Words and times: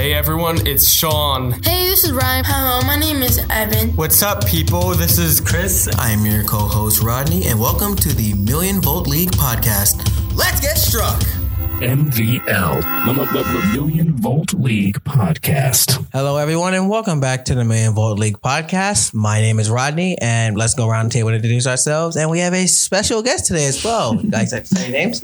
Hey 0.00 0.14
everyone, 0.14 0.66
it's 0.66 0.90
Sean. 0.90 1.52
Hey, 1.62 1.86
this 1.86 2.04
is 2.04 2.12
Ryan. 2.12 2.42
Hello, 2.46 2.80
my 2.86 2.96
name 2.96 3.22
is 3.22 3.36
Evan. 3.50 3.90
What's 3.96 4.22
up, 4.22 4.46
people? 4.46 4.94
This 4.94 5.18
is 5.18 5.42
Chris. 5.42 5.90
I'm 5.98 6.24
your 6.24 6.42
co 6.42 6.56
host, 6.56 7.02
Rodney, 7.02 7.44
and 7.44 7.60
welcome 7.60 7.94
to 7.96 8.08
the 8.08 8.32
Million 8.32 8.80
Volt 8.80 9.06
League 9.06 9.32
podcast. 9.32 9.98
Let's 10.34 10.58
get 10.58 10.78
struck! 10.78 11.20
MVL, 11.82 12.80
the 12.80 13.72
Million 13.74 14.16
Volt 14.16 14.54
League 14.54 15.04
podcast. 15.04 16.02
Hello, 16.14 16.38
everyone, 16.38 16.72
and 16.72 16.88
welcome 16.88 17.20
back 17.20 17.44
to 17.44 17.54
the 17.54 17.66
Million 17.66 17.92
Volt 17.92 18.18
League 18.18 18.40
podcast. 18.40 19.12
My 19.12 19.42
name 19.42 19.58
is 19.58 19.68
Rodney, 19.68 20.16
and 20.16 20.56
let's 20.56 20.72
go 20.72 20.88
around 20.88 21.10
the 21.10 21.12
table 21.12 21.28
and 21.28 21.36
introduce 21.36 21.66
ourselves. 21.66 22.16
And 22.16 22.30
we 22.30 22.38
have 22.38 22.54
a 22.54 22.66
special 22.66 23.22
guest 23.22 23.44
today 23.44 23.66
as 23.66 23.84
well. 23.84 24.14
You 24.16 24.30
guys 24.30 24.50
like 24.50 24.64
to 24.64 24.74
say 24.76 24.90
names? 24.90 25.22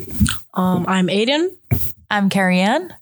Um, 0.52 0.84
I'm 0.86 1.06
Aiden. 1.06 1.56
I'm 2.10 2.28
Carrie 2.28 2.60
Ann. 2.60 2.92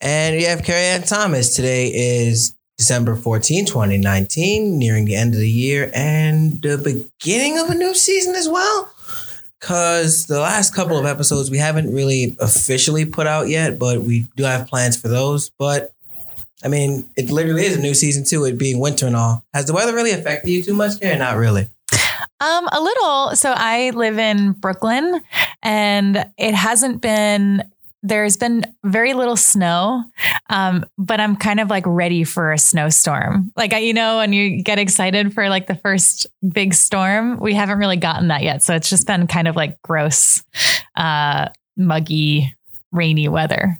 And 0.00 0.36
we 0.36 0.44
have 0.44 0.62
Carrie 0.62 0.84
Ann 0.84 1.02
Thomas. 1.02 1.54
Today 1.54 1.88
is 1.88 2.54
December 2.76 3.16
14, 3.16 3.64
2019, 3.64 4.78
nearing 4.78 5.06
the 5.06 5.16
end 5.16 5.32
of 5.32 5.40
the 5.40 5.48
year 5.48 5.90
and 5.94 6.60
the 6.60 6.76
beginning 6.76 7.58
of 7.58 7.70
a 7.70 7.74
new 7.74 7.94
season 7.94 8.34
as 8.34 8.48
well. 8.48 8.90
Because 9.58 10.26
the 10.26 10.38
last 10.38 10.74
couple 10.74 10.98
of 10.98 11.06
episodes 11.06 11.50
we 11.50 11.56
haven't 11.56 11.92
really 11.92 12.36
officially 12.40 13.06
put 13.06 13.26
out 13.26 13.48
yet, 13.48 13.78
but 13.78 14.02
we 14.02 14.26
do 14.36 14.44
have 14.44 14.68
plans 14.68 15.00
for 15.00 15.08
those. 15.08 15.50
But 15.58 15.94
I 16.62 16.68
mean, 16.68 17.08
it 17.16 17.30
literally 17.30 17.64
is 17.64 17.76
a 17.76 17.80
new 17.80 17.94
season 17.94 18.24
too, 18.24 18.44
it 18.44 18.58
being 18.58 18.78
winter 18.78 19.06
and 19.06 19.16
all. 19.16 19.44
Has 19.54 19.64
the 19.64 19.72
weather 19.72 19.94
really 19.94 20.12
affected 20.12 20.50
you 20.50 20.62
too 20.62 20.74
much, 20.74 21.00
Carrie? 21.00 21.16
Not 21.16 21.36
really. 21.36 21.68
Um, 22.38 22.68
a 22.70 22.80
little. 22.82 23.34
So 23.34 23.54
I 23.56 23.90
live 23.90 24.18
in 24.18 24.52
Brooklyn 24.52 25.22
and 25.62 26.26
it 26.36 26.54
hasn't 26.54 27.00
been 27.00 27.62
there's 28.06 28.36
been 28.36 28.64
very 28.84 29.14
little 29.14 29.36
snow, 29.36 30.04
um, 30.48 30.84
but 30.96 31.20
I'm 31.20 31.36
kind 31.36 31.60
of 31.60 31.70
like 31.70 31.84
ready 31.86 32.24
for 32.24 32.52
a 32.52 32.58
snowstorm. 32.58 33.52
Like, 33.56 33.72
I, 33.72 33.78
you 33.78 33.92
know, 33.92 34.18
when 34.18 34.32
you 34.32 34.62
get 34.62 34.78
excited 34.78 35.34
for 35.34 35.48
like 35.48 35.66
the 35.66 35.74
first 35.74 36.26
big 36.46 36.74
storm, 36.74 37.38
we 37.40 37.54
haven't 37.54 37.78
really 37.78 37.96
gotten 37.96 38.28
that 38.28 38.42
yet. 38.42 38.62
So 38.62 38.74
it's 38.74 38.88
just 38.88 39.06
been 39.06 39.26
kind 39.26 39.48
of 39.48 39.56
like 39.56 39.80
gross, 39.82 40.42
uh, 40.96 41.48
muggy, 41.76 42.54
rainy 42.92 43.28
weather. 43.28 43.78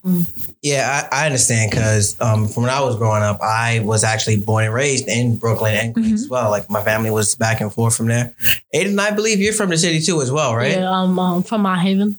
Yeah, 0.60 1.08
I, 1.10 1.22
I 1.22 1.26
understand 1.26 1.70
because 1.70 2.20
um, 2.20 2.48
from 2.48 2.64
when 2.64 2.72
I 2.72 2.80
was 2.80 2.96
growing 2.96 3.22
up, 3.22 3.40
I 3.40 3.80
was 3.80 4.04
actually 4.04 4.38
born 4.38 4.64
and 4.64 4.74
raised 4.74 5.08
in 5.08 5.36
Brooklyn 5.36 5.74
and 5.74 5.94
Queens 5.94 6.24
as 6.24 6.28
well. 6.28 6.50
Like 6.50 6.68
my 6.68 6.82
family 6.82 7.10
was 7.10 7.34
back 7.36 7.60
and 7.60 7.72
forth 7.72 7.96
from 7.96 8.08
there. 8.08 8.34
Aiden, 8.74 8.98
I 8.98 9.12
believe 9.12 9.38
you're 9.38 9.52
from 9.52 9.70
the 9.70 9.78
city 9.78 10.00
too, 10.00 10.20
as 10.20 10.32
well, 10.32 10.54
right? 10.54 10.72
Yeah, 10.72 10.90
I'm 10.90 11.18
um, 11.18 11.42
from 11.42 11.62
Mott 11.62 11.78
Haven. 11.78 12.18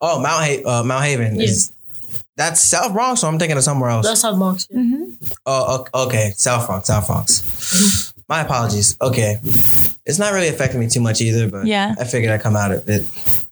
Oh, 0.00 0.20
Mount 0.20 0.44
ha- 0.44 0.62
uh, 0.80 0.82
Mount 0.84 1.04
Haven 1.04 1.36
Yeah. 1.36 1.44
is 1.44 1.72
that's 2.36 2.62
South 2.62 2.92
Bronx, 2.92 3.20
so 3.20 3.28
I'm 3.28 3.38
thinking 3.38 3.56
of 3.56 3.62
somewhere 3.64 3.90
else. 3.90 4.06
That's 4.06 4.20
South 4.22 4.38
Bronx. 4.38 4.66
yeah. 4.70 4.78
Mm-hmm. 4.78 5.04
Oh, 5.46 5.84
okay, 5.94 6.32
South 6.36 6.66
Bronx, 6.66 6.88
South 6.88 7.06
Bronx. 7.06 8.12
My 8.28 8.40
apologies. 8.40 8.96
Okay, 9.00 9.38
it's 10.04 10.18
not 10.18 10.32
really 10.32 10.48
affecting 10.48 10.80
me 10.80 10.88
too 10.88 11.00
much 11.00 11.20
either, 11.20 11.48
but 11.48 11.66
Yeah. 11.66 11.94
I 11.98 12.04
figured 12.04 12.32
I'd 12.32 12.40
come 12.40 12.56
out 12.56 12.72
of 12.72 12.88
it. 12.88 13.06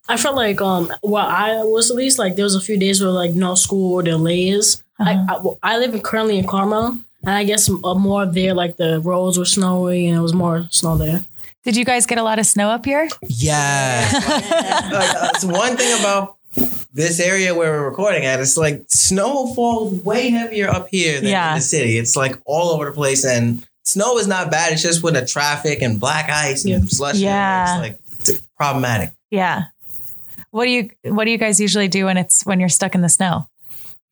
I 0.09 0.17
felt 0.17 0.35
like 0.35 0.61
um, 0.61 0.93
well, 1.03 1.25
I 1.27 1.63
was 1.63 1.91
at 1.91 1.97
least 1.97 2.19
like 2.19 2.35
there 2.37 2.45
was 2.45 2.57
a 2.57 2.61
few 2.61 2.77
days 2.77 3.01
where 3.01 3.11
like 3.11 3.33
no 3.35 3.55
school 3.55 3.95
or 3.95 4.03
delays. 4.03 4.83
I, 4.99 5.15
I, 5.29 5.41
I 5.63 5.79
live 5.79 5.95
in, 5.95 6.01
currently 6.01 6.39
in 6.39 6.47
Carmel, 6.47 6.99
and 7.23 7.31
I 7.31 7.45
guess 7.45 7.69
uh, 7.71 7.95
more 7.95 8.27
there 8.27 8.53
like 8.55 8.77
the 8.77 9.01
roads 9.01 9.39
were 9.39 9.45
snowy 9.45 10.07
and 10.09 10.17
it 10.19 10.21
was 10.21 10.35
more 10.35 10.67
snow 10.71 10.97
there. 10.97 11.25
Did 11.65 11.77
you 11.77 11.85
guys 11.85 12.07
get 12.07 12.19
a 12.19 12.23
lot 12.25 12.39
of 12.39 12.47
snow 12.47 12.69
up 12.71 12.85
here? 12.85 13.09
Yeah, 13.29 14.09
like, 14.93 15.15
uh, 15.45 15.47
one 15.49 15.77
thing 15.77 15.99
about 16.01 16.37
this 16.93 17.21
area 17.21 17.55
where 17.55 17.73
we're 17.73 17.89
recording 17.89 18.25
at. 18.25 18.41
It's 18.41 18.57
like 18.57 18.85
snow 18.89 19.55
falls 19.55 19.95
way 20.03 20.31
heavier 20.31 20.69
up 20.69 20.89
here 20.91 21.21
than 21.21 21.31
Yeah. 21.31 21.51
in 21.53 21.59
the 21.59 21.63
city. 21.63 21.99
It's 21.99 22.17
like 22.17 22.37
all 22.45 22.71
over 22.71 22.87
the 22.87 22.93
place, 22.93 23.25
and 23.25 23.65
snow 23.85 24.19
is 24.19 24.27
not 24.27 24.51
bad. 24.51 24.73
It's 24.73 24.83
just 24.83 25.03
with 25.05 25.15
the 25.15 25.25
traffic 25.25 25.83
and 25.83 26.01
black 26.01 26.29
ice 26.29 26.65
and 26.65 26.91
slush. 26.91 27.17
Yeah. 27.17 27.77
it's 27.77 27.81
like 27.83 28.01
it's 28.19 28.41
problematic. 28.57 29.11
Yeah. 29.31 29.65
What 30.51 30.65
do 30.65 30.71
you 30.71 30.91
What 31.05 31.25
do 31.25 31.31
you 31.31 31.39
guys 31.39 31.61
usually 31.61 31.89
do 31.89 32.07
when 32.07 32.17
it's 32.19 32.45
when 32.45 32.59
you're 32.61 32.69
stuck 32.69 32.95
in 32.97 33.03
the 33.03 33.09
snow? 33.09 33.47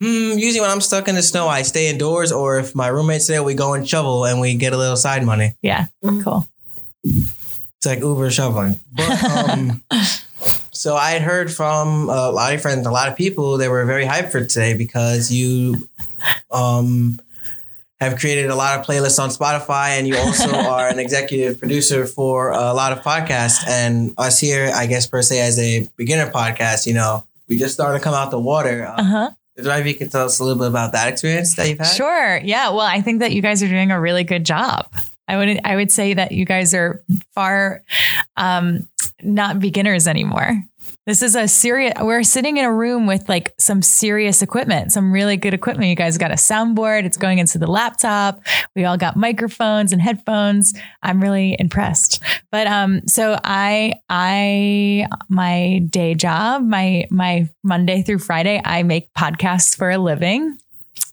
Hmm, 0.01 0.39
usually 0.39 0.61
when 0.61 0.71
I'm 0.71 0.81
stuck 0.81 1.09
in 1.09 1.17
the 1.17 1.23
snow, 1.23 1.49
I 1.49 1.63
stay 1.63 1.91
indoors, 1.91 2.31
or 2.33 2.59
if 2.61 2.75
my 2.77 2.87
roommate's 2.87 3.27
there, 3.27 3.43
we 3.43 3.55
go 3.55 3.75
and 3.75 3.87
shovel 3.87 4.25
and 4.25 4.41
we 4.41 4.55
get 4.55 4.73
a 4.73 4.79
little 4.79 4.97
side 4.97 5.25
money. 5.27 5.55
Yeah. 5.63 5.87
Mhm. 6.05 6.23
Cool. 6.25 6.47
It's 7.81 7.87
like 7.87 8.01
Uber 8.01 8.31
shoveling. 8.31 8.79
But 8.93 9.25
um, 9.25 9.83
so 10.71 10.97
I 10.97 11.13
had 11.13 11.23
heard 11.23 11.51
from 11.51 12.11
a 12.11 12.31
lot 12.31 12.53
of 12.55 12.61
friends, 12.61 12.87
a 12.87 12.91
lot 12.91 13.09
of 13.09 13.17
people, 13.17 13.57
they 13.57 13.71
were 13.71 13.87
very 13.87 14.05
hyped 14.05 14.31
for 14.31 14.45
today 14.45 14.75
because 14.77 15.33
you 15.33 15.89
um 16.51 17.19
have 17.99 18.19
created 18.19 18.51
a 18.51 18.55
lot 18.55 18.79
of 18.79 18.85
playlists 18.85 19.19
on 19.19 19.31
Spotify, 19.31 19.99
and 19.99 20.07
you 20.07 20.15
also 20.19 20.55
are 20.55 20.89
an 20.89 20.99
executive 20.99 21.59
producer 21.59 22.07
for 22.07 22.51
a 22.51 22.75
lot 22.75 22.93
of 22.93 23.01
podcasts. 23.03 23.67
And 23.67 24.13
us 24.19 24.39
here, 24.39 24.71
I 24.75 24.87
guess 24.87 25.07
per 25.07 25.23
se, 25.23 25.41
as 25.41 25.59
a 25.59 25.89
beginner 25.97 26.31
podcast, 26.31 26.87
you 26.87 26.93
know, 26.93 27.25
we 27.49 27.57
just 27.57 27.73
started 27.73 27.97
to 27.99 28.05
come 28.05 28.13
out 28.13 28.31
the 28.31 28.39
water. 28.39 28.87
Uh 28.87 28.93
Uh, 29.01 29.05
huh. 29.05 29.31
there 29.57 29.87
you 29.87 29.95
can 29.95 30.11
tell 30.11 30.27
us 30.27 30.39
a 30.39 30.45
little 30.45 30.59
bit 30.59 30.69
about 30.69 30.93
that 30.93 31.09
experience 31.09 31.55
that 31.57 31.67
you've 31.67 31.79
had? 31.79 31.87
Sure. 31.89 32.37
Yeah. 32.45 32.69
Well, 32.71 32.81
I 32.81 33.01
think 33.01 33.21
that 33.21 33.33
you 33.33 33.41
guys 33.41 33.63
are 33.63 33.69
doing 33.69 33.91
a 33.91 33.99
really 33.99 34.25
good 34.25 34.45
job. 34.45 34.87
I 35.31 35.37
would 35.37 35.61
I 35.65 35.77
would 35.77 35.93
say 35.93 36.13
that 36.15 36.33
you 36.33 36.45
guys 36.45 36.75
are 36.75 37.05
far 37.37 37.85
um, 38.37 38.89
not 39.23 39.61
beginners 39.61 40.09
anymore. 40.09 40.65
This 41.07 41.23
is 41.23 41.37
a 41.37 41.47
serious. 41.47 41.95
We're 42.01 42.25
sitting 42.25 42.57
in 42.57 42.65
a 42.65 42.73
room 42.73 43.07
with 43.07 43.29
like 43.29 43.55
some 43.57 43.81
serious 43.81 44.43
equipment, 44.43 44.91
some 44.91 45.13
really 45.13 45.37
good 45.37 45.55
equipment. 45.55 45.89
You 45.89 45.95
guys 45.95 46.19
got 46.19 46.33
a 46.33 46.35
soundboard. 46.35 47.05
It's 47.05 47.17
going 47.17 47.39
into 47.39 47.59
the 47.59 47.69
laptop. 47.69 48.43
We 48.75 48.85
all 48.85 48.97
got 48.97 49.15
microphones 49.15 49.93
and 49.93 50.03
headphones. 50.03 50.75
I'm 51.01 51.21
really 51.23 51.57
impressed. 51.61 52.21
But 52.51 52.67
um, 52.67 53.07
so 53.07 53.39
I 53.45 53.95
I 54.09 55.07
my 55.29 55.79
day 55.91 56.15
job, 56.15 56.65
my 56.65 57.07
my 57.11 57.49
Monday 57.63 58.03
through 58.03 58.19
Friday, 58.19 58.61
I 58.65 58.83
make 58.83 59.15
podcasts 59.15 59.77
for 59.77 59.91
a 59.91 59.99
living. 59.99 60.59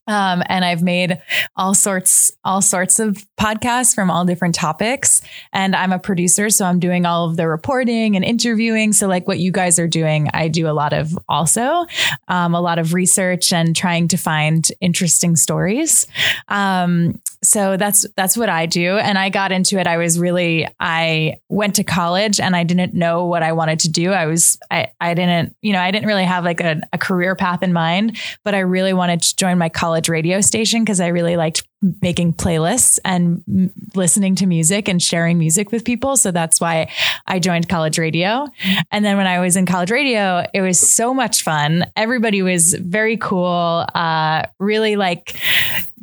Um, 0.08 0.44
and 0.48 0.64
I've 0.64 0.82
made 0.82 1.22
all 1.56 1.74
sorts, 1.74 2.32
all 2.44 2.62
sorts 2.62 3.00
of 3.00 3.26
podcasts 3.40 3.94
from 3.94 4.10
all 4.10 4.26
different 4.26 4.56
topics. 4.56 5.22
And 5.54 5.76
I'm 5.76 5.92
a 5.92 6.00
producer, 6.00 6.50
so 6.50 6.66
I'm 6.66 6.80
doing 6.80 7.06
all 7.06 7.30
of 7.30 7.38
the 7.38 7.48
reporting 7.48 8.16
and 8.16 8.24
interviewing. 8.24 8.94
So, 8.94 9.08
like 9.08 9.28
what 9.28 9.40
you 9.40 9.52
guys 9.52 9.80
are 9.80 9.88
doing, 9.88 10.30
I 10.34 10.48
do 10.48 10.68
a 10.68 10.72
lot 10.72 10.94
of 10.94 11.18
also, 11.28 11.86
um, 12.28 12.56
a 12.56 12.62
lot 12.62 12.80
of 12.80 12.94
research 12.94 13.52
and 13.52 13.76
trying 13.76 14.08
to 14.10 14.18
find 14.18 14.68
interesting 14.82 15.36
stories. 15.36 16.08
Um, 16.48 17.22
so 17.44 17.78
that's 17.78 18.06
that's 18.16 18.36
what 18.36 18.50
I 18.50 18.66
do. 18.66 18.98
And 18.98 19.18
I 19.18 19.30
got 19.30 19.52
into 19.52 19.80
it. 19.80 19.88
I 19.88 19.98
was 19.98 20.20
really 20.20 20.68
I 20.80 21.40
went 21.50 21.76
to 21.76 21.84
college 21.84 22.40
and 22.40 22.56
I 22.56 22.64
didn't 22.64 22.94
know 22.94 23.26
what 23.26 23.44
I 23.44 23.52
wanted 23.52 23.80
to 23.82 23.90
do. 23.90 24.12
I 24.12 24.26
was 24.26 24.58
I 24.72 24.92
I 25.00 25.14
didn't 25.14 25.56
you 25.62 25.74
know 25.74 25.80
I 25.80 25.92
didn't 25.92 26.08
really 26.08 26.26
have 26.26 26.44
like 26.44 26.62
a, 26.62 26.82
a 26.94 26.98
career 26.98 27.36
path 27.36 27.64
in 27.64 27.74
mind, 27.74 28.18
but 28.44 28.56
I 28.56 28.60
really 28.60 28.94
wanted 28.94 29.22
to 29.22 29.36
join 29.36 29.58
my 29.58 29.70
college 29.70 29.97
radio 30.06 30.42
station 30.42 30.84
because 30.84 31.00
I 31.00 31.08
really 31.08 31.36
liked 31.36 31.64
making 32.02 32.34
playlists 32.34 33.00
and 33.04 33.44
m- 33.48 33.72
listening 33.96 34.36
to 34.36 34.46
music 34.46 34.88
and 34.88 35.02
sharing 35.02 35.38
music 35.38 35.72
with 35.72 35.84
people. 35.84 36.18
So 36.18 36.32
that's 36.32 36.62
why 36.62 36.92
I 37.26 37.40
joined 37.40 37.70
college 37.70 37.98
radio. 37.98 38.48
And 38.92 39.04
then 39.04 39.18
when 39.18 39.28
I 39.28 39.40
was 39.40 39.56
in 39.56 39.66
college 39.66 39.92
radio, 39.92 40.46
it 40.54 40.62
was 40.62 40.80
so 40.80 41.14
much 41.14 41.44
fun. 41.44 41.86
Everybody 41.96 42.42
was 42.42 42.74
very 42.74 43.18
cool, 43.18 43.86
uh, 43.94 44.44
really 44.60 44.96
like 44.96 45.36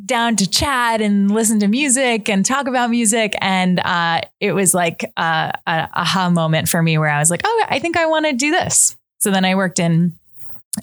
down 0.05 0.35
to 0.35 0.49
chat 0.49 1.01
and 1.01 1.31
listen 1.31 1.59
to 1.61 1.67
music 1.67 2.29
and 2.29 2.45
talk 2.45 2.67
about 2.67 2.89
music. 2.89 3.33
And 3.41 3.79
uh, 3.79 4.21
it 4.39 4.51
was 4.51 4.73
like 4.73 5.03
a, 5.17 5.53
a 5.65 5.89
aha 5.93 6.29
moment 6.29 6.69
for 6.69 6.81
me 6.81 6.97
where 6.97 7.09
I 7.09 7.19
was 7.19 7.31
like, 7.31 7.41
oh, 7.43 7.65
I 7.69 7.79
think 7.79 7.97
I 7.97 8.05
want 8.05 8.25
to 8.25 8.33
do 8.33 8.51
this. 8.51 8.95
So 9.19 9.31
then 9.31 9.45
I 9.45 9.55
worked 9.55 9.79
in 9.79 10.17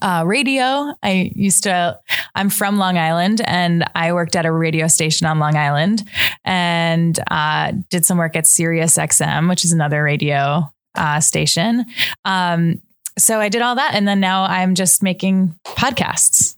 uh, 0.01 0.25
radio. 0.27 0.95
I 1.03 1.33
used 1.35 1.65
to, 1.65 1.99
I'm 2.35 2.51
from 2.51 2.79
Long 2.79 2.97
Island 2.97 3.41
and 3.45 3.85
I 3.95 4.13
worked 4.13 4.37
at 4.37 4.47
a 4.47 4.53
radio 4.53 4.89
station 4.89 5.27
on 5.27 5.39
Long 5.39 5.57
Island 5.57 6.03
and 6.45 7.19
uh, 7.31 7.73
did 7.91 8.07
some 8.07 8.19
work 8.19 8.37
at 8.37 8.47
Sirius 8.47 8.97
XM, 8.97 9.49
which 9.49 9.65
is 9.65 9.73
another 9.73 10.03
radio 10.03 10.71
uh, 10.95 11.21
station. 11.21 11.85
Um, 12.25 12.81
so 13.19 13.41
I 13.41 13.49
did 13.49 13.63
all 13.63 13.75
that. 13.75 13.95
And 13.95 14.09
then 14.09 14.21
now 14.21 14.45
I'm 14.45 14.75
just 14.75 15.03
making 15.03 15.55
podcasts. 15.65 16.55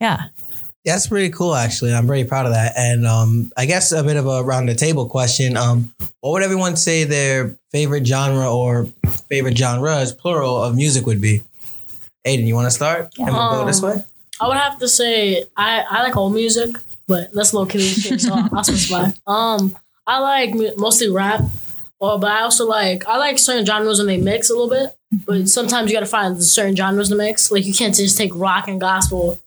Yeah. 0.00 0.24
That's 0.84 1.06
pretty 1.06 1.28
cool, 1.30 1.54
actually. 1.54 1.94
I'm 1.94 2.06
very 2.06 2.24
proud 2.24 2.46
of 2.46 2.52
that. 2.52 2.72
And 2.76 3.06
um, 3.06 3.52
I 3.56 3.66
guess 3.66 3.92
a 3.92 4.02
bit 4.02 4.16
of 4.16 4.26
a 4.26 4.42
round 4.42 4.68
the 4.68 4.74
table 4.74 5.06
question. 5.06 5.56
Um, 5.56 5.92
what 6.20 6.32
would 6.32 6.42
everyone 6.42 6.76
say 6.76 7.04
their 7.04 7.56
favorite 7.70 8.06
genre 8.06 8.50
or 8.50 8.86
favorite 9.28 9.58
genres, 9.58 10.12
plural, 10.12 10.62
of 10.62 10.74
music 10.74 11.06
would 11.06 11.20
be? 11.20 11.42
Aiden, 12.26 12.46
you 12.46 12.54
want 12.54 12.66
to 12.66 12.70
start? 12.70 13.12
And 13.18 13.28
we'll 13.34 13.50
go 13.50 13.66
this 13.66 13.82
Um, 13.82 13.90
way. 13.90 14.04
I 14.40 14.48
would 14.48 14.56
have 14.56 14.78
to 14.78 14.88
say 14.88 15.44
I, 15.56 15.84
I 15.88 16.02
like 16.02 16.16
old 16.16 16.34
music, 16.34 16.76
but 17.06 17.32
that's 17.32 17.52
a 17.52 17.56
little 17.58 17.70
cliche, 17.70 18.16
so 18.18 18.32
I'll 18.34 18.64
specify. 18.64 19.10
Um, 19.26 19.76
I 20.06 20.18
like 20.18 20.54
mostly 20.76 21.08
rap, 21.10 21.42
or 21.98 22.18
but 22.18 22.30
I 22.30 22.40
also 22.42 22.66
like 22.66 23.06
I 23.06 23.16
like 23.18 23.38
certain 23.38 23.66
genres 23.66 23.98
when 23.98 24.06
they 24.06 24.16
mix 24.16 24.48
a 24.50 24.54
little 24.54 24.70
bit. 24.70 24.96
But 25.26 25.48
sometimes 25.48 25.90
you 25.90 25.96
gotta 25.96 26.06
find 26.06 26.42
certain 26.42 26.74
genres 26.76 27.08
to 27.10 27.16
mix. 27.16 27.50
Like 27.50 27.66
you 27.66 27.74
can't 27.74 27.94
just 27.94 28.16
take 28.16 28.32
rock 28.34 28.68
and 28.68 28.80
gospel 28.80 29.38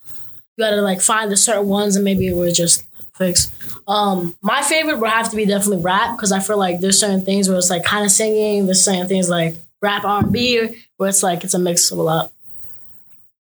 you 0.58 0.64
gotta 0.64 0.82
like 0.82 1.02
find 1.02 1.32
the 1.32 1.38
certain 1.38 1.68
ones 1.68 1.96
and 1.96 2.06
maybe 2.06 2.28
it 2.28 2.36
would 2.36 2.54
just 2.54 2.86
fix. 3.16 3.52
Um, 3.88 4.36
my 4.42 4.62
favorite 4.62 5.00
would 5.00 5.10
have 5.10 5.30
to 5.32 5.36
be 5.36 5.46
definitely 5.46 5.82
rap 5.84 6.16
because 6.16 6.32
I 6.32 6.40
feel 6.40 6.58
like 6.60 6.80
there's 6.80 7.00
certain 7.00 7.26
things 7.26 7.50
where 7.50 7.58
it's 7.58 7.70
like 7.70 7.84
kind 7.84 8.06
of 8.06 8.12
singing. 8.12 8.66
There's 8.66 8.84
certain 8.84 9.08
things 9.08 9.30
like 9.30 9.56
rap 9.82 10.04
R 10.04 10.20
and 10.24 10.32
B 10.32 10.84
where 10.98 11.10
it's 11.10 11.24
like 11.24 11.44
it's 11.44 11.54
a 11.56 11.60
mix 11.60 11.92
of 11.92 11.98
a 11.98 12.04
lot. 12.04 12.32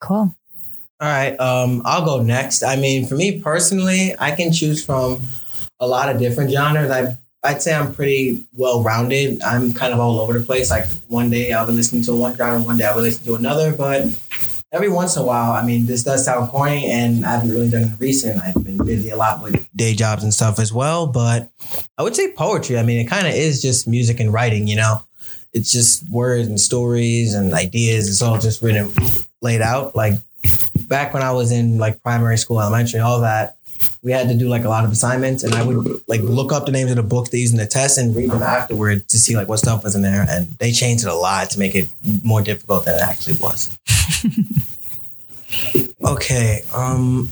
Cool. 0.01 0.35
All 0.99 1.07
right, 1.07 1.39
um, 1.39 1.81
I'll 1.85 2.05
go 2.05 2.21
next. 2.21 2.63
I 2.63 2.75
mean, 2.75 3.07
for 3.07 3.15
me 3.15 3.39
personally, 3.39 4.13
I 4.19 4.31
can 4.31 4.51
choose 4.51 4.85
from 4.85 5.21
a 5.79 5.87
lot 5.87 6.09
of 6.09 6.19
different 6.19 6.51
genres. 6.51 6.91
I 6.91 7.17
I'd 7.43 7.61
say 7.61 7.73
I'm 7.73 7.93
pretty 7.93 8.45
well 8.53 8.83
rounded. 8.83 9.41
I'm 9.41 9.73
kind 9.73 9.93
of 9.93 9.99
all 9.99 10.19
over 10.19 10.37
the 10.37 10.45
place. 10.45 10.69
Like 10.69 10.85
one 11.07 11.31
day 11.31 11.51
I'll 11.53 11.65
be 11.65 11.73
listening 11.73 12.03
to 12.03 12.15
one 12.15 12.35
genre, 12.35 12.61
one 12.61 12.77
day 12.77 12.85
I'll 12.85 12.95
be 12.95 13.01
listening 13.01 13.33
to 13.33 13.39
another. 13.39 13.75
But 13.75 14.05
every 14.71 14.89
once 14.89 15.15
in 15.15 15.23
a 15.23 15.25
while, 15.25 15.51
I 15.51 15.65
mean, 15.65 15.87
this 15.87 16.03
does 16.03 16.23
sound 16.23 16.49
corny, 16.49 16.85
and 16.85 17.25
I 17.25 17.31
haven't 17.31 17.49
really 17.49 17.69
done 17.69 17.83
it 17.83 17.99
recent. 17.99 18.39
I've 18.41 18.63
been 18.63 18.77
busy 18.77 19.09
a 19.09 19.17
lot 19.17 19.41
with 19.41 19.67
day 19.75 19.95
jobs 19.95 20.23
and 20.23 20.33
stuff 20.33 20.59
as 20.59 20.71
well. 20.71 21.07
But 21.07 21.49
I 21.97 22.03
would 22.03 22.15
say 22.15 22.31
poetry. 22.31 22.77
I 22.77 22.83
mean, 22.83 23.03
it 23.03 23.09
kind 23.09 23.25
of 23.25 23.33
is 23.33 23.59
just 23.59 23.87
music 23.87 24.19
and 24.19 24.31
writing. 24.31 24.67
You 24.67 24.75
know, 24.75 25.03
it's 25.51 25.71
just 25.71 26.07
words 26.11 26.47
and 26.47 26.59
stories 26.59 27.33
and 27.33 27.55
ideas. 27.55 28.07
It's 28.07 28.21
all 28.21 28.37
just 28.37 28.61
written, 28.61 28.93
laid 29.41 29.61
out. 29.61 29.95
Like 29.95 30.13
back 30.87 31.13
when 31.13 31.23
I 31.23 31.31
was 31.31 31.51
in 31.51 31.77
like 31.77 32.01
primary 32.03 32.37
school, 32.37 32.61
elementary, 32.61 32.99
all 32.99 33.21
that, 33.21 33.57
we 34.03 34.11
had 34.11 34.27
to 34.29 34.35
do 34.35 34.47
like 34.47 34.63
a 34.63 34.69
lot 34.69 34.83
of 34.83 34.91
assignments, 34.91 35.43
and 35.43 35.53
I 35.53 35.63
would 35.63 36.01
like 36.07 36.21
look 36.21 36.51
up 36.51 36.65
the 36.65 36.71
names 36.71 36.89
of 36.91 36.97
the 36.97 37.03
books 37.03 37.29
they 37.29 37.39
used 37.39 37.53
in 37.53 37.59
the 37.59 37.67
test 37.67 37.97
and 37.97 38.15
read 38.15 38.31
them 38.31 38.41
afterward 38.41 39.07
to 39.09 39.19
see 39.19 39.35
like 39.35 39.47
what 39.47 39.59
stuff 39.59 39.83
was 39.83 39.95
in 39.95 40.01
there. 40.01 40.25
And 40.27 40.47
they 40.59 40.71
changed 40.71 41.03
it 41.03 41.09
a 41.09 41.13
lot 41.13 41.51
to 41.51 41.59
make 41.59 41.75
it 41.75 41.89
more 42.23 42.41
difficult 42.41 42.85
than 42.85 42.95
it 42.95 43.01
actually 43.01 43.37
was. 43.37 43.77
okay. 46.05 46.61
Um. 46.73 47.29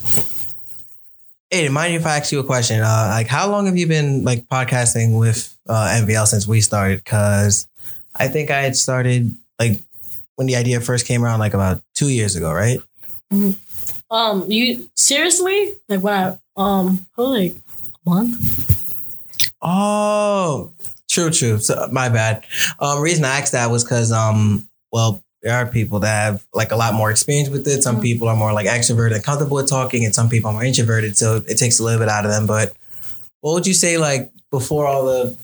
Hey, 1.50 1.68
mind 1.70 1.96
if 1.96 2.06
I 2.06 2.18
ask 2.18 2.32
you 2.32 2.40
a 2.40 2.44
question? 2.44 2.82
Uh, 2.82 3.08
like, 3.10 3.26
how 3.26 3.50
long 3.50 3.66
have 3.66 3.76
you 3.76 3.88
been 3.88 4.24
like 4.24 4.48
podcasting 4.48 5.18
with 5.18 5.58
uh, 5.68 6.00
MVL 6.04 6.28
since 6.28 6.48
we 6.48 6.62
started? 6.62 7.04
Because 7.04 7.68
I 8.16 8.28
think 8.28 8.52
I 8.52 8.62
had 8.62 8.76
started 8.76 9.36
like 9.60 9.82
when 10.40 10.48
the 10.48 10.56
idea 10.56 10.80
first 10.80 11.06
came 11.06 11.22
around, 11.22 11.40
like 11.40 11.54
about 11.54 11.82
two 11.96 12.08
years 12.08 12.38
ago, 12.38 12.50
right? 12.54 12.80
Um, 14.10 14.50
you 14.50 14.90
seriously 14.96 15.74
like 15.90 16.02
when 16.02 16.14
I 16.14 16.38
um 16.56 17.06
probably 17.14 17.50
like 17.50 17.58
a 18.06 18.10
month. 18.10 19.52
Oh, 19.62 20.72
true, 21.10 21.30
true. 21.30 21.60
So 21.60 21.90
my 21.92 22.08
bad. 22.08 22.46
Um, 22.80 23.02
reason 23.02 23.26
I 23.26 23.38
asked 23.38 23.52
that 23.52 23.70
was 23.70 23.84
because 23.84 24.14
um, 24.14 24.66
well, 24.94 25.22
there 25.42 25.54
are 25.54 25.66
people 25.66 26.00
that 26.00 26.24
have 26.24 26.46
like 26.54 26.72
a 26.72 26.78
lot 26.78 26.94
more 26.94 27.12
experience 27.12 27.50
with 27.50 27.68
it. 27.68 27.84
Some 27.84 27.98
Mhm. 27.98 28.02
people 28.04 28.30
are 28.30 28.36
more 28.38 28.54
like 28.54 28.66
extroverted 28.68 29.16
and 29.16 29.24
comfortable 29.24 29.56
with 29.56 29.68
talking, 29.68 30.06
and 30.06 30.16
some 30.16 30.30
people 30.30 30.52
are 30.52 30.54
more 30.54 30.64
introverted. 30.64 31.18
So 31.18 31.44
it 31.50 31.58
takes 31.58 31.80
a 31.80 31.84
little 31.84 32.00
bit 32.00 32.08
out 32.08 32.24
of 32.24 32.32
them. 32.32 32.48
But 32.48 32.72
what 33.42 33.56
would 33.56 33.68
you 33.68 33.74
say 33.74 33.98
like 33.98 34.32
before 34.52 34.88
all 34.88 35.04
the 35.06 35.36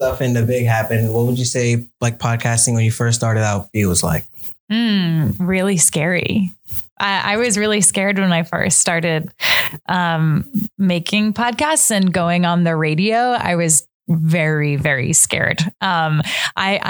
stuff 0.00 0.22
in 0.22 0.32
the 0.32 0.42
big 0.42 0.64
happened? 0.66 1.12
What 1.12 1.26
would 1.26 1.38
you 1.38 1.44
say 1.44 1.84
like 2.00 2.18
podcasting 2.18 2.72
when 2.74 2.84
you 2.84 2.90
first 2.92 3.18
started 3.18 3.42
out 3.44 3.70
feels 3.72 4.02
like? 4.02 4.24
Mm, 4.70 5.34
really 5.38 5.76
scary. 5.76 6.52
I, 6.98 7.34
I 7.34 7.36
was 7.36 7.56
really 7.56 7.80
scared 7.80 8.18
when 8.18 8.32
I 8.32 8.42
first 8.42 8.78
started 8.78 9.32
um, 9.88 10.50
making 10.76 11.32
podcasts 11.32 11.90
and 11.90 12.12
going 12.12 12.44
on 12.44 12.64
the 12.64 12.76
radio. 12.76 13.16
I 13.16 13.56
was 13.56 13.86
very, 14.08 14.76
very 14.76 15.12
scared. 15.12 15.60
Um, 15.80 16.22
I, 16.56 16.80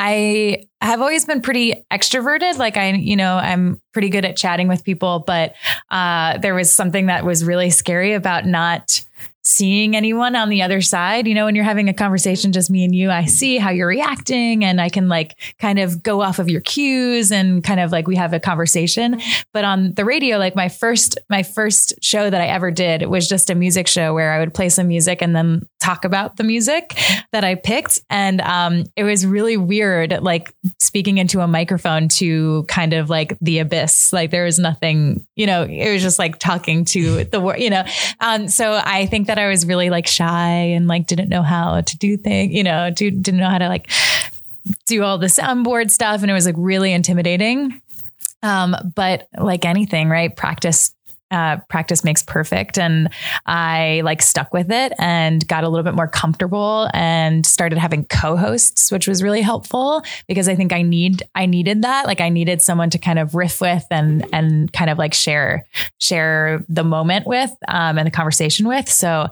I 0.81 0.85
have 0.85 1.01
always 1.01 1.25
been 1.25 1.41
pretty 1.41 1.85
extroverted. 1.93 2.59
Like 2.59 2.77
I, 2.77 2.93
you 2.93 3.17
know, 3.17 3.37
I'm 3.37 3.83
pretty 3.93 4.09
good 4.09 4.25
at 4.25 4.37
chatting 4.37 4.69
with 4.69 4.85
people, 4.85 5.25
but 5.27 5.55
uh, 5.91 6.39
there 6.39 6.55
was 6.55 6.73
something 6.73 7.07
that 7.07 7.25
was 7.25 7.45
really 7.45 7.71
scary 7.71 8.13
about 8.13 8.47
not 8.47 9.05
seeing 9.49 9.97
anyone 9.97 10.37
on 10.37 10.51
the 10.51 10.61
other 10.61 10.83
side. 10.83 11.27
You 11.27 11.35
know, 11.35 11.47
when 11.47 11.55
you're 11.55 11.65
having 11.65 11.89
a 11.89 11.95
conversation, 11.95 12.53
just 12.53 12.69
me 12.69 12.85
and 12.85 12.95
you, 12.95 13.11
I 13.11 13.25
see 13.25 13.57
how 13.57 13.71
you're 13.71 13.89
reacting 13.89 14.63
and 14.63 14.79
I 14.79 14.91
can 14.91 15.09
like 15.09 15.39
kind 15.59 15.79
of 15.79 16.03
go 16.03 16.21
off 16.21 16.39
of 16.39 16.51
your 16.51 16.61
cues 16.61 17.33
and 17.33 17.65
kind 17.65 17.81
of 17.81 17.91
like 17.91 18.07
we 18.07 18.17
have 18.17 18.35
a 18.35 18.41
conversation. 18.41 19.23
But 19.55 19.65
on 19.65 19.95
the 19.95 20.05
radio, 20.05 20.37
like 20.37 20.55
my 20.55 20.69
first, 20.69 21.19
my 21.31 21.43
first 21.43 21.95
show 22.03 22.29
that 22.29 22.41
I 22.41 22.49
ever 22.49 22.71
did 22.71 23.07
was 23.07 23.27
just 23.27 23.49
a 23.49 23.55
music 23.55 23.89
show 23.89 24.13
where 24.13 24.33
I 24.33 24.39
would 24.39 24.53
play 24.53 24.69
some 24.69 24.89
music 24.89 25.23
and 25.23 25.35
then 25.35 25.67
talk 25.81 26.05
about 26.05 26.37
the 26.37 26.45
music 26.45 27.01
that 27.33 27.43
I 27.43 27.55
picked. 27.55 28.01
And 28.11 28.43
um, 28.43 28.85
it 28.97 29.05
was 29.05 29.25
really 29.25 29.57
weird, 29.57 30.21
like 30.21 30.53
speaking 30.79 31.17
into 31.17 31.41
a 31.41 31.49
microphone 31.49 32.09
to 32.09 32.65
kind 32.65 32.93
of 32.93 33.09
like 33.09 33.35
the 33.41 33.61
abyss. 33.61 34.13
Like 34.13 34.31
there 34.31 34.45
was 34.45 34.59
nothing, 34.59 35.27
you 35.37 35.47
know, 35.47 35.63
it 35.63 35.91
was 35.91 36.03
just 36.03 36.19
like 36.19 36.39
talking 36.39 36.85
to 36.87 37.25
the 37.25 37.41
world, 37.41 37.61
you 37.61 37.71
know. 37.71 37.85
Um, 38.21 38.49
so 38.49 38.79
I 38.85 39.07
think 39.07 39.29
that 39.29 39.38
I 39.41 39.49
was 39.49 39.67
really 39.67 39.91
like 39.91 40.07
shy 40.07 40.51
and 40.51 40.87
like 40.87 41.07
didn't 41.07 41.29
know 41.29 41.43
how 41.43 41.81
to 41.81 41.99
do 41.99 42.17
things, 42.17 42.53
you 42.53 42.63
know, 42.63 42.91
do, 42.91 43.11
didn't 43.11 43.41
know 43.41 43.49
how 43.49 43.59
to 43.59 43.69
like 43.69 43.91
do 44.87 45.03
all 45.03 45.19
the 45.19 45.27
soundboard 45.27 45.91
stuff. 45.91 46.23
And 46.23 46.31
it 46.31 46.35
was 46.35 46.47
like 46.47 46.55
really 46.59 46.93
intimidating. 46.93 47.81
Um, 48.43 48.77
but 48.95 49.29
like 49.37 49.65
anything, 49.65 50.09
right? 50.09 50.35
Practice 50.35 50.95
uh, 51.31 51.59
practice 51.69 52.05
makes 52.05 52.23
perfect. 52.23 52.79
And 52.79 53.11
I 53.47 54.03
like 54.05 54.23
stuck 54.23 54.53
with 54.53 54.71
it 54.71 54.93
and 54.99 55.47
got 55.47 55.65
a 55.65 55.69
little 55.69 55.85
bit 55.85 55.95
more 55.95 56.09
comfortable 56.09 56.89
and 56.95 57.45
started 57.45 57.79
having 57.79 58.05
co-hosts, 58.07 58.91
which 58.91 59.07
was 59.07 59.23
really 59.23 59.43
helpful 59.43 60.03
because 60.27 60.49
I 60.49 60.55
think 60.55 60.73
I 60.73 60.83
need, 60.83 61.23
I 61.35 61.47
needed 61.47 61.83
that. 61.83 62.07
Like 62.07 62.21
I 62.21 62.29
needed 62.29 62.63
someone 62.63 62.91
to 62.91 62.99
kind 62.99 63.19
of 63.19 63.35
riff 63.35 63.61
with 63.61 63.85
and, 63.91 64.27
and 64.33 64.73
kind 64.73 64.91
of 64.91 64.99
like 64.99 65.15
share, 65.15 65.67
share 65.99 66.65
the 66.69 66.85
moment 66.85 67.27
with, 67.27 67.51
um, 67.69 67.99
and 67.99 68.07
the 68.07 68.11
conversation 68.11 68.67
with. 68.67 68.89
So, 68.89 69.29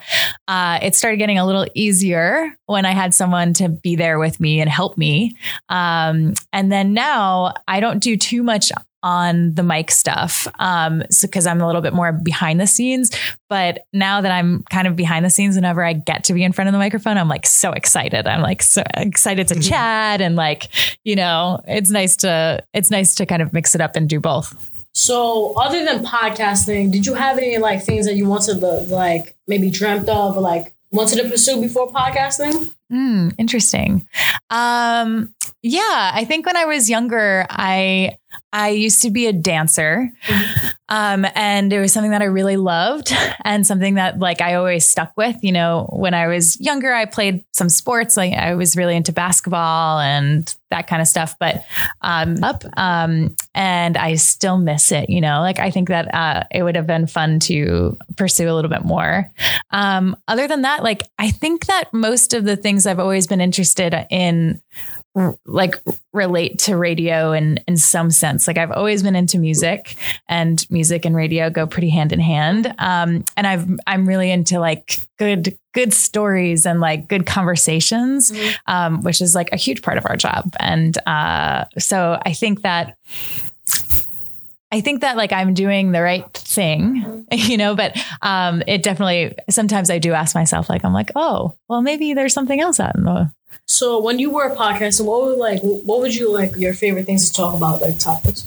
uh, 0.49 0.79
it 0.83 0.95
started 0.95 1.17
getting 1.17 1.39
a 1.39 1.47
little 1.47 1.67
easier 1.75 2.57
when 2.67 2.85
I 2.85 2.93
had 2.93 3.15
someone 3.15 3.53
to 3.55 3.69
be 3.69 3.97
there 3.97 4.19
with 4.19 4.39
me 4.41 4.61
and 4.61 4.71
help 4.71 4.99
me. 4.99 5.37
Um, 5.69 6.35
and 6.53 6.71
then 6.71 6.93
now 6.93 7.55
I 7.67 7.81
don't 7.81 8.01
do 8.01 8.17
too 8.17 8.43
much 8.43 8.71
on 9.03 9.55
the 9.55 9.63
mic 9.63 9.91
stuff 9.91 10.49
um 10.59 11.03
so 11.11 11.27
because 11.29 11.47
i'm 11.47 11.61
a 11.61 11.67
little 11.67 11.83
bit 11.83 11.93
more 11.93 12.13
behind 12.13 12.61
the 12.61 12.67
scenes 12.67 13.11
but 13.49 13.87
now 13.93 14.21
that 14.21 14.33
i'm 14.33 14.63
kind 14.71 14.87
of 14.89 14.97
behind 14.97 15.25
the 15.25 15.31
scenes 15.31 15.55
whenever 15.55 15.85
i 15.85 15.93
get 15.93 16.25
to 16.25 16.33
be 16.33 16.43
in 16.43 16.53
front 16.53 16.67
of 16.69 16.73
the 16.73 16.79
microphone 16.79 17.17
i'm 17.19 17.29
like 17.29 17.47
so 17.47 17.73
excited 17.73 18.27
i'm 18.27 18.43
like 18.43 18.63
so 18.63 18.83
excited 18.95 19.47
to 19.47 19.61
chat 19.61 20.21
and 20.21 20.35
like 20.37 20.69
you 21.05 21.15
know 21.15 21.61
it's 21.69 21.91
nice 21.91 22.17
to 22.17 22.63
it's 22.75 22.91
nice 22.91 23.15
to 23.15 23.27
kind 23.27 23.43
of 23.43 23.53
mix 23.53 23.75
it 23.75 23.81
up 23.81 23.95
and 23.97 24.09
do 24.09 24.19
both 24.19 24.55
So 24.93 25.53
other 25.61 25.85
than 25.85 26.03
podcasting, 26.07 26.91
did 26.91 27.05
you 27.05 27.13
have 27.13 27.37
any 27.37 27.59
like 27.59 27.85
things 27.85 28.07
that 28.07 28.15
you 28.17 28.27
wanted 28.27 28.61
to 28.61 28.67
like 28.89 29.37
maybe 29.47 29.71
dreamt 29.71 30.09
of 30.09 30.39
or 30.39 30.41
like 30.41 30.75
wanted 30.91 31.23
to 31.23 31.29
pursue 31.29 31.61
before 31.61 31.87
podcasting? 31.89 32.73
Hmm, 32.89 33.29
interesting. 33.37 34.09
Um, 34.49 35.35
yeah, 35.63 36.13
I 36.15 36.25
think 36.25 36.47
when 36.47 36.57
I 36.57 36.65
was 36.65 36.89
younger, 36.89 37.45
I 37.51 38.17
I 38.57 38.71
used 38.71 39.03
to 39.03 39.11
be 39.11 39.27
a 39.27 39.35
dancer, 39.35 40.11
um, 40.89 41.27
and 41.35 41.71
it 41.71 41.79
was 41.79 41.93
something 41.93 42.13
that 42.13 42.23
I 42.23 42.25
really 42.25 42.57
loved, 42.57 43.13
and 43.45 43.67
something 43.67 43.97
that 43.97 44.19
like 44.19 44.41
I 44.41 44.55
always 44.55 44.89
stuck 44.89 45.13
with. 45.15 45.37
You 45.43 45.53
know, 45.53 45.91
when 45.93 46.15
I 46.15 46.27
was 46.29 46.59
younger, 46.59 46.91
I 46.91 47.05
played 47.05 47.45
some 47.53 47.69
sports. 47.69 48.17
Like 48.17 48.33
I 48.33 48.55
was 48.55 48.75
really 48.75 48.97
into 48.97 49.13
basketball 49.13 50.01
and 50.01 50.53
that 50.71 50.87
kind 50.87 51.03
of 51.03 51.07
stuff. 51.07 51.37
But 51.39 51.67
um, 52.01 52.43
up, 52.43 52.65
um, 52.79 53.37
and 53.55 53.99
I 53.99 54.15
still 54.15 54.57
miss 54.57 54.91
it. 54.91 55.11
You 55.11 55.21
know, 55.21 55.41
like 55.41 55.59
I 55.59 55.71
think 55.71 55.89
that 55.89 56.15
uh, 56.15 56.45
it 56.51 56.63
would 56.63 56.77
have 56.77 56.87
been 56.87 57.07
fun 57.07 57.41
to 57.41 57.99
pursue 58.17 58.51
a 58.51 58.55
little 58.55 58.71
bit 58.71 58.87
more. 58.87 59.31
Um, 59.71 60.17
other 60.29 60.49
than 60.49 60.63
that, 60.63 60.83
like 60.83 61.03
I 61.19 61.31
think 61.31 61.67
that 61.67 61.93
most 61.93 62.33
of 62.33 62.45
the 62.45 62.57
things 62.57 62.87
I've 62.87 63.01
always 63.01 63.27
been 63.27 63.43
interested 63.43 64.07
in 64.09 64.63
like 65.47 65.77
relate 66.13 66.59
to 66.59 66.77
radio 66.77 67.33
in 67.33 67.59
in 67.67 67.77
some 67.77 68.11
sense. 68.11 68.47
Like 68.47 68.59
i've 68.59 68.71
always 68.71 69.03
been 69.03 69.17
into 69.17 69.39
music 69.39 69.97
and 70.29 70.65
music 70.71 71.05
and 71.05 71.17
radio 71.17 71.49
go 71.49 71.67
pretty 71.67 71.89
hand 71.89 72.13
in 72.13 72.21
hand. 72.21 72.75
Um 72.79 73.25
and 73.37 73.47
i've 73.47 73.67
i'm 73.87 74.07
really 74.07 74.31
into 74.31 74.61
like 74.61 75.01
good 75.19 75.57
good 75.73 75.95
stories 75.95 76.67
and 76.67 76.81
like 76.81 77.09
good 77.09 77.27
conversations 77.27 78.33
um 78.67 79.03
which 79.03 79.21
is 79.21 79.35
like 79.35 79.53
a 79.53 79.57
huge 79.57 79.83
part 79.83 79.99
of 79.99 80.07
our 80.07 80.17
job. 80.17 80.55
And 80.61 80.97
uh 81.07 81.65
so 81.79 82.21
i 82.25 82.33
think 82.33 82.63
that 82.63 82.97
I 84.73 84.81
think 84.81 85.03
that 85.03 85.17
like 85.17 85.33
I'm 85.33 85.55
doing 85.55 85.93
the 85.93 86.03
right 86.03 86.31
thing, 86.35 87.25
you 87.33 87.57
know, 87.57 87.77
but 87.77 87.97
um 88.21 88.63
it 88.67 88.83
definitely 88.83 89.35
sometimes 89.49 89.91
I 89.91 89.99
do 89.99 90.13
ask 90.13 90.35
myself 90.35 90.69
like 90.69 90.85
I'm 90.85 90.93
like, 90.93 91.13
"Oh, 91.15 91.57
well 91.69 91.83
maybe 91.83 92.15
there's 92.15 92.35
something 92.35 92.61
else 92.61 92.81
out 92.81 92.97
in 92.97 93.05
the 93.05 93.31
So 93.67 94.01
when 94.01 94.19
you 94.19 94.31
were 94.31 94.55
podcasting, 94.55 95.05
what 95.07 95.25
would 95.25 95.39
like 95.39 95.61
what 95.63 96.01
would 96.01 96.15
you 96.15 96.33
like 96.33 96.57
your 96.57 96.75
favorite 96.75 97.07
things 97.07 97.31
to 97.31 97.35
talk 97.37 97.55
about, 97.55 97.81
like 97.81 97.99
topics? 97.99 98.45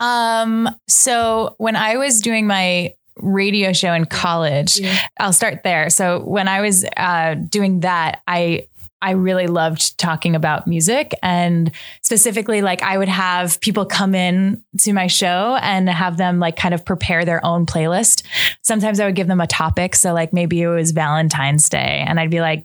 Um, 0.00 0.68
so 0.86 1.54
when 1.58 1.76
I 1.76 1.96
was 1.96 2.20
doing 2.20 2.46
my 2.46 2.94
radio 3.16 3.72
show 3.72 3.92
in 3.92 4.04
college, 4.04 4.78
Yeah. 4.78 4.96
I'll 5.18 5.32
start 5.32 5.62
there. 5.64 5.90
So 5.90 6.20
when 6.20 6.46
I 6.48 6.60
was 6.60 6.84
uh, 6.96 7.34
doing 7.34 7.80
that, 7.80 8.22
I 8.26 8.66
I 9.00 9.12
really 9.12 9.46
loved 9.46 9.96
talking 9.96 10.34
about 10.34 10.66
music 10.66 11.14
and 11.22 11.70
specifically 12.02 12.62
like 12.62 12.82
I 12.82 12.98
would 12.98 13.08
have 13.08 13.60
people 13.60 13.86
come 13.86 14.12
in 14.12 14.64
to 14.80 14.92
my 14.92 15.06
show 15.06 15.56
and 15.62 15.88
have 15.88 16.16
them 16.16 16.40
like 16.40 16.56
kind 16.56 16.74
of 16.74 16.84
prepare 16.84 17.24
their 17.24 17.44
own 17.46 17.64
playlist. 17.64 18.24
Sometimes 18.62 18.98
I 18.98 19.06
would 19.06 19.14
give 19.14 19.28
them 19.28 19.40
a 19.40 19.46
topic. 19.46 19.94
So 19.94 20.12
like 20.12 20.32
maybe 20.32 20.60
it 20.60 20.66
was 20.66 20.90
Valentine's 20.90 21.68
Day 21.68 22.04
and 22.08 22.18
I'd 22.18 22.30
be 22.30 22.40
like, 22.40 22.64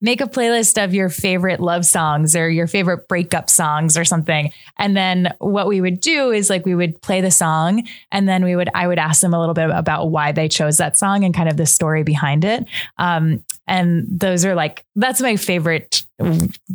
make 0.00 0.20
a 0.20 0.26
playlist 0.26 0.82
of 0.82 0.94
your 0.94 1.08
favorite 1.08 1.60
love 1.60 1.84
songs 1.84 2.34
or 2.34 2.48
your 2.48 2.66
favorite 2.66 3.06
breakup 3.08 3.50
songs 3.50 3.96
or 3.96 4.04
something. 4.04 4.52
And 4.78 4.96
then 4.96 5.34
what 5.38 5.66
we 5.66 5.80
would 5.80 6.00
do 6.00 6.30
is 6.30 6.48
like 6.48 6.64
we 6.64 6.74
would 6.74 7.00
play 7.02 7.20
the 7.20 7.30
song 7.30 7.86
and 8.10 8.28
then 8.28 8.44
we 8.44 8.56
would 8.56 8.70
I 8.74 8.86
would 8.86 8.98
ask 8.98 9.20
them 9.20 9.34
a 9.34 9.40
little 9.40 9.54
bit 9.54 9.70
about 9.70 10.10
why 10.10 10.32
they 10.32 10.48
chose 10.48 10.78
that 10.78 10.96
song 10.96 11.24
and 11.24 11.34
kind 11.34 11.48
of 11.48 11.56
the 11.56 11.66
story 11.66 12.02
behind 12.02 12.44
it. 12.44 12.66
Um, 12.98 13.44
and 13.66 14.06
those 14.10 14.44
are 14.44 14.54
like 14.54 14.84
that's 14.96 15.20
my 15.20 15.36
favorite 15.36 16.04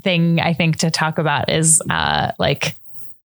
thing 0.03 0.39
I 0.39 0.53
think 0.53 0.77
to 0.77 0.91
talk 0.91 1.17
about 1.17 1.49
is 1.49 1.81
uh, 1.89 2.31
like 2.39 2.75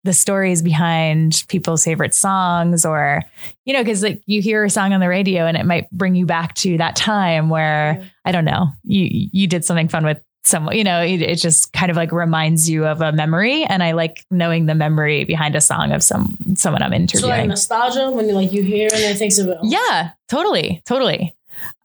the 0.08 0.14
stories 0.14 0.62
behind 0.62 1.44
people's 1.50 1.84
favorite 1.84 2.16
songs 2.16 2.86
or 2.86 3.22
you 3.66 3.74
know 3.74 3.84
because 3.84 4.02
like 4.02 4.22
you 4.26 4.42
hear 4.42 4.64
a 4.64 4.70
song 4.70 4.94
on 4.94 5.00
the 5.00 5.08
radio 5.08 5.46
and 5.46 5.56
it 5.58 5.66
might 5.66 5.90
bring 5.92 6.16
you 6.16 6.26
back 6.26 6.54
to 6.56 6.78
that 6.78 6.96
time 6.96 7.50
where 7.50 8.02
i 8.26 8.32
don't 8.32 8.46
know 8.46 8.68
you 8.84 9.08
you 9.32 9.46
did 9.48 9.64
something 9.64 9.88
fun 9.88 10.04
with 10.06 10.20
someone 10.44 10.76
you 10.78 10.84
know 10.84 11.02
it, 11.02 11.22
it 11.22 11.36
just 11.36 11.74
kind 11.74 11.92
of 11.92 11.98
like 11.98 12.12
reminds 12.14 12.70
you 12.70 12.86
of 12.88 13.02
a 13.02 13.12
memory 13.12 13.66
and 13.66 13.84
i 13.84 13.92
like 13.92 14.24
knowing 14.32 14.66
the 14.66 14.74
memory 14.76 15.26
behind 15.26 15.56
a 15.56 15.62
song 15.62 15.92
of 15.92 16.02
some 16.02 16.38
someone 16.56 16.82
i'm 16.82 16.94
interviewing 16.94 17.22
So 17.34 17.38
like 17.38 17.48
nostalgia 17.50 18.10
when 18.10 18.28
you 18.30 18.34
like 18.34 18.54
you 18.54 18.64
hear 18.64 18.88
and 18.94 19.04
it 19.04 19.18
thinks 19.18 19.38
of 19.38 19.50
it. 19.50 19.58
yeah, 19.64 20.12
totally, 20.30 20.82
totally. 20.86 21.36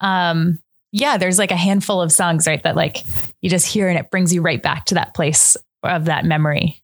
Um, 0.01 0.61
yeah, 0.93 1.17
there's 1.17 1.39
like 1.39 1.51
a 1.51 1.57
handful 1.57 2.01
of 2.03 2.13
songs, 2.13 2.47
right, 2.47 2.63
that 2.63 2.77
like 2.77 2.99
you 3.41 3.49
just 3.51 3.67
hear 3.67 3.89
and 3.89 3.99
it 3.99 4.11
brings 4.11 4.33
you 4.33 4.43
right 4.43 4.63
back 4.63 4.85
to 4.87 4.95
that 4.95 5.15
place 5.15 5.57
of 5.83 6.05
that 6.05 6.25
memory. 6.25 6.79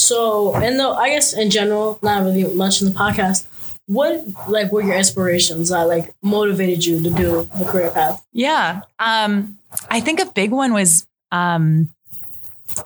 So 0.00 0.54
and 0.54 0.78
the 0.78 0.88
I 0.88 1.10
guess 1.10 1.32
in 1.32 1.50
general, 1.50 1.98
not 2.02 2.24
really 2.24 2.44
much 2.54 2.80
in 2.80 2.88
the 2.88 2.94
podcast. 2.94 3.46
What 3.86 4.24
like 4.48 4.70
were 4.70 4.82
your 4.82 4.94
inspirations 4.94 5.70
that 5.70 5.82
like 5.88 6.14
motivated 6.22 6.84
you 6.84 7.02
to 7.02 7.10
do 7.10 7.48
the 7.58 7.64
career 7.64 7.90
path? 7.90 8.24
Yeah. 8.32 8.82
Um, 8.98 9.58
I 9.90 10.00
think 10.00 10.20
a 10.20 10.26
big 10.26 10.52
one 10.52 10.72
was 10.72 11.06
um 11.32 11.92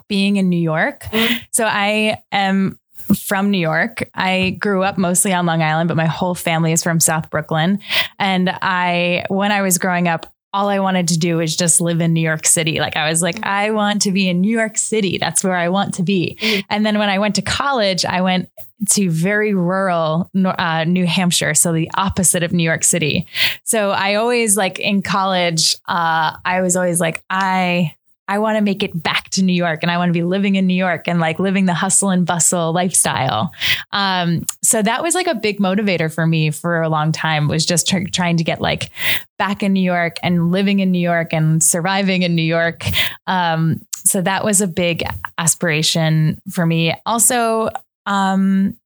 being 0.07 0.37
in 0.37 0.49
New 0.49 0.61
York. 0.61 1.05
So 1.51 1.65
I 1.65 2.21
am 2.31 2.79
from 3.15 3.51
New 3.51 3.59
York. 3.59 4.09
I 4.15 4.57
grew 4.59 4.83
up 4.83 4.97
mostly 4.97 5.31
on 5.31 5.45
Long 5.45 5.61
Island, 5.61 5.87
but 5.87 5.97
my 5.97 6.07
whole 6.07 6.35
family 6.35 6.71
is 6.71 6.81
from 6.83 6.99
South 6.99 7.29
Brooklyn. 7.29 7.79
And 8.17 8.49
I, 8.49 9.25
when 9.29 9.51
I 9.51 9.61
was 9.61 9.77
growing 9.77 10.07
up, 10.07 10.33
all 10.55 10.69
I 10.69 10.79
wanted 10.79 11.09
to 11.09 11.19
do 11.19 11.35
was 11.35 11.53
just 11.53 11.81
live 11.81 11.99
in 11.99 12.13
New 12.13 12.21
York 12.21 12.45
City. 12.45 12.79
Like 12.79 12.95
I 12.95 13.09
was 13.09 13.21
like, 13.21 13.45
I 13.45 13.71
want 13.71 14.01
to 14.03 14.11
be 14.13 14.29
in 14.29 14.39
New 14.39 14.57
York 14.57 14.77
City. 14.77 15.17
That's 15.17 15.43
where 15.43 15.57
I 15.57 15.67
want 15.67 15.95
to 15.95 16.03
be. 16.03 16.37
And 16.69 16.85
then 16.85 16.97
when 16.97 17.09
I 17.09 17.19
went 17.19 17.35
to 17.35 17.41
college, 17.41 18.05
I 18.05 18.21
went 18.21 18.49
to 18.91 19.09
very 19.09 19.53
rural 19.53 20.29
uh, 20.33 20.85
New 20.85 21.05
Hampshire, 21.05 21.55
so 21.55 21.73
the 21.73 21.91
opposite 21.95 22.41
of 22.41 22.53
New 22.53 22.63
York 22.63 22.85
City. 22.85 23.27
So 23.63 23.91
I 23.91 24.15
always 24.15 24.55
like 24.55 24.79
in 24.79 25.01
college, 25.01 25.75
uh, 25.89 26.37
I 26.45 26.61
was 26.61 26.77
always 26.77 27.01
like, 27.01 27.21
I 27.29 27.93
I 28.27 28.39
want 28.39 28.57
to 28.57 28.61
make 28.61 28.81
it 28.81 29.01
back 29.01 29.29
to 29.31 29.43
New 29.43 29.53
York 29.53 29.79
and 29.81 29.91
I 29.91 29.97
want 29.97 30.09
to 30.09 30.13
be 30.13 30.23
living 30.23 30.55
in 30.55 30.65
New 30.65 30.75
York 30.75 31.07
and 31.07 31.19
like 31.19 31.39
living 31.39 31.65
the 31.65 31.73
hustle 31.73 32.09
and 32.09 32.25
bustle 32.25 32.73
lifestyle. 32.73 33.51
Um, 33.91 34.45
so 34.63 34.81
that 34.81 35.03
was 35.03 35.15
like 35.15 35.27
a 35.27 35.35
big 35.35 35.59
motivator 35.59 36.13
for 36.13 36.25
me 36.25 36.51
for 36.51 36.81
a 36.81 36.89
long 36.89 37.11
time 37.11 37.47
was 37.47 37.65
just 37.65 37.87
tr- 37.87 38.09
trying 38.11 38.37
to 38.37 38.43
get 38.43 38.61
like 38.61 38.89
back 39.37 39.61
in 39.61 39.73
New 39.73 39.83
York 39.83 40.17
and 40.23 40.51
living 40.51 40.79
in 40.79 40.91
New 40.91 40.99
York 40.99 41.33
and 41.33 41.61
surviving 41.61 42.23
in 42.23 42.35
New 42.35 42.41
York. 42.41 42.85
Um, 43.27 43.85
so 43.93 44.21
that 44.21 44.43
was 44.43 44.61
a 44.61 44.67
big 44.67 45.03
aspiration 45.37 46.41
for 46.51 46.65
me. 46.65 46.95
Also, 47.05 47.69
um, 48.05 48.77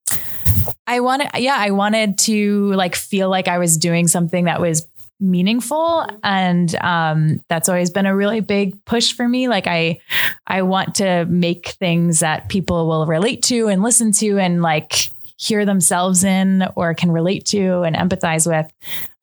I 0.87 1.01
wanted, 1.01 1.29
yeah, 1.35 1.55
I 1.57 1.71
wanted 1.71 2.17
to 2.19 2.71
like 2.73 2.95
feel 2.95 3.29
like 3.29 3.47
I 3.47 3.57
was 3.59 3.77
doing 3.77 4.07
something 4.07 4.45
that 4.45 4.59
was 4.59 4.87
meaningful. 5.19 6.07
And 6.23 6.73
um, 6.81 7.43
that's 7.49 7.69
always 7.69 7.89
been 7.89 8.05
a 8.05 8.15
really 8.15 8.39
big 8.39 8.83
push 8.85 9.13
for 9.13 9.27
me. 9.27 9.47
Like 9.47 9.67
i 9.67 9.99
i 10.47 10.61
want 10.61 10.95
to 10.95 11.25
make 11.25 11.69
things 11.69 12.19
that 12.19 12.49
people 12.49 12.87
will 12.87 13.05
relate 13.05 13.43
to 13.43 13.67
and 13.67 13.83
listen 13.83 14.11
to 14.13 14.39
and 14.39 14.61
like 14.61 15.11
hear 15.37 15.65
themselves 15.65 16.23
in 16.23 16.65
or 16.75 16.93
can 16.93 17.11
relate 17.11 17.45
to 17.45 17.81
and 17.81 17.95
empathize 17.95 18.47
with. 18.47 18.71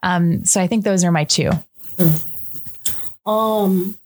Um, 0.02 0.44
so 0.44 0.60
i 0.60 0.66
think 0.66 0.84
those 0.84 1.04
are 1.04 1.12
my 1.12 1.24
two. 1.24 1.50
Um 3.24 3.98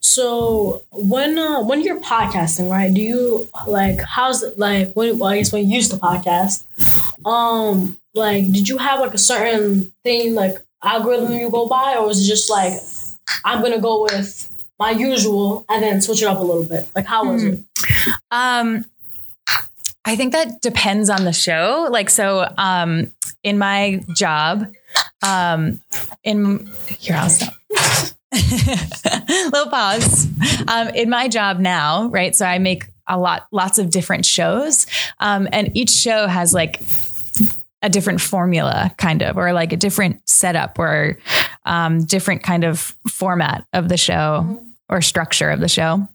so 0.00 0.84
when 0.92 1.38
uh, 1.38 1.62
when 1.62 1.80
you're 1.80 2.00
podcasting, 2.00 2.70
right? 2.70 2.92
Do 2.92 3.00
you 3.00 3.48
like 3.66 4.00
how's 4.00 4.42
it 4.42 4.58
like 4.58 4.92
when 4.94 5.18
well, 5.18 5.30
I 5.30 5.38
guess 5.38 5.52
when 5.52 5.68
you 5.68 5.76
used 5.76 5.90
to 5.90 5.96
podcast, 5.96 6.64
um 7.26 7.96
like 8.14 8.50
did 8.52 8.68
you 8.68 8.78
have 8.78 9.00
like 9.00 9.14
a 9.14 9.18
certain 9.18 9.92
thing 10.02 10.34
like 10.34 10.64
algorithm 10.84 11.32
you 11.32 11.50
go 11.50 11.66
by 11.68 11.96
or 11.96 12.10
is 12.10 12.24
it 12.24 12.28
just 12.28 12.50
like 12.50 12.74
I'm 13.44 13.62
gonna 13.62 13.80
go 13.80 14.02
with 14.02 14.50
my 14.78 14.90
usual 14.90 15.64
and 15.68 15.82
then 15.82 16.00
switch 16.00 16.22
it 16.22 16.26
up 16.26 16.38
a 16.38 16.42
little 16.42 16.64
bit? 16.64 16.88
Like 16.94 17.06
how 17.06 17.30
was 17.30 17.42
it? 17.42 17.60
Um, 18.30 18.84
I 20.04 20.16
think 20.16 20.32
that 20.32 20.60
depends 20.60 21.08
on 21.08 21.24
the 21.24 21.32
show. 21.32 21.88
Like, 21.90 22.10
so, 22.10 22.46
um, 22.58 23.10
in 23.42 23.58
my 23.58 24.02
job, 24.14 24.70
um, 25.22 25.80
in 26.22 26.68
here, 26.88 27.16
I'll 27.16 27.30
stop. 27.30 27.54
Little 29.28 29.70
pause. 29.70 30.28
Um, 30.68 30.88
in 30.88 31.08
my 31.08 31.28
job 31.28 31.58
now, 31.58 32.08
right? 32.08 32.36
So 32.36 32.44
I 32.44 32.58
make 32.58 32.86
a 33.06 33.18
lot, 33.18 33.46
lots 33.50 33.78
of 33.78 33.90
different 33.90 34.26
shows, 34.26 34.86
um, 35.20 35.48
and 35.52 35.74
each 35.76 35.90
show 35.90 36.26
has 36.26 36.52
like 36.52 36.80
a 37.84 37.90
different 37.90 38.20
formula, 38.20 38.90
kind 38.96 39.22
of, 39.22 39.36
or 39.36 39.52
like 39.52 39.72
a 39.72 39.76
different 39.76 40.26
setup, 40.26 40.78
or 40.78 41.18
um, 41.66 42.04
different 42.04 42.42
kind 42.42 42.64
of 42.64 42.96
format 43.06 43.66
of 43.74 43.90
the 43.90 43.98
show 43.98 44.58
or 44.88 45.02
structure 45.02 45.50
of 45.50 45.60
the 45.60 45.68
show. 45.68 46.08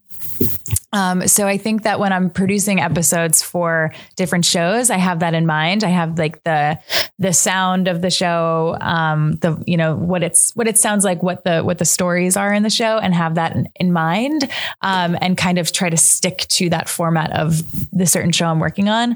Um, 0.91 1.27
so 1.27 1.47
I 1.47 1.57
think 1.57 1.83
that 1.83 1.99
when 1.99 2.11
I'm 2.11 2.29
producing 2.29 2.79
episodes 2.79 3.43
for 3.43 3.93
different 4.15 4.45
shows, 4.45 4.89
I 4.89 4.97
have 4.97 5.19
that 5.19 5.33
in 5.33 5.45
mind. 5.45 5.83
I 5.83 5.89
have 5.89 6.17
like 6.17 6.43
the 6.43 6.79
the 7.19 7.31
sound 7.31 7.87
of 7.87 8.01
the 8.01 8.09
show, 8.09 8.75
um, 8.81 9.33
the 9.41 9.61
you 9.67 9.77
know 9.77 9.95
what 9.95 10.23
it's 10.23 10.55
what 10.55 10.67
it 10.67 10.77
sounds 10.77 11.03
like, 11.03 11.21
what 11.21 11.43
the 11.43 11.61
what 11.61 11.77
the 11.77 11.85
stories 11.85 12.35
are 12.35 12.51
in 12.51 12.63
the 12.63 12.69
show, 12.69 12.97
and 12.97 13.13
have 13.13 13.35
that 13.35 13.55
in, 13.55 13.69
in 13.75 13.93
mind, 13.93 14.49
um, 14.81 15.15
and 15.21 15.37
kind 15.37 15.59
of 15.59 15.71
try 15.71 15.89
to 15.89 15.97
stick 15.97 16.47
to 16.49 16.69
that 16.69 16.89
format 16.89 17.31
of 17.33 17.61
the 17.91 18.07
certain 18.07 18.31
show 18.31 18.47
I'm 18.47 18.59
working 18.59 18.89
on. 18.89 19.15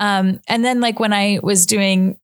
Um, 0.00 0.40
and 0.46 0.64
then 0.64 0.80
like 0.80 1.00
when 1.00 1.14
I 1.14 1.40
was 1.42 1.64
doing 1.64 2.18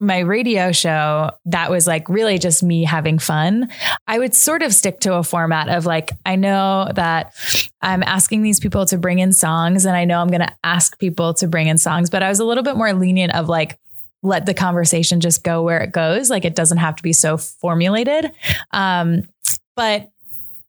my 0.00 0.18
radio 0.18 0.72
show 0.72 1.30
that 1.46 1.70
was 1.70 1.86
like 1.86 2.08
really 2.08 2.38
just 2.38 2.62
me 2.62 2.84
having 2.84 3.18
fun. 3.18 3.70
I 4.06 4.18
would 4.18 4.34
sort 4.34 4.62
of 4.62 4.74
stick 4.74 5.00
to 5.00 5.14
a 5.14 5.22
format 5.22 5.68
of 5.68 5.86
like 5.86 6.10
i 6.26 6.36
know 6.36 6.90
that 6.94 7.32
i'm 7.80 8.02
asking 8.02 8.42
these 8.42 8.60
people 8.60 8.86
to 8.86 8.98
bring 8.98 9.18
in 9.18 9.32
songs 9.32 9.84
and 9.84 9.96
i 9.96 10.04
know 10.04 10.20
i'm 10.20 10.28
going 10.28 10.40
to 10.40 10.52
ask 10.62 10.98
people 10.98 11.34
to 11.34 11.46
bring 11.46 11.68
in 11.68 11.78
songs 11.78 12.10
but 12.10 12.22
i 12.22 12.28
was 12.28 12.40
a 12.40 12.44
little 12.44 12.62
bit 12.62 12.76
more 12.76 12.92
lenient 12.92 13.34
of 13.34 13.48
like 13.48 13.78
let 14.24 14.46
the 14.46 14.54
conversation 14.54 15.20
just 15.20 15.44
go 15.44 15.62
where 15.62 15.82
it 15.82 15.92
goes. 15.92 16.30
Like 16.30 16.46
it 16.46 16.54
doesn't 16.54 16.78
have 16.78 16.96
to 16.96 17.02
be 17.02 17.12
so 17.12 17.36
formulated. 17.36 18.32
Um, 18.72 19.28
but 19.76 20.10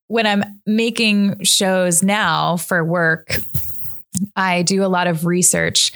when 0.07 0.27
i'm 0.27 0.43
making 0.67 1.43
shows 1.43 2.03
now 2.03 2.57
for 2.57 2.83
work 2.83 3.37
I 4.35 4.61
do 4.61 4.85
a 4.85 4.87
lot 4.87 5.07
of 5.07 5.25
research 5.25 5.91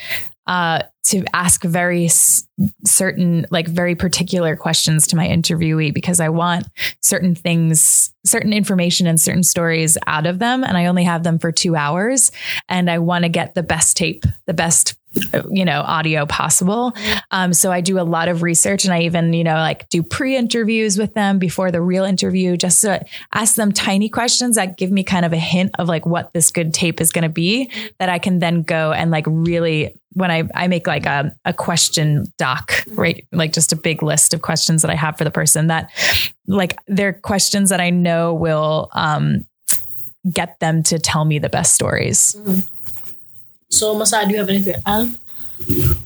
uh, 0.49 0.81
to 1.03 1.23
ask 1.31 1.63
very 1.63 2.05
s- 2.05 2.47
certain, 2.83 3.45
like 3.51 3.67
very 3.67 3.93
particular 3.93 4.55
questions 4.55 5.05
to 5.05 5.15
my 5.15 5.27
interviewee 5.27 5.93
because 5.93 6.19
I 6.19 6.29
want 6.29 6.67
certain 7.01 7.35
things, 7.35 8.11
certain 8.25 8.51
information, 8.51 9.05
and 9.05 9.21
certain 9.21 9.43
stories 9.43 9.95
out 10.07 10.25
of 10.25 10.39
them. 10.39 10.63
And 10.63 10.75
I 10.75 10.87
only 10.87 11.03
have 11.03 11.21
them 11.21 11.37
for 11.37 11.51
two 11.51 11.75
hours. 11.75 12.31
And 12.67 12.89
I 12.89 12.97
want 12.97 13.25
to 13.25 13.29
get 13.29 13.53
the 13.53 13.61
best 13.61 13.95
tape, 13.95 14.25
the 14.47 14.55
best 14.55 14.95
you 15.49 15.65
know 15.65 15.81
audio 15.81 16.27
possible 16.27 16.93
um, 17.31 17.51
so 17.51 17.71
i 17.71 17.81
do 17.81 17.99
a 17.99 18.01
lot 18.01 18.27
of 18.27 18.43
research 18.43 18.85
and 18.85 18.93
i 18.93 19.01
even 19.01 19.33
you 19.33 19.43
know 19.43 19.55
like 19.55 19.89
do 19.89 20.03
pre-interviews 20.03 20.99
with 20.99 21.15
them 21.15 21.39
before 21.39 21.71
the 21.71 21.81
real 21.81 22.03
interview 22.03 22.55
just 22.55 22.81
to 22.81 23.03
ask 23.33 23.55
them 23.55 23.71
tiny 23.71 24.07
questions 24.07 24.55
that 24.55 24.77
give 24.77 24.91
me 24.91 25.03
kind 25.03 25.25
of 25.25 25.33
a 25.33 25.37
hint 25.37 25.71
of 25.79 25.87
like 25.87 26.05
what 26.05 26.31
this 26.33 26.51
good 26.51 26.75
tape 26.75 27.01
is 27.01 27.11
going 27.11 27.23
to 27.23 27.29
be 27.29 27.71
that 27.97 28.07
i 28.07 28.19
can 28.19 28.37
then 28.37 28.61
go 28.61 28.91
and 28.91 29.09
like 29.09 29.25
really 29.27 29.95
when 30.13 30.31
I, 30.31 30.43
I 30.55 30.67
make 30.67 30.87
like 30.87 31.05
a, 31.05 31.35
a 31.45 31.53
question 31.53 32.25
doc, 32.37 32.83
right? 32.89 33.25
Like 33.31 33.53
just 33.53 33.71
a 33.71 33.75
big 33.75 34.01
list 34.01 34.33
of 34.33 34.41
questions 34.41 34.81
that 34.81 34.91
I 34.91 34.95
have 34.95 35.17
for 35.17 35.23
the 35.23 35.31
person 35.31 35.67
that 35.67 35.91
like 36.47 36.77
they're 36.87 37.13
questions 37.13 37.69
that 37.69 37.79
I 37.79 37.89
know 37.89 38.33
will 38.33 38.89
um, 38.93 39.45
get 40.31 40.59
them 40.59 40.83
to 40.83 40.99
tell 40.99 41.25
me 41.25 41.39
the 41.39 41.49
best 41.49 41.73
stories. 41.73 42.35
So 43.69 43.95
Masai, 43.95 44.25
do 44.25 44.31
you 44.31 44.39
have 44.39 44.49
anything 44.49 44.73
to 44.73 44.81
add? 44.85 45.15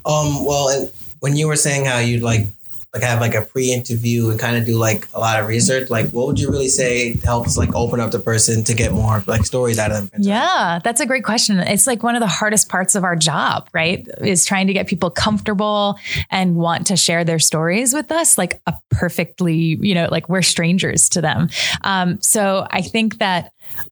Um, 0.06 0.46
well, 0.46 0.90
when 1.20 1.38
you 1.38 1.48
were 1.48 1.56
saying 1.56 1.86
how 1.86 2.00
you'd 2.00 2.22
like 2.22 2.48
like 2.94 3.04
have 3.04 3.20
like 3.20 3.34
a 3.34 3.42
pre-interview 3.42 4.30
and 4.30 4.40
kind 4.40 4.56
of 4.56 4.66
do 4.66 4.78
like 4.78 5.08
a 5.16 5.20
lot 5.20 5.40
of 5.40 5.48
research, 5.48 5.90
like 5.90 6.12
what 6.12 6.28
would 6.28 6.40
you 6.40 6.52
really 6.52 6.68
say 6.68 7.16
helps 7.18 7.58
like 7.58 7.74
open 7.76 8.00
up 8.00 8.12
the 8.12 8.20
person 8.20 8.64
to 8.64 8.76
get 8.76 8.92
more 8.92 9.24
like 9.26 9.46
stories 9.46 9.80
out 9.80 9.92
of 9.92 10.12
them? 10.12 10.22
Yeah, 10.22 10.80
that's 10.84 11.02
a 11.02 11.08
great 11.08 11.24
question. 11.24 11.58
It's 11.58 11.88
like 11.88 12.04
one 12.04 12.16
of 12.16 12.20
the 12.20 12.28
hardest 12.28 12.70
parts 12.70 12.94
of 12.94 13.04
our 13.04 13.16
job, 13.16 13.68
right? 13.74 14.08
Is 14.20 14.46
trying 14.46 14.68
to 14.68 14.74
get 14.74 14.88
people 14.88 15.10
comfortable 15.10 15.98
and 16.30 16.56
want 16.56 16.86
to 16.88 16.96
share 16.96 17.24
their 17.24 17.40
stories 17.40 17.96
with 17.96 18.12
us, 18.12 18.38
like 18.38 18.62
a 18.68 18.76
perfectly, 18.92 19.56
you 19.56 19.96
know, 19.96 20.08
like 20.12 20.30
we're 20.30 20.44
strangers 20.44 21.10
to 21.10 21.22
them. 21.22 21.50
Um, 21.84 22.22
so 22.22 22.68
I 22.70 22.84
think 22.84 23.18
that 23.18 23.52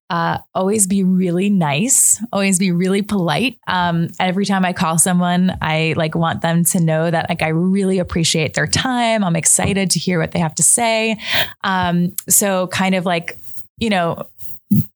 uh, 0.09 0.39
always 0.53 0.87
be 0.87 1.03
really 1.03 1.49
nice, 1.49 2.21
always 2.31 2.59
be 2.59 2.71
really 2.71 3.01
polite. 3.01 3.57
Um, 3.67 4.09
every 4.19 4.45
time 4.45 4.65
I 4.65 4.73
call 4.73 4.97
someone, 4.97 5.57
I 5.61 5.93
like 5.97 6.15
want 6.15 6.41
them 6.41 6.63
to 6.65 6.79
know 6.79 7.09
that 7.09 7.29
like 7.29 7.41
I 7.41 7.49
really 7.49 7.99
appreciate 7.99 8.53
their 8.53 8.67
time. 8.67 9.23
I'm 9.23 9.35
excited 9.35 9.91
to 9.91 9.99
hear 9.99 10.19
what 10.19 10.31
they 10.31 10.39
have 10.39 10.55
to 10.55 10.63
say. 10.63 11.17
Um, 11.63 12.13
so 12.27 12.67
kind 12.67 12.95
of 12.95 13.05
like, 13.05 13.37
you 13.77 13.89
know, 13.89 14.27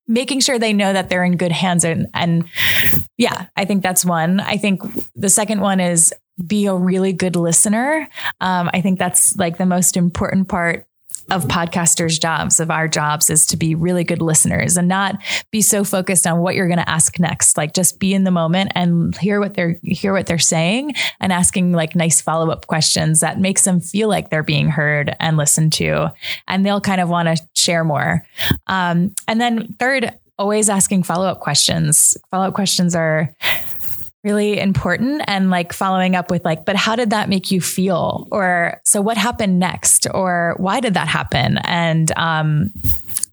making 0.07 0.39
sure 0.39 0.59
they 0.59 0.73
know 0.73 0.93
that 0.93 1.09
they're 1.09 1.23
in 1.23 1.37
good 1.37 1.51
hands 1.51 1.83
and 1.83 2.07
and 2.13 2.45
yeah, 3.17 3.47
I 3.55 3.65
think 3.65 3.83
that's 3.83 4.05
one. 4.05 4.39
I 4.39 4.57
think 4.57 4.81
the 5.15 5.29
second 5.29 5.61
one 5.61 5.79
is 5.79 6.13
be 6.45 6.65
a 6.65 6.75
really 6.75 7.13
good 7.13 7.35
listener. 7.35 8.09
Um, 8.41 8.69
I 8.73 8.81
think 8.81 8.99
that's 8.99 9.35
like 9.37 9.57
the 9.57 9.65
most 9.65 9.95
important 9.95 10.49
part 10.49 10.85
of 11.31 11.45
podcasters' 11.45 12.19
jobs, 12.19 12.59
of 12.59 12.69
our 12.69 12.87
jobs, 12.87 13.29
is 13.29 13.45
to 13.47 13.57
be 13.57 13.75
really 13.75 14.03
good 14.03 14.21
listeners 14.21 14.77
and 14.77 14.87
not 14.87 15.15
be 15.51 15.61
so 15.61 15.83
focused 15.83 16.27
on 16.27 16.39
what 16.39 16.55
you're 16.55 16.67
going 16.67 16.77
to 16.79 16.89
ask 16.89 17.19
next. 17.19 17.57
Like 17.57 17.73
just 17.73 17.99
be 17.99 18.13
in 18.13 18.23
the 18.23 18.31
moment 18.31 18.71
and 18.75 19.17
hear 19.17 19.39
what 19.39 19.53
they're 19.53 19.77
hear 19.81 20.13
what 20.13 20.27
they're 20.27 20.37
saying 20.37 20.93
and 21.19 21.33
asking 21.33 21.71
like 21.71 21.95
nice 21.95 22.21
follow 22.21 22.51
up 22.51 22.67
questions 22.67 23.21
that 23.21 23.39
makes 23.39 23.63
them 23.63 23.79
feel 23.79 24.07
like 24.07 24.29
they're 24.29 24.43
being 24.43 24.69
heard 24.69 25.15
and 25.19 25.37
listened 25.37 25.73
to, 25.73 26.13
and 26.47 26.65
they'll 26.65 26.81
kind 26.81 27.01
of 27.01 27.09
want 27.09 27.27
to 27.27 27.43
share 27.55 27.83
more. 27.83 28.25
Um, 28.67 29.13
and 29.27 29.41
then 29.41 29.73
third, 29.79 30.11
always 30.37 30.69
asking 30.69 31.03
follow 31.03 31.27
up 31.27 31.39
questions. 31.39 32.17
Follow 32.29 32.47
up 32.47 32.53
questions 32.53 32.95
are 32.95 33.33
really 34.25 34.59
important 34.59 35.21
and 35.27 35.51
like 35.51 35.71
following 35.71 36.15
up 36.15 36.31
with 36.31 36.43
like 36.43 36.65
but 36.65 36.75
how 36.75 36.95
did 36.95 37.11
that 37.11 37.29
make 37.29 37.51
you 37.51 37.61
feel? 37.61 38.27
Or 38.31 38.81
so 38.83 38.99
what 38.99 39.17
happened 39.17 39.59
next? 39.59 40.07
Or 40.11 40.55
why 40.57 40.79
did 40.79 40.95
that 40.95 41.07
happen? 41.07 41.59
And 41.59 42.11
um 42.17 42.73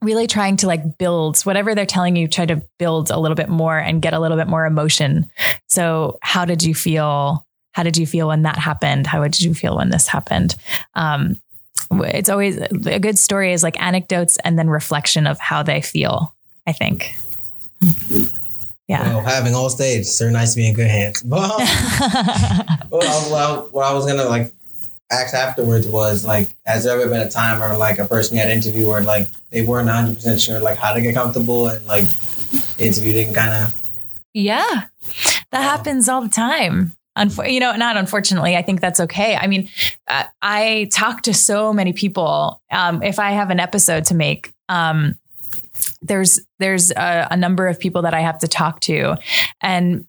really 0.02 0.26
trying 0.26 0.58
to 0.58 0.66
like 0.66 0.98
build 0.98 1.40
whatever 1.42 1.74
they're 1.74 1.86
telling 1.86 2.16
you 2.16 2.28
try 2.28 2.44
to 2.44 2.62
build 2.78 3.10
a 3.10 3.18
little 3.18 3.36
bit 3.36 3.48
more 3.48 3.78
and 3.78 4.02
get 4.02 4.12
a 4.12 4.20
little 4.20 4.36
bit 4.36 4.48
more 4.48 4.66
emotion. 4.66 5.30
So 5.66 6.18
how 6.22 6.44
did 6.44 6.62
you 6.62 6.74
feel? 6.74 7.46
How 7.72 7.82
did 7.84 7.96
you 7.96 8.06
feel 8.06 8.28
when 8.28 8.42
that 8.42 8.58
happened? 8.58 9.06
How 9.06 9.22
did 9.22 9.40
you 9.40 9.54
feel 9.54 9.76
when 9.76 9.88
this 9.88 10.06
happened? 10.06 10.54
Um 10.94 11.40
it's 11.90 12.28
always 12.28 12.58
a 12.58 12.98
good 12.98 13.18
story 13.18 13.52
is 13.52 13.62
like 13.62 13.80
anecdotes 13.80 14.36
and 14.44 14.58
then 14.58 14.68
reflection 14.68 15.26
of 15.26 15.38
how 15.38 15.62
they 15.62 15.80
feel 15.80 16.34
i 16.66 16.72
think 16.72 17.14
yeah. 18.88 19.14
Well, 19.14 19.22
having 19.22 19.54
all 19.54 19.70
stage, 19.70 20.06
so 20.06 20.28
nice 20.28 20.54
to 20.54 20.56
be 20.56 20.68
in 20.68 20.74
good 20.74 20.90
hands. 20.90 21.22
But 21.22 21.50
well, 22.90 23.30
well, 23.30 23.68
what 23.70 23.86
I 23.86 23.94
was 23.94 24.06
gonna 24.06 24.24
like 24.24 24.52
ask 25.10 25.34
afterwards 25.34 25.86
was 25.86 26.24
like, 26.24 26.48
has 26.66 26.84
there 26.84 26.98
ever 26.98 27.08
been 27.08 27.26
a 27.26 27.30
time 27.30 27.60
where 27.60 27.76
like 27.76 27.98
a 27.98 28.06
person 28.06 28.36
you 28.36 28.42
had 28.42 28.50
interviewed 28.50 28.88
where 28.88 29.02
like 29.02 29.28
they 29.50 29.64
weren't 29.64 29.86
100 29.86 30.14
percent 30.14 30.40
sure 30.40 30.60
like 30.60 30.78
how 30.78 30.92
to 30.92 31.00
get 31.00 31.14
comfortable 31.14 31.68
and 31.68 31.86
like 31.86 32.08
the 32.08 32.86
interview 32.86 33.12
didn't 33.12 33.34
kind 33.34 33.64
of. 33.64 33.74
Yeah, 34.34 34.86
that 35.50 35.62
happens 35.62 36.08
all 36.08 36.22
the 36.22 36.28
time. 36.28 36.92
Unfor- 37.16 37.52
you 37.52 37.60
know, 37.60 37.76
not 37.76 37.98
unfortunately, 37.98 38.56
I 38.56 38.62
think 38.62 38.80
that's 38.80 38.98
okay. 39.00 39.36
I 39.36 39.46
mean, 39.46 39.68
uh, 40.08 40.24
I 40.40 40.88
talk 40.90 41.22
to 41.22 41.34
so 41.34 41.72
many 41.72 41.92
people. 41.92 42.62
Um, 42.70 43.02
if 43.02 43.18
I 43.18 43.32
have 43.32 43.50
an 43.50 43.60
episode 43.60 44.06
to 44.06 44.14
make, 44.14 44.54
um, 44.70 45.18
there's 46.02 46.40
there's 46.58 46.90
a, 46.92 47.28
a 47.30 47.36
number 47.36 47.66
of 47.66 47.78
people 47.78 48.02
that 48.02 48.14
I 48.14 48.20
have 48.20 48.38
to 48.38 48.48
talk 48.48 48.80
to, 48.80 49.16
and 49.60 50.06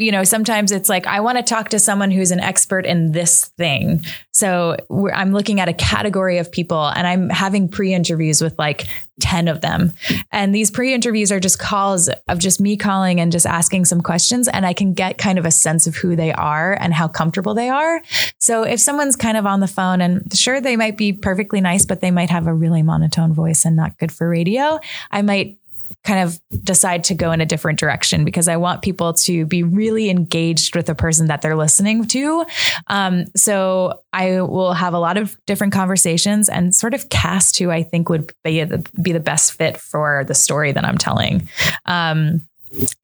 you 0.00 0.10
know, 0.10 0.24
sometimes 0.24 0.72
it's 0.72 0.88
like, 0.88 1.06
I 1.06 1.20
want 1.20 1.38
to 1.38 1.44
talk 1.44 1.68
to 1.70 1.78
someone 1.78 2.10
who's 2.10 2.30
an 2.30 2.40
expert 2.40 2.86
in 2.86 3.12
this 3.12 3.46
thing. 3.56 4.04
So 4.32 4.76
I'm 5.12 5.32
looking 5.32 5.60
at 5.60 5.68
a 5.68 5.72
category 5.72 6.38
of 6.38 6.50
people 6.50 6.88
and 6.88 7.06
I'm 7.06 7.28
having 7.28 7.68
pre 7.68 7.92
interviews 7.92 8.40
with 8.40 8.58
like 8.58 8.86
10 9.20 9.48
of 9.48 9.60
them. 9.60 9.92
And 10.32 10.54
these 10.54 10.70
pre 10.70 10.94
interviews 10.94 11.30
are 11.30 11.40
just 11.40 11.58
calls 11.58 12.08
of 12.28 12.38
just 12.38 12.60
me 12.60 12.76
calling 12.76 13.20
and 13.20 13.30
just 13.30 13.46
asking 13.46 13.84
some 13.84 14.00
questions. 14.00 14.48
And 14.48 14.66
I 14.66 14.72
can 14.72 14.94
get 14.94 15.18
kind 15.18 15.38
of 15.38 15.44
a 15.44 15.50
sense 15.50 15.86
of 15.86 15.94
who 15.94 16.16
they 16.16 16.32
are 16.32 16.76
and 16.80 16.94
how 16.94 17.06
comfortable 17.06 17.54
they 17.54 17.68
are. 17.68 18.02
So 18.38 18.62
if 18.62 18.80
someone's 18.80 19.16
kind 19.16 19.36
of 19.36 19.46
on 19.46 19.60
the 19.60 19.68
phone 19.68 20.00
and 20.00 20.34
sure, 20.36 20.60
they 20.60 20.76
might 20.76 20.96
be 20.96 21.12
perfectly 21.12 21.60
nice, 21.60 21.84
but 21.84 22.00
they 22.00 22.10
might 22.10 22.30
have 22.30 22.46
a 22.46 22.54
really 22.54 22.82
monotone 22.82 23.32
voice 23.32 23.64
and 23.64 23.76
not 23.76 23.98
good 23.98 24.10
for 24.10 24.28
radio, 24.28 24.80
I 25.10 25.22
might 25.22 25.59
kind 26.04 26.20
of 26.20 26.40
decide 26.64 27.04
to 27.04 27.14
go 27.14 27.30
in 27.30 27.40
a 27.40 27.46
different 27.46 27.78
direction 27.78 28.24
because 28.24 28.48
I 28.48 28.56
want 28.56 28.82
people 28.82 29.12
to 29.12 29.44
be 29.44 29.62
really 29.62 30.08
engaged 30.08 30.74
with 30.74 30.86
the 30.86 30.94
person 30.94 31.26
that 31.26 31.42
they're 31.42 31.56
listening 31.56 32.06
to. 32.08 32.46
Um, 32.86 33.26
so 33.36 34.00
I 34.12 34.40
will 34.40 34.72
have 34.72 34.94
a 34.94 34.98
lot 34.98 35.18
of 35.18 35.36
different 35.46 35.72
conversations 35.72 36.48
and 36.48 36.74
sort 36.74 36.94
of 36.94 37.08
cast 37.10 37.58
who 37.58 37.70
I 37.70 37.82
think 37.82 38.08
would 38.08 38.32
be 38.44 38.64
the, 38.64 38.86
be 39.00 39.12
the 39.12 39.20
best 39.20 39.52
fit 39.52 39.76
for 39.76 40.24
the 40.24 40.34
story 40.34 40.72
that 40.72 40.84
I'm 40.84 40.98
telling. 40.98 41.48
Um, 41.84 42.42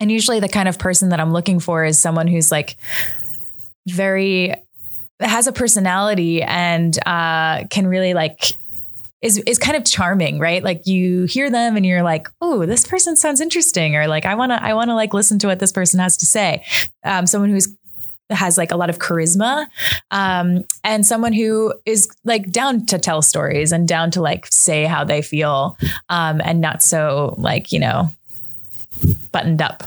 and 0.01 0.11
usually 0.11 0.41
the 0.41 0.49
kind 0.49 0.69
of 0.69 0.79
person 0.79 1.11
that 1.11 1.21
I'm 1.21 1.33
looking 1.33 1.61
for 1.61 1.85
is 1.85 1.99
someone 1.99 2.29
who's 2.29 2.51
like 2.51 2.77
very 3.87 4.55
has 5.21 5.47
a 5.47 5.53
personality 5.53 6.43
and 6.43 6.97
uh, 7.07 7.65
can 7.71 7.87
really 7.87 8.15
like 8.15 8.53
is 9.23 9.39
is 9.39 9.59
kind 9.59 9.77
of 9.77 9.85
charming, 9.85 10.39
right? 10.39 10.63
Like 10.63 10.87
you 10.87 11.25
hear 11.25 11.51
them 11.51 11.77
and 11.77 11.85
you're 11.87 12.03
like, 12.03 12.29
oh, 12.41 12.67
this 12.67 12.87
person 12.87 13.17
sounds 13.17 13.41
interesting, 13.41 13.97
or 13.97 14.07
like 14.07 14.27
I 14.27 14.35
wanna 14.35 14.59
I 14.61 14.75
wanna 14.75 14.95
like 14.95 15.15
listen 15.15 15.39
to 15.41 15.47
what 15.47 15.59
this 15.59 15.73
person 15.73 16.01
has 16.01 16.17
to 16.19 16.27
say. 16.27 16.65
Um, 17.05 17.27
someone 17.27 17.51
who's 17.51 17.69
has 18.31 18.59
like 18.59 18.73
a 18.73 18.77
lot 18.77 18.91
of 18.91 18.99
charisma 18.99 19.67
um, 20.11 20.65
and 20.83 21.07
someone 21.07 21.33
who 21.33 21.73
is 21.85 22.09
like 22.25 22.51
down 22.51 22.85
to 22.87 22.99
tell 22.99 23.23
stories 23.23 23.71
and 23.71 23.87
down 23.87 24.11
to 24.11 24.21
like 24.21 24.47
say 24.51 24.85
how 24.85 25.05
they 25.05 25.23
feel 25.23 25.77
um, 26.09 26.41
and 26.45 26.61
not 26.61 26.83
so 26.83 27.35
like 27.39 27.71
you 27.71 27.79
know 27.79 28.11
buttoned 29.31 29.63
up 29.63 29.85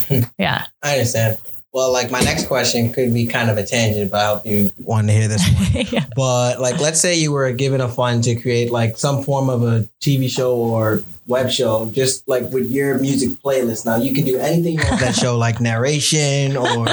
yeah 0.38 0.66
I 0.82 0.92
understand. 0.92 1.38
Well, 1.72 1.92
like 1.92 2.10
my 2.10 2.20
next 2.20 2.46
question 2.46 2.92
could 2.92 3.14
be 3.14 3.26
kind 3.26 3.48
of 3.48 3.56
a 3.56 3.64
tangent, 3.64 4.10
but 4.10 4.20
I 4.20 4.26
hope 4.34 4.44
you 4.46 4.72
want 4.82 5.06
to 5.06 5.12
hear 5.12 5.28
this 5.28 5.48
one. 5.48 5.86
yeah 5.92 6.04
But 6.16 6.60
like, 6.60 6.80
let's 6.80 7.00
say 7.00 7.14
you 7.14 7.30
were 7.32 7.52
given 7.52 7.80
a 7.80 7.88
fund 7.88 8.24
to 8.24 8.34
create 8.34 8.72
like 8.72 8.96
some 8.98 9.22
form 9.22 9.48
of 9.48 9.62
a 9.62 9.88
TV 10.00 10.28
show 10.28 10.56
or 10.56 11.02
web 11.28 11.48
show, 11.48 11.88
just 11.94 12.26
like 12.28 12.50
with 12.50 12.68
your 12.72 12.98
music 12.98 13.30
playlist. 13.40 13.86
Now 13.86 13.96
you 13.98 14.12
can 14.12 14.24
do 14.24 14.36
anything 14.38 14.72
you 14.74 14.78
want 14.80 14.90
with 14.92 15.00
that 15.00 15.14
show, 15.14 15.36
like 15.38 15.60
narration 15.60 16.56
or 16.56 16.86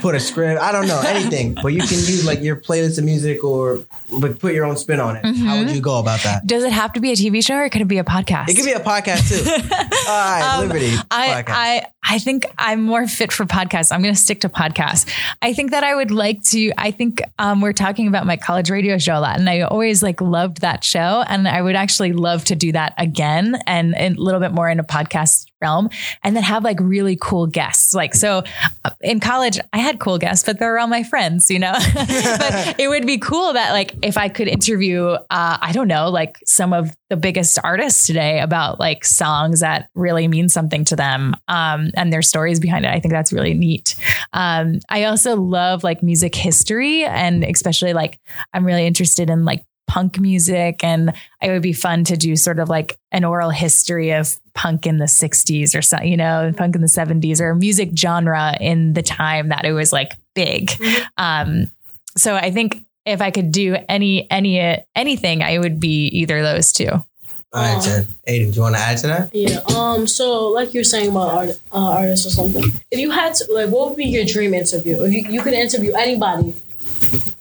put 0.00 0.14
a 0.14 0.20
script. 0.20 0.58
I 0.58 0.72
don't 0.72 0.86
know 0.88 1.02
anything, 1.04 1.52
but 1.54 1.68
you 1.74 1.80
can 1.80 1.98
use 1.98 2.24
like 2.26 2.40
your 2.40 2.56
playlist 2.56 2.96
of 2.96 3.04
music 3.04 3.44
or 3.44 3.84
like 4.08 4.38
put 4.38 4.54
your 4.54 4.64
own 4.64 4.78
spin 4.78 5.00
on 5.00 5.16
it. 5.16 5.26
How 5.36 5.58
would 5.58 5.70
you 5.70 5.82
go 5.82 5.98
about 5.98 6.20
that? 6.22 6.46
does 6.46 6.64
it 6.64 6.72
have 6.72 6.92
to 6.94 7.00
be 7.00 7.10
a 7.12 7.14
tv 7.14 7.44
show 7.44 7.56
or 7.56 7.68
could 7.68 7.82
it 7.82 7.88
be 7.88 7.98
a 7.98 8.04
podcast 8.04 8.48
It 8.48 8.54
could 8.56 8.64
be 8.64 8.72
a 8.72 8.80
podcast 8.80 9.28
too. 9.28 9.50
All 10.08 10.08
right, 10.08 10.56
Um, 10.56 10.68
Liberty. 10.68 10.94
I, 11.10 11.28
podcast. 11.42 11.44
I 11.50 11.86
I 12.04 12.18
think 12.18 12.46
I'm 12.58 12.82
more 12.82 13.06
fit 13.06 13.32
for 13.32 13.44
podcasts. 13.46 13.90
I'm 13.90 14.02
going 14.02 14.14
to 14.14 14.20
stick 14.20 14.40
to 14.40 14.48
podcasts. 14.48 15.10
I 15.40 15.52
think 15.52 15.70
that 15.70 15.84
I 15.84 15.94
would 15.94 16.10
like 16.10 16.42
to. 16.44 16.72
I 16.76 16.90
think 16.90 17.22
um, 17.38 17.60
we're 17.60 17.72
talking 17.72 18.08
about 18.08 18.26
my 18.26 18.36
college 18.36 18.70
radio 18.70 18.98
show 18.98 19.18
a 19.18 19.20
lot, 19.20 19.38
and 19.38 19.48
I 19.48 19.60
always 19.62 20.02
like 20.02 20.20
loved 20.20 20.60
that 20.60 20.84
show, 20.84 21.24
and 21.26 21.48
I 21.48 21.62
would 21.62 21.76
actually 21.76 22.12
love 22.12 22.44
to 22.44 22.54
do 22.54 22.72
that 22.72 22.94
again 22.98 23.58
and, 23.66 23.96
and 23.96 24.18
a 24.18 24.20
little 24.20 24.40
bit 24.40 24.52
more 24.52 24.68
in 24.68 24.78
a 24.80 24.84
podcast 24.84 25.46
realm, 25.60 25.88
and 26.22 26.36
then 26.36 26.42
have 26.42 26.62
like 26.62 26.78
really 26.80 27.16
cool 27.20 27.46
guests. 27.46 27.94
Like 27.94 28.14
so, 28.14 28.42
uh, 28.84 28.90
in 29.00 29.18
college 29.20 29.58
I 29.72 29.78
had 29.78 29.98
cool 29.98 30.18
guests, 30.18 30.44
but 30.44 30.58
they 30.58 30.66
were 30.66 30.78
all 30.78 30.86
my 30.86 31.02
friends, 31.02 31.50
you 31.50 31.58
know. 31.58 31.72
but 31.94 32.74
it 32.78 32.88
would 32.88 33.06
be 33.06 33.18
cool 33.18 33.54
that 33.54 33.72
like 33.72 33.94
if 34.02 34.18
I 34.18 34.28
could 34.28 34.48
interview, 34.48 35.06
uh, 35.06 35.18
I 35.30 35.72
don't 35.72 35.88
know, 35.88 36.10
like 36.10 36.36
some 36.44 36.72
of 36.72 36.94
the 37.10 37.16
biggest 37.16 37.58
artists 37.62 38.06
today 38.06 38.40
about 38.40 38.80
like 38.80 39.04
songs 39.04 39.60
that 39.60 39.88
really 39.94 40.26
mean 40.26 40.48
something 40.48 40.84
to 40.86 40.96
them 40.96 41.36
um, 41.48 41.90
and 41.96 42.12
their 42.12 42.22
stories 42.22 42.60
behind 42.60 42.84
it. 42.84 42.88
I 42.88 43.00
think 43.00 43.12
that's 43.12 43.32
really 43.32 43.54
neat. 43.54 43.94
Um, 44.32 44.80
I 44.88 45.04
also 45.04 45.36
love 45.36 45.84
like 45.84 46.02
music 46.02 46.34
history 46.34 47.04
and 47.04 47.44
especially 47.44 47.92
like 47.92 48.18
I'm 48.52 48.64
really 48.64 48.86
interested 48.86 49.28
in 49.28 49.44
like 49.44 49.64
punk 49.86 50.18
music 50.18 50.82
and 50.82 51.12
it 51.42 51.50
would 51.50 51.62
be 51.62 51.72
fun 51.72 52.04
to 52.04 52.16
do 52.16 52.36
sort 52.36 52.58
of 52.58 52.68
like 52.68 52.98
an 53.12 53.22
oral 53.22 53.50
history 53.50 54.12
of 54.12 54.38
punk 54.54 54.86
in 54.86 54.98
the 54.98 55.04
60s 55.04 55.76
or 55.76 55.82
something, 55.82 56.10
you 56.10 56.16
know, 56.16 56.52
punk 56.56 56.74
in 56.74 56.80
the 56.80 56.88
70s 56.88 57.40
or 57.40 57.54
music 57.54 57.90
genre 57.96 58.56
in 58.60 58.94
the 58.94 59.02
time 59.02 59.50
that 59.50 59.64
it 59.64 59.72
was 59.72 59.92
like 59.92 60.12
big. 60.34 60.72
Um, 61.16 61.70
so 62.16 62.34
I 62.34 62.50
think 62.50 62.84
if 63.06 63.20
I 63.20 63.30
could 63.30 63.52
do 63.52 63.76
any 63.88 64.30
any 64.30 64.84
anything, 64.94 65.42
I 65.42 65.58
would 65.58 65.78
be 65.80 66.06
either 66.08 66.38
of 66.38 66.44
those 66.44 66.72
two. 66.72 66.88
All 66.88 67.62
right, 67.62 67.80
Jen. 67.82 68.02
Aiden, 68.26 68.50
do 68.50 68.56
you 68.56 68.62
want 68.62 68.74
to 68.74 68.80
add 68.80 68.98
to 68.98 69.06
that? 69.06 69.30
Yeah. 69.34 69.60
Um. 69.76 70.06
So, 70.08 70.48
like 70.48 70.74
you're 70.74 70.82
saying 70.84 71.10
about 71.10 71.28
art, 71.34 71.48
uh, 71.72 71.90
artists 72.00 72.26
or 72.26 72.30
something. 72.30 72.64
If 72.90 72.98
you 72.98 73.10
had 73.12 73.34
to, 73.34 73.52
like, 73.52 73.70
what 73.70 73.88
would 73.90 73.96
be 73.96 74.06
your 74.06 74.24
dream 74.24 74.54
interview? 74.54 75.00
If 75.04 75.12
you, 75.12 75.32
you 75.32 75.40
could 75.40 75.52
interview 75.52 75.92
anybody, 75.94 76.54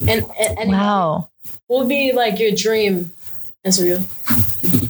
and, 0.02 0.21
and 0.21 0.60
anybody, 0.60 0.69
Wow. 0.71 1.30
what 1.41 1.49
what 1.67 1.80
would 1.80 1.89
be 1.89 2.12
like 2.12 2.39
your 2.39 2.52
dream 2.52 3.12
interview? 3.63 3.97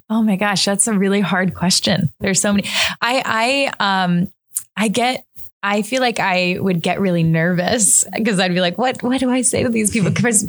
Oh 0.10 0.22
my 0.22 0.36
gosh, 0.36 0.66
that's 0.66 0.88
a 0.88 0.94
really 0.94 1.22
hard 1.22 1.54
question. 1.54 2.12
There's 2.20 2.42
so 2.42 2.52
many. 2.52 2.68
I 3.02 3.72
I 3.80 4.04
um 4.04 4.32
I 4.76 4.90
get 4.90 5.26
I 5.66 5.82
feel 5.82 6.02
like 6.02 6.20
I 6.20 6.58
would 6.60 6.82
get 6.82 7.00
really 7.00 7.24
nervous 7.24 8.04
because 8.14 8.38
I'd 8.38 8.54
be 8.54 8.60
like, 8.60 8.78
what 8.78 9.02
what 9.02 9.22
do 9.22 9.32
I 9.32 9.42
say 9.42 9.64
to 9.64 9.70
these 9.70 9.92
people? 9.92 10.12
Because 10.12 10.46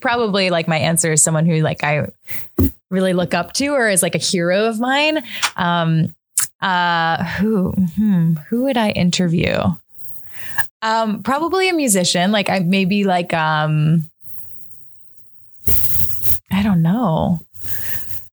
probably 0.00 0.48
like 0.48 0.66
my 0.66 0.78
answer 0.78 1.12
is 1.12 1.22
someone 1.22 1.44
who 1.44 1.60
like 1.60 1.84
I 1.84 2.08
really 2.88 3.12
look 3.12 3.34
up 3.34 3.52
to 3.54 3.68
or 3.68 3.88
is 3.88 4.02
like 4.02 4.14
a 4.14 4.18
hero 4.18 4.64
of 4.64 4.80
mine. 4.80 5.22
Um 5.56 6.14
uh 6.62 7.22
who 7.22 7.72
hmm, 7.72 8.34
who 8.48 8.64
would 8.64 8.78
I 8.78 8.90
interview? 8.90 9.58
Um 10.80 11.22
probably 11.22 11.68
a 11.68 11.74
musician. 11.74 12.32
Like 12.32 12.48
I 12.48 12.60
maybe 12.60 13.04
like 13.04 13.34
um 13.34 14.08
I 16.50 16.62
don't 16.62 16.80
know 16.80 17.40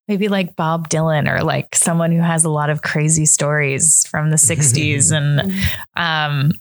maybe 0.07 0.27
like 0.27 0.55
Bob 0.55 0.89
Dylan 0.89 1.29
or 1.33 1.43
like 1.43 1.75
someone 1.75 2.11
who 2.11 2.21
has 2.21 2.45
a 2.45 2.49
lot 2.49 2.69
of 2.69 2.81
crazy 2.81 3.25
stories 3.25 4.05
from 4.07 4.29
the 4.29 4.35
60s 4.35 5.11
and 5.15 5.53
um 5.95 6.51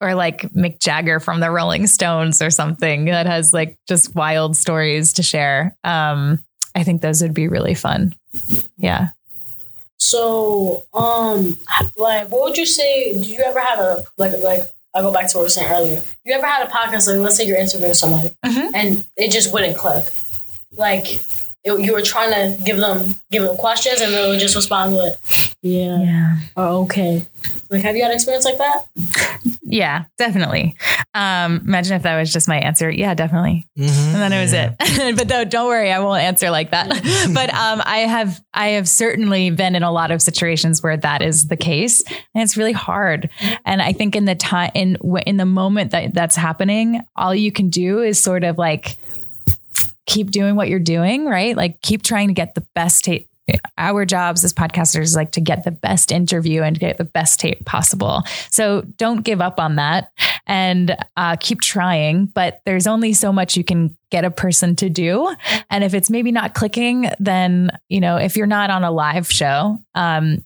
or 0.00 0.14
like 0.14 0.42
Mick 0.52 0.78
Jagger 0.80 1.18
from 1.18 1.40
the 1.40 1.50
Rolling 1.50 1.86
Stones 1.86 2.40
or 2.40 2.50
something 2.50 3.06
that 3.06 3.26
has 3.26 3.52
like 3.52 3.76
just 3.88 4.14
wild 4.14 4.56
stories 4.56 5.14
to 5.14 5.22
share. 5.22 5.74
Um 5.84 6.38
I 6.74 6.84
think 6.84 7.02
those 7.02 7.22
would 7.22 7.34
be 7.34 7.48
really 7.48 7.74
fun. 7.74 8.14
Yeah. 8.76 9.08
So, 10.00 10.84
um, 10.94 11.58
like, 11.96 12.28
what 12.30 12.42
would 12.44 12.56
you 12.56 12.66
say? 12.66 13.20
do 13.20 13.28
you 13.28 13.40
ever 13.44 13.58
have 13.58 13.80
a 13.80 14.04
like, 14.16 14.38
like? 14.38 14.60
I'll 14.94 15.02
go 15.02 15.12
back 15.12 15.28
to 15.30 15.36
what 15.38 15.42
I 15.42 15.44
was 15.44 15.54
saying 15.54 15.70
earlier. 15.72 16.02
You 16.24 16.32
ever 16.34 16.46
had 16.46 16.66
a 16.66 16.70
podcast 16.70 17.08
like, 17.08 17.18
let's 17.18 17.36
say 17.36 17.44
you're 17.46 17.58
interviewing 17.58 17.94
somebody, 17.94 18.30
Mhm. 18.44 18.70
and 18.74 19.04
it 19.16 19.30
just 19.32 19.52
wouldn't 19.52 19.76
click. 19.76 20.04
Like, 20.76 21.06
it, 21.76 21.84
you 21.84 21.92
were 21.92 22.02
trying 22.02 22.32
to 22.32 22.62
give 22.64 22.76
them 22.78 23.14
give 23.30 23.42
them 23.42 23.56
questions, 23.56 24.00
and 24.00 24.12
they 24.12 24.28
would 24.28 24.40
just 24.40 24.54
respond 24.56 24.94
with, 24.94 25.54
"Yeah, 25.62 25.98
Yeah. 26.00 26.36
or 26.56 26.64
okay." 26.84 27.24
Like, 27.70 27.82
have 27.82 27.96
you 27.96 28.02
had 28.02 28.12
experience 28.12 28.44
like 28.44 28.58
that? 28.58 28.84
Yeah, 29.62 30.04
definitely. 30.16 30.76
Um, 31.14 31.62
imagine 31.66 31.94
if 31.96 32.02
that 32.02 32.18
was 32.18 32.32
just 32.32 32.48
my 32.48 32.56
answer. 32.58 32.90
Yeah, 32.90 33.12
definitely. 33.14 33.66
Mhm. 33.78 33.88
and 33.88 34.14
then 34.16 34.32
it 34.32 34.40
was 34.40 34.52
it. 34.54 34.74
but 35.18 35.28
don't, 35.28 35.50
don't 35.50 35.66
worry, 35.66 35.92
I 35.92 35.98
won't 35.98 36.22
answer 36.22 36.50
like 36.50 36.70
that. 36.70 36.88
but 37.34 37.52
um, 37.52 37.82
I 37.84 37.98
have 37.98 38.40
I 38.54 38.68
have 38.68 38.88
certainly 38.88 39.50
been 39.50 39.76
in 39.76 39.82
a 39.82 39.92
lot 39.92 40.10
of 40.10 40.22
situations 40.22 40.82
where 40.82 40.96
that 40.96 41.20
is 41.22 41.48
the 41.48 41.56
case, 41.56 42.02
and 42.34 42.42
it's 42.42 42.56
really 42.56 42.72
hard. 42.72 43.28
And 43.66 43.82
I 43.82 43.92
think 43.92 44.16
in 44.16 44.24
the 44.24 44.34
time 44.34 44.70
in 44.74 44.96
in 45.26 45.36
the 45.36 45.46
moment 45.46 45.90
that 45.90 46.14
that's 46.14 46.36
happening, 46.36 47.02
all 47.16 47.34
you 47.34 47.52
can 47.52 47.68
do 47.68 48.00
is 48.00 48.18
sort 48.20 48.44
of 48.44 48.56
like 48.58 48.96
keep 50.08 50.30
doing 50.32 50.56
what 50.56 50.68
you're 50.68 50.80
doing, 50.80 51.26
right? 51.26 51.56
Like 51.56 51.80
keep 51.82 52.02
trying 52.02 52.28
to 52.28 52.34
get 52.34 52.56
the 52.56 52.64
best 52.74 53.04
tape. 53.04 53.28
Our 53.78 54.04
jobs 54.04 54.44
as 54.44 54.52
podcasters 54.52 55.02
is 55.02 55.16
like 55.16 55.32
to 55.32 55.40
get 55.40 55.64
the 55.64 55.70
best 55.70 56.12
interview 56.12 56.62
and 56.62 56.78
get 56.78 56.98
the 56.98 57.04
best 57.04 57.40
tape 57.40 57.64
possible. 57.64 58.22
So 58.50 58.82
don't 58.96 59.22
give 59.22 59.40
up 59.40 59.58
on 59.58 59.76
that 59.76 60.12
and 60.46 60.96
uh, 61.16 61.36
keep 61.36 61.60
trying. 61.60 62.26
But 62.26 62.60
there's 62.66 62.86
only 62.86 63.14
so 63.14 63.32
much 63.32 63.56
you 63.56 63.64
can 63.64 63.96
get 64.10 64.24
a 64.24 64.30
person 64.30 64.76
to 64.76 64.90
do. 64.90 65.34
And 65.70 65.82
if 65.82 65.94
it's 65.94 66.10
maybe 66.10 66.30
not 66.30 66.54
clicking, 66.54 67.10
then, 67.18 67.70
you 67.88 68.00
know, 68.00 68.16
if 68.16 68.36
you're 68.36 68.46
not 68.46 68.68
on 68.68 68.84
a 68.84 68.90
live 68.90 69.30
show, 69.30 69.78
um, 69.94 70.44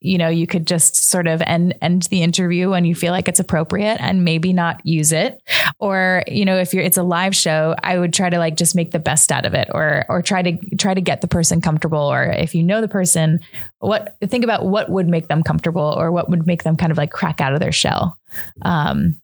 you 0.00 0.18
know, 0.18 0.28
you 0.28 0.46
could 0.46 0.66
just 0.66 1.10
sort 1.10 1.26
of 1.26 1.42
end 1.42 1.74
end 1.80 2.02
the 2.04 2.22
interview 2.22 2.70
when 2.70 2.84
you 2.84 2.94
feel 2.94 3.12
like 3.12 3.28
it's 3.28 3.40
appropriate 3.40 4.00
and 4.00 4.24
maybe 4.24 4.52
not 4.52 4.84
use 4.84 5.12
it. 5.12 5.42
Or, 5.78 6.22
you 6.26 6.44
know, 6.44 6.56
if 6.58 6.72
you're 6.72 6.82
it's 6.82 6.96
a 6.96 7.02
live 7.02 7.34
show, 7.34 7.74
I 7.82 7.98
would 7.98 8.12
try 8.12 8.30
to 8.30 8.38
like 8.38 8.56
just 8.56 8.74
make 8.74 8.90
the 8.90 8.98
best 8.98 9.32
out 9.32 9.46
of 9.46 9.54
it 9.54 9.68
or 9.72 10.04
or 10.08 10.22
try 10.22 10.42
to 10.42 10.76
try 10.76 10.94
to 10.94 11.00
get 11.00 11.20
the 11.20 11.28
person 11.28 11.60
comfortable. 11.60 11.98
Or 11.98 12.24
if 12.24 12.54
you 12.54 12.62
know 12.62 12.80
the 12.80 12.88
person, 12.88 13.40
what 13.78 14.16
think 14.24 14.44
about 14.44 14.66
what 14.66 14.90
would 14.90 15.08
make 15.08 15.28
them 15.28 15.42
comfortable 15.42 15.94
or 15.96 16.10
what 16.10 16.30
would 16.30 16.46
make 16.46 16.62
them 16.62 16.76
kind 16.76 16.92
of 16.92 16.98
like 16.98 17.10
crack 17.10 17.40
out 17.40 17.52
of 17.52 17.60
their 17.60 17.72
shell. 17.72 18.18
Um 18.62 19.20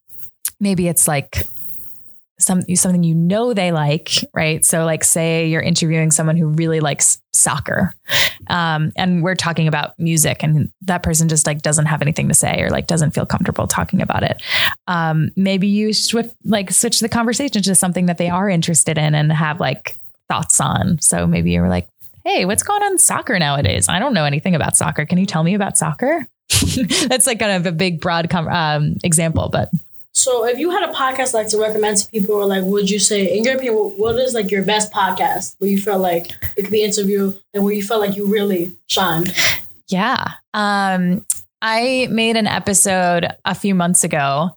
maybe 0.59 0.87
it's 0.87 1.07
like 1.07 1.45
some 2.39 2.61
something 2.75 3.03
you 3.03 3.15
know 3.15 3.53
they 3.53 3.71
like, 3.71 4.11
right? 4.33 4.65
So 4.65 4.83
like 4.85 5.03
say 5.03 5.47
you're 5.47 5.61
interviewing 5.61 6.11
someone 6.11 6.37
who 6.37 6.47
really 6.47 6.79
likes 6.79 7.21
soccer. 7.33 7.93
Um, 8.47 8.91
and 8.95 9.23
we're 9.23 9.35
talking 9.35 9.67
about 9.67 9.97
music 9.99 10.43
and 10.43 10.71
that 10.81 11.03
person 11.03 11.29
just 11.29 11.47
like 11.47 11.61
doesn't 11.61 11.85
have 11.85 12.01
anything 12.01 12.27
to 12.27 12.33
say 12.33 12.61
or 12.61 12.69
like 12.69 12.87
doesn't 12.87 13.11
feel 13.11 13.25
comfortable 13.25 13.67
talking 13.67 14.01
about 14.01 14.23
it. 14.23 14.41
Um, 14.87 15.29
maybe 15.35 15.67
you 15.67 15.93
swift 15.93 16.35
like 16.43 16.71
switch 16.71 16.99
the 16.99 17.09
conversation 17.09 17.61
to 17.61 17.75
something 17.75 18.07
that 18.07 18.17
they 18.17 18.29
are 18.29 18.49
interested 18.49 18.97
in 18.97 19.15
and 19.15 19.31
have 19.31 19.59
like 19.59 19.95
thoughts 20.27 20.59
on. 20.59 20.99
So 20.99 21.25
maybe 21.25 21.51
you're 21.51 21.69
like, 21.69 21.87
Hey, 22.25 22.45
what's 22.45 22.63
going 22.63 22.81
on 22.81 22.97
soccer 22.97 23.37
nowadays? 23.37 23.87
I 23.87 23.99
don't 23.99 24.13
know 24.13 24.25
anything 24.25 24.55
about 24.55 24.75
soccer. 24.75 25.05
Can 25.05 25.19
you 25.19 25.27
tell 25.27 25.43
me 25.43 25.53
about 25.53 25.77
soccer? 25.77 26.27
That's 27.07 27.27
like 27.27 27.39
kind 27.39 27.51
of 27.51 27.65
a 27.65 27.71
big, 27.71 28.01
broad 28.01 28.29
com- 28.29 28.47
um, 28.47 28.97
example, 29.03 29.49
but 29.49 29.69
So, 30.15 30.45
if 30.45 30.57
you 30.57 30.69
had 30.71 30.89
a 30.89 30.93
podcast 30.93 31.33
like 31.33 31.49
to 31.49 31.59
recommend 31.59 31.97
to 31.97 32.09
people, 32.09 32.35
or 32.35 32.45
like, 32.45 32.63
would 32.63 32.89
you 32.89 32.99
say, 32.99 33.37
in 33.37 33.43
your 33.43 33.55
opinion, 33.55 33.75
what- 33.75 34.15
is 34.15 34.33
like 34.33 34.49
your 34.49 34.63
best 34.63 34.91
podcast 34.91 35.55
where 35.59 35.69
you 35.69 35.77
feel 35.77 35.99
like 35.99 36.31
it 36.55 36.63
could 36.63 36.71
be 36.71 36.83
interview 36.83 37.33
and 37.53 37.63
where 37.65 37.73
you 37.73 37.83
felt 37.83 37.99
like 37.99 38.15
you 38.15 38.25
really 38.25 38.71
shined? 38.87 39.35
Yeah. 39.87 40.31
Um, 40.53 41.25
I 41.61 42.07
made 42.09 42.37
an 42.37 42.47
episode 42.47 43.27
a 43.43 43.53
few 43.53 43.75
months 43.75 44.03
ago 44.03 44.49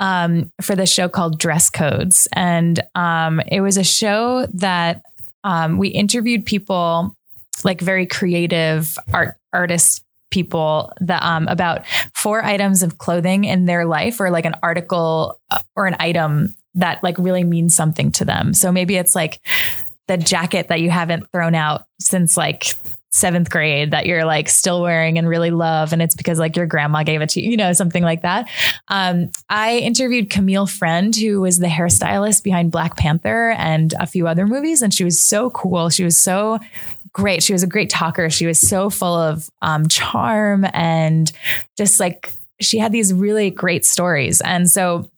um, 0.00 0.50
for 0.62 0.74
the 0.74 0.86
show 0.86 1.08
called 1.08 1.38
Dress 1.38 1.70
Codes. 1.70 2.26
And 2.32 2.80
um, 2.94 3.40
it 3.46 3.60
was 3.60 3.76
a 3.76 3.84
show 3.84 4.46
that 4.54 5.02
um, 5.44 5.78
we 5.78 5.88
interviewed 5.88 6.46
people 6.46 7.14
like 7.64 7.80
very 7.80 8.06
creative 8.06 8.98
art 9.12 9.36
artists 9.52 10.02
people 10.36 10.92
that 11.00 11.22
um, 11.22 11.48
about 11.48 11.86
four 12.14 12.44
items 12.44 12.82
of 12.82 12.98
clothing 12.98 13.44
in 13.44 13.64
their 13.64 13.86
life 13.86 14.20
or 14.20 14.28
like 14.30 14.44
an 14.44 14.54
article 14.62 15.40
uh, 15.50 15.58
or 15.74 15.86
an 15.86 15.96
item 15.98 16.54
that 16.74 17.02
like 17.02 17.16
really 17.16 17.42
means 17.42 17.74
something 17.74 18.12
to 18.12 18.26
them. 18.26 18.52
So 18.52 18.70
maybe 18.70 18.96
it's 18.96 19.14
like 19.14 19.40
the 20.08 20.18
jacket 20.18 20.68
that 20.68 20.82
you 20.82 20.90
haven't 20.90 21.32
thrown 21.32 21.54
out 21.54 21.86
since 21.98 22.36
like 22.36 22.74
seventh 23.10 23.48
grade 23.48 23.92
that 23.92 24.04
you're 24.04 24.26
like 24.26 24.46
still 24.46 24.82
wearing 24.82 25.16
and 25.16 25.26
really 25.26 25.50
love 25.50 25.94
and 25.94 26.02
it's 26.02 26.14
because 26.14 26.38
like 26.38 26.54
your 26.54 26.66
grandma 26.66 27.02
gave 27.02 27.22
it 27.22 27.30
to 27.30 27.40
you 27.40 27.52
you 27.52 27.56
know 27.56 27.72
something 27.72 28.02
like 28.02 28.20
that 28.20 28.46
um, 28.88 29.30
i 29.48 29.78
interviewed 29.78 30.28
camille 30.28 30.66
friend 30.66 31.16
who 31.16 31.40
was 31.40 31.58
the 31.58 31.66
hairstylist 31.66 32.42
behind 32.42 32.70
black 32.70 32.94
panther 32.98 33.52
and 33.52 33.94
a 33.98 34.06
few 34.06 34.28
other 34.28 34.46
movies 34.46 34.82
and 34.82 34.92
she 34.92 35.02
was 35.02 35.18
so 35.18 35.48
cool 35.48 35.88
she 35.88 36.04
was 36.04 36.18
so 36.18 36.58
great. 37.16 37.42
She 37.42 37.54
was 37.54 37.62
a 37.62 37.66
great 37.66 37.88
talker. 37.88 38.28
She 38.28 38.46
was 38.46 38.60
so 38.60 38.90
full 38.90 39.14
of 39.14 39.48
um, 39.62 39.88
charm 39.88 40.66
and 40.74 41.32
just 41.78 41.98
like 41.98 42.30
she 42.60 42.76
had 42.76 42.92
these 42.92 43.14
really 43.14 43.50
great 43.50 43.86
stories. 43.86 44.42
And 44.42 44.70
so 44.70 45.10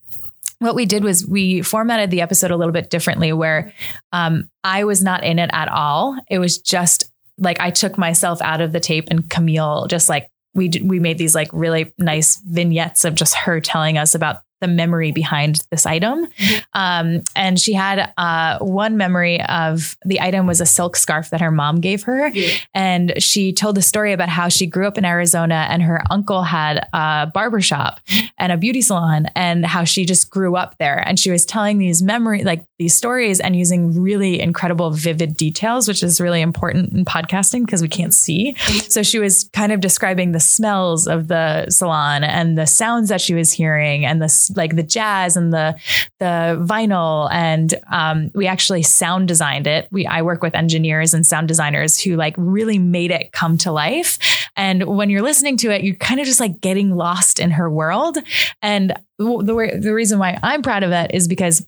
what 0.61 0.76
we 0.76 0.87
did 0.87 1.02
was 1.02 1.26
we 1.26 1.61
formatted 1.61 2.12
the 2.12 2.20
episode 2.20 2.52
a 2.52 2.56
little 2.56 2.72
bit 2.72 2.88
differently 2.88 3.32
where 3.32 3.72
um, 4.12 4.48
i 4.62 4.84
was 4.84 5.02
not 5.02 5.24
in 5.24 5.40
it 5.40 5.50
at 5.52 5.68
all. 5.68 6.16
It 6.30 6.38
was 6.38 6.58
just 6.58 7.11
like 7.37 7.58
I 7.58 7.72
took 7.72 7.98
myself 7.98 8.40
out 8.42 8.61
of 8.61 8.70
the 8.70 8.80
tape 8.80 9.08
and 9.11 9.28
Camille 9.28 9.88
just 9.88 10.08
like 10.08 10.30
we 10.54 10.70
we 10.84 11.00
made 11.00 11.18
these 11.18 11.34
like 11.34 11.50
really 11.52 11.92
nice 11.98 12.37
vignettes 12.37 13.04
of 13.04 13.16
just 13.16 13.34
her 13.34 13.61
telling 13.61 13.98
us 13.98 14.14
about 14.14 14.42
the 14.61 14.68
memory 14.68 15.12
behind 15.12 15.61
this 15.71 15.87
item. 15.87 16.27
Um, 16.73 17.23
and 17.37 17.59
she 17.59 17.73
had 17.73 18.12
uh, 18.16 18.59
one 18.59 18.97
memory 18.97 19.42
of 19.44 19.97
the 20.05 20.21
item 20.21 20.47
was 20.47 20.61
a 20.61 20.66
silk 20.66 20.97
scarf 20.97 21.31
that 21.31 21.40
her 21.40 21.51
mom 21.51 21.81
gave 21.81 22.03
her. 22.05 22.31
And 22.75 23.14
she 23.23 23.53
told 23.53 23.79
a 23.79 23.83
story 23.83 24.12
about 24.12 24.29
how 24.29 24.49
she 24.49 24.66
grew 24.66 24.87
up 24.87 24.99
in 24.99 25.05
Arizona 25.05 25.66
and 25.68 25.83
her 25.83 26.03
uncle 26.11 26.42
had 26.42 26.87
a 26.92 27.31
barbershop 27.33 28.01
and 28.38 28.53
a 28.53 28.57
beauty 28.57 28.81
salon 28.81 29.27
and 29.35 29.64
how 29.64 29.85
she 29.85 30.05
just 30.05 30.31
grew 30.31 30.57
up 30.57 30.77
there. 30.79 30.99
And 31.07 31.18
she 31.18 31.31
was 31.31 31.44
telling 31.44 31.79
these 31.79 32.03
memory, 32.03 32.44
like 32.44 32.64
these 32.79 32.94
stories 32.94 33.40
and 33.40 33.57
using 33.57 34.01
really 34.01 34.40
incredible, 34.40 34.90
vivid 34.90 35.37
details, 35.37 35.88
which 35.88 36.03
is 36.03 36.21
really 36.21 36.40
important 36.40 36.92
in 36.92 37.05
podcasting 37.05 37.64
because 37.64 37.83
we 37.83 37.88
can't 37.88 38.14
see. 38.14 38.55
So 38.88 39.03
she 39.03 39.18
was 39.18 39.49
kind 39.53 39.73
of 39.73 39.81
describing 39.81 40.33
the 40.33 40.40
smells 40.40 41.07
of 41.07 41.29
the 41.29 41.68
salon 41.71 42.25
and 42.25 42.57
the 42.57 42.66
sounds 42.66 43.09
that 43.09 43.21
she 43.21 43.35
was 43.35 43.53
hearing 43.53 44.05
and 44.05 44.23
the 44.23 44.29
like 44.56 44.76
the 44.76 44.82
jazz 44.82 45.37
and 45.37 45.52
the 45.52 45.78
the 46.18 46.58
vinyl. 46.66 47.28
And 47.32 47.74
um, 47.90 48.30
we 48.34 48.46
actually 48.46 48.82
sound 48.82 49.28
designed 49.28 49.66
it. 49.66 49.88
We 49.90 50.06
I 50.06 50.22
work 50.22 50.42
with 50.42 50.54
engineers 50.54 51.14
and 51.14 51.26
sound 51.26 51.48
designers 51.48 52.00
who 52.00 52.16
like 52.16 52.34
really 52.37 52.78
made 52.78 53.11
it 53.11 53.32
come 53.32 53.58
to 53.58 53.72
life. 53.72 54.18
And 54.56 54.84
when 54.84 55.11
you're 55.11 55.22
listening 55.22 55.56
to 55.58 55.70
it, 55.70 55.84
you're 55.84 55.96
kind 55.96 56.20
of 56.20 56.26
just 56.26 56.40
like 56.40 56.61
getting 56.61 56.94
lost 56.94 57.38
in 57.38 57.52
her 57.52 57.70
world. 57.70 58.18
And 58.62 58.94
the, 59.18 59.78
the, 59.80 59.94
reason 59.94 60.18
why 60.18 60.38
I'm 60.42 60.62
proud 60.62 60.82
of 60.82 60.90
that 60.90 61.14
is 61.14 61.26
because 61.26 61.66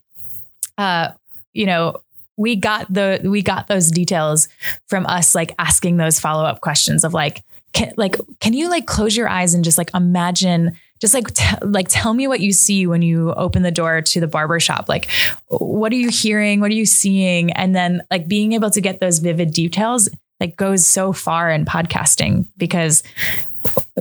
uh, 0.77 1.11
you 1.53 1.65
know, 1.65 2.01
we 2.37 2.55
got 2.55 2.91
the 2.91 3.19
we 3.23 3.41
got 3.41 3.67
those 3.67 3.91
details 3.91 4.47
from 4.87 5.05
us 5.05 5.35
like 5.35 5.53
asking 5.59 5.97
those 5.97 6.19
follow-up 6.19 6.61
questions 6.61 7.03
of 7.03 7.13
like 7.13 7.43
can, 7.73 7.93
like 7.97 8.17
can 8.39 8.53
you 8.53 8.69
like 8.69 8.87
close 8.87 9.15
your 9.15 9.29
eyes 9.29 9.53
and 9.53 9.63
just 9.63 9.77
like 9.77 9.93
imagine 9.93 10.77
just 11.01 11.13
like 11.13 11.33
t- 11.33 11.57
like 11.61 11.87
tell 11.89 12.13
me 12.13 12.27
what 12.27 12.39
you 12.39 12.53
see 12.53 12.87
when 12.87 13.01
you 13.01 13.33
open 13.33 13.63
the 13.63 13.71
door 13.71 14.01
to 14.01 14.19
the 14.19 14.27
barber 14.27 14.59
shop. 14.59 14.87
Like 14.87 15.09
what 15.47 15.91
are 15.91 15.97
you 15.97 16.09
hearing? 16.09 16.61
What 16.61 16.71
are 16.71 16.75
you 16.75 16.85
seeing? 16.85 17.51
And 17.51 17.75
then 17.75 18.01
like 18.09 18.27
being 18.27 18.53
able 18.53 18.69
to 18.71 18.81
get 18.81 18.99
those 18.99 19.19
vivid 19.19 19.51
details 19.51 20.09
like 20.39 20.55
goes 20.55 20.87
so 20.87 21.11
far 21.13 21.51
in 21.51 21.65
podcasting 21.65 22.45
because 22.57 23.03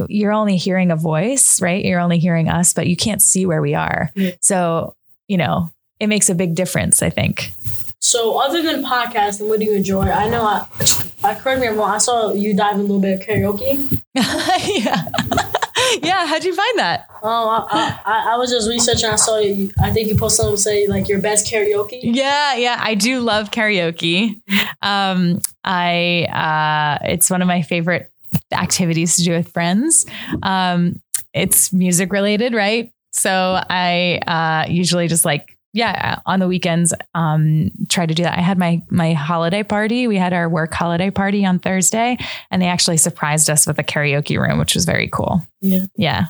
you're 0.08 0.32
only 0.32 0.56
hearing 0.56 0.90
a 0.90 0.96
voice 0.96 1.60
right? 1.60 1.84
You're 1.84 2.00
only 2.00 2.18
hearing 2.18 2.48
us 2.48 2.72
but 2.72 2.86
you 2.86 2.96
can't 2.96 3.20
see 3.20 3.46
where 3.46 3.60
we 3.60 3.74
are. 3.74 4.10
So 4.40 4.94
you 5.30 5.36
know 5.36 5.70
it 6.00 6.08
makes 6.08 6.28
a 6.28 6.34
big 6.34 6.56
difference 6.56 7.02
i 7.02 7.08
think 7.08 7.52
So 8.02 8.38
other 8.40 8.62
than 8.62 8.82
podcasting, 8.82 9.48
what 9.48 9.60
do 9.60 9.66
you 9.66 9.72
enjoy? 9.74 10.02
I 10.02 10.28
know 10.28 10.42
I, 10.42 10.66
I 11.22 11.34
correct 11.34 11.60
me 11.60 11.66
if 11.66 11.72
I'm 11.72 11.78
wrong. 11.78 11.90
I 11.90 11.98
saw 11.98 12.32
you 12.32 12.54
dive 12.54 12.76
a 12.76 12.82
little 12.82 12.98
bit 13.00 13.20
of 13.20 13.26
karaoke. 13.26 14.00
yeah 14.14 15.04
yeah 16.02 16.26
how'd 16.26 16.42
you 16.42 16.54
find 16.54 16.78
that 16.78 17.06
Um, 17.22 17.48
I, 17.48 18.00
I, 18.04 18.30
I 18.32 18.36
was 18.36 18.50
just 18.50 18.68
researching. 18.68 19.10
I 19.10 19.16
saw 19.16 19.38
you. 19.38 19.70
I 19.82 19.92
think 19.92 20.08
you 20.08 20.16
posted 20.16 20.44
something 20.44 20.56
say 20.56 20.86
like 20.86 21.08
your 21.08 21.20
best 21.20 21.46
karaoke. 21.46 22.00
Yeah, 22.02 22.54
yeah, 22.54 22.78
I 22.80 22.94
do 22.94 23.20
love 23.20 23.50
karaoke. 23.50 24.40
Um, 24.82 25.40
I 25.62 26.24
uh, 27.02 27.06
it's 27.06 27.30
one 27.30 27.42
of 27.42 27.48
my 27.48 27.60
favorite 27.62 28.10
activities 28.52 29.16
to 29.16 29.24
do 29.24 29.32
with 29.32 29.52
friends. 29.52 30.06
Um, 30.42 31.02
it's 31.34 31.72
music 31.72 32.12
related, 32.12 32.54
right? 32.54 32.92
So 33.12 33.30
I 33.68 34.20
uh, 34.26 34.70
usually 34.72 35.06
just 35.06 35.24
like 35.26 35.56
yeah 35.72 36.18
on 36.26 36.40
the 36.40 36.48
weekends 36.48 36.92
um, 37.14 37.70
try 37.88 38.06
to 38.06 38.14
do 38.14 38.22
that. 38.22 38.38
I 38.38 38.42
had 38.42 38.58
my 38.58 38.82
my 38.90 39.12
holiday 39.12 39.62
party. 39.62 40.06
We 40.06 40.16
had 40.16 40.32
our 40.32 40.48
work 40.48 40.72
holiday 40.74 41.10
party 41.10 41.44
on 41.44 41.58
Thursday, 41.58 42.18
and 42.50 42.60
they 42.60 42.66
actually 42.66 42.96
surprised 42.96 43.50
us 43.50 43.66
with 43.66 43.78
a 43.78 43.84
karaoke 43.84 44.40
room, 44.40 44.58
which 44.58 44.74
was 44.74 44.84
very 44.84 45.08
cool. 45.08 45.46
Yeah. 45.60 45.86
Yeah, 45.96 46.26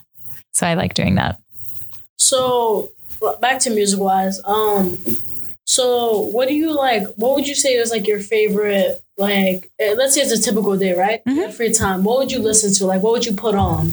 so 0.52 0.66
I 0.66 0.74
like 0.74 0.94
doing 0.94 1.16
that. 1.16 1.40
So 2.16 2.90
back 3.40 3.60
to 3.60 3.70
music 3.70 4.00
wise. 4.00 4.40
Um, 4.44 4.98
so 5.66 6.18
what 6.18 6.48
do 6.48 6.54
you 6.54 6.74
like? 6.74 7.04
What 7.14 7.34
would 7.36 7.46
you 7.46 7.54
say 7.54 7.74
is 7.74 7.90
like 7.90 8.06
your 8.06 8.20
favorite? 8.20 9.02
Like, 9.16 9.70
eh, 9.78 9.94
let's 9.96 10.14
say 10.14 10.22
it's 10.22 10.32
a 10.32 10.42
typical 10.42 10.76
day, 10.76 10.94
right? 10.94 11.20
Have 11.26 11.54
Free 11.54 11.72
time. 11.72 12.04
What 12.04 12.18
would 12.18 12.32
you 12.32 12.38
listen 12.38 12.72
to? 12.74 12.86
Like, 12.86 13.02
what 13.02 13.12
would 13.12 13.26
you 13.26 13.34
put 13.34 13.54
on? 13.54 13.90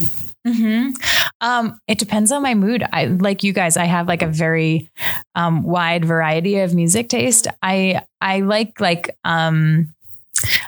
Hmm 0.48 0.90
Um, 1.42 1.80
it 1.88 2.00
depends 2.00 2.32
on 2.32 2.42
my 2.42 2.56
mood. 2.56 2.84
I 2.92 3.06
like 3.06 3.44
you 3.44 3.54
guys. 3.54 3.78
I 3.78 3.86
have 3.86 4.08
like 4.08 4.24
a 4.24 4.28
very 4.28 4.90
um, 5.36 5.64
wide 5.64 6.04
variety 6.06 6.60
of 6.60 6.74
music 6.74 7.10
taste. 7.10 7.48
I 7.62 8.02
I 8.22 8.40
like 8.42 8.80
like 8.80 9.16
um, 9.24 9.94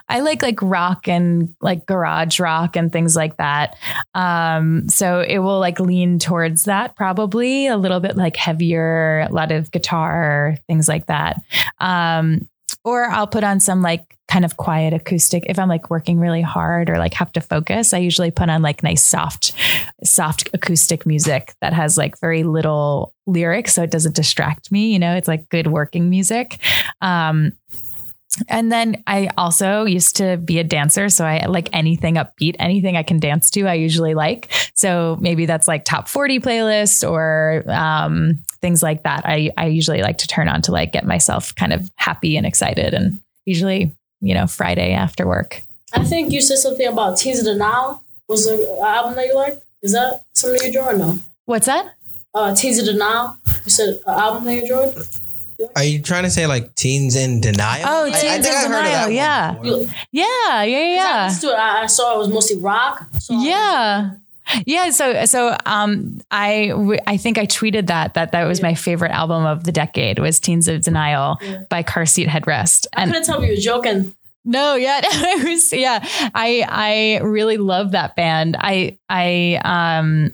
I 0.07 0.19
like 0.21 0.41
like 0.41 0.61
rock 0.61 1.07
and 1.07 1.55
like 1.61 1.85
garage 1.85 2.39
rock 2.39 2.75
and 2.75 2.91
things 2.91 3.15
like 3.15 3.37
that. 3.37 3.75
Um, 4.13 4.89
so 4.89 5.21
it 5.21 5.39
will 5.39 5.59
like 5.59 5.79
lean 5.79 6.19
towards 6.19 6.63
that 6.65 6.95
probably 6.95 7.67
a 7.67 7.77
little 7.77 7.99
bit 7.99 8.17
like 8.17 8.35
heavier, 8.35 9.21
a 9.29 9.33
lot 9.33 9.51
of 9.51 9.71
guitar, 9.71 10.57
things 10.67 10.87
like 10.87 11.05
that. 11.07 11.41
Um, 11.79 12.47
or 12.83 13.05
I'll 13.05 13.27
put 13.27 13.43
on 13.43 13.59
some 13.59 13.81
like 13.81 14.17
kind 14.27 14.45
of 14.45 14.57
quiet 14.57 14.93
acoustic 14.93 15.43
if 15.47 15.57
I'm 15.57 15.67
like 15.67 15.89
working 15.89 16.19
really 16.19 16.41
hard 16.41 16.89
or 16.89 16.97
like 16.97 17.13
have 17.15 17.31
to 17.33 17.41
focus. 17.41 17.93
I 17.93 17.97
usually 17.97 18.31
put 18.31 18.49
on 18.49 18.61
like 18.61 18.83
nice 18.83 19.03
soft, 19.03 19.53
soft 20.03 20.47
acoustic 20.53 21.05
music 21.05 21.53
that 21.61 21.73
has 21.73 21.97
like 21.97 22.19
very 22.19 22.43
little 22.43 23.13
lyrics, 23.25 23.73
so 23.73 23.83
it 23.83 23.91
doesn't 23.91 24.15
distract 24.15 24.71
me. 24.71 24.91
You 24.93 24.99
know, 24.99 25.15
it's 25.15 25.27
like 25.27 25.49
good 25.49 25.67
working 25.67 26.09
music. 26.09 26.59
Um, 27.01 27.53
and 28.47 28.71
then 28.71 29.03
I 29.07 29.29
also 29.37 29.85
used 29.85 30.17
to 30.17 30.37
be 30.37 30.59
a 30.59 30.63
dancer. 30.63 31.09
So 31.09 31.25
I 31.25 31.45
like 31.47 31.69
anything 31.73 32.15
upbeat, 32.15 32.55
anything 32.59 32.95
I 32.95 33.03
can 33.03 33.19
dance 33.19 33.49
to, 33.51 33.67
I 33.67 33.73
usually 33.73 34.13
like. 34.13 34.51
So 34.73 35.17
maybe 35.19 35.45
that's 35.45 35.67
like 35.67 35.83
top 35.83 36.07
40 36.07 36.39
playlist 36.39 37.09
or 37.09 37.63
um, 37.67 38.39
things 38.61 38.83
like 38.83 39.03
that. 39.03 39.23
I, 39.25 39.51
I 39.57 39.67
usually 39.67 40.01
like 40.01 40.19
to 40.19 40.27
turn 40.27 40.47
on 40.47 40.61
to 40.63 40.71
like 40.71 40.91
get 40.91 41.05
myself 41.05 41.55
kind 41.55 41.73
of 41.73 41.91
happy 41.95 42.37
and 42.37 42.45
excited. 42.45 42.93
And 42.93 43.19
usually, 43.45 43.91
you 44.21 44.33
know, 44.33 44.47
Friday 44.47 44.93
after 44.93 45.27
work. 45.27 45.61
I 45.93 46.03
think 46.03 46.31
you 46.31 46.41
said 46.41 46.57
something 46.57 46.87
about 46.87 47.17
Teens 47.17 47.39
of 47.39 47.45
the 47.45 47.55
Nile 47.55 48.03
was 48.27 48.45
an 48.45 48.63
album 48.81 49.15
that 49.15 49.25
you 49.25 49.35
liked. 49.35 49.63
Is 49.81 49.93
that 49.93 50.23
something 50.33 50.61
you 50.61 50.67
enjoyed 50.67 50.95
or 50.95 50.97
no? 50.97 51.19
What's 51.45 51.65
that? 51.65 51.95
Uh, 52.35 52.53
Teens 52.53 52.77
of 52.77 52.85
the 52.85 52.93
Nile. 52.93 53.39
You 53.65 53.71
said 53.71 53.99
an 54.05 54.19
album 54.19 54.45
that 54.45 54.53
you 54.53 54.61
enjoyed. 54.61 54.95
Are 55.75 55.83
you 55.83 56.01
trying 56.01 56.23
to 56.23 56.29
say 56.29 56.47
like 56.47 56.73
teens 56.75 57.15
in 57.15 57.41
denial? 57.41 57.85
Oh, 57.87 58.05
I- 58.05 58.07
I 58.07 58.11
Teens 58.11 58.21
think 58.21 58.45
in 58.45 58.51
I've 58.53 58.71
heard 58.71 58.77
of 58.79 58.83
that 58.91 59.07
Denial, 59.07 59.07
one 59.07 59.13
yeah. 59.15 59.51
before. 59.81 59.95
Yeah, 60.11 60.63
yeah, 60.63 60.63
I 60.63 60.65
yeah. 60.65 61.37
to 61.41 61.47
it. 61.47 61.53
I, 61.53 61.83
I 61.83 61.85
saw 61.87 62.15
it 62.15 62.17
was 62.19 62.29
mostly 62.29 62.57
rock. 62.57 63.05
So 63.19 63.39
Yeah. 63.41 64.11
Yeah, 64.65 64.89
so 64.89 65.25
so 65.25 65.55
um 65.67 66.21
I 66.31 66.69
w- 66.69 66.99
I 67.05 67.17
think 67.17 67.37
I 67.37 67.45
tweeted 67.45 67.85
that 67.87 68.15
that 68.15 68.31
that 68.31 68.45
was 68.45 68.63
my 68.63 68.73
favorite 68.73 69.11
album 69.11 69.45
of 69.45 69.63
the 69.63 69.71
decade 69.71 70.17
was 70.17 70.39
Teens 70.39 70.67
of 70.67 70.81
Denial 70.81 71.37
Yeah. 71.41 71.63
by 71.69 71.83
Car 71.83 72.05
Seat 72.07 72.27
Headrest. 72.27 72.87
I 72.95 73.05
couldn't 73.05 73.25
tell 73.25 73.39
if 73.41 73.47
you 73.47 73.55
were 73.55 73.61
joking. 73.61 74.15
No, 74.45 74.73
yeah, 74.73 75.01
I 75.03 75.43
was, 75.45 75.71
yeah. 75.71 75.99
I 76.33 76.65
I 76.67 77.19
really 77.23 77.57
love 77.57 77.91
that 77.91 78.15
band. 78.15 78.55
I 78.59 78.97
I 79.07 79.59
um 79.63 80.31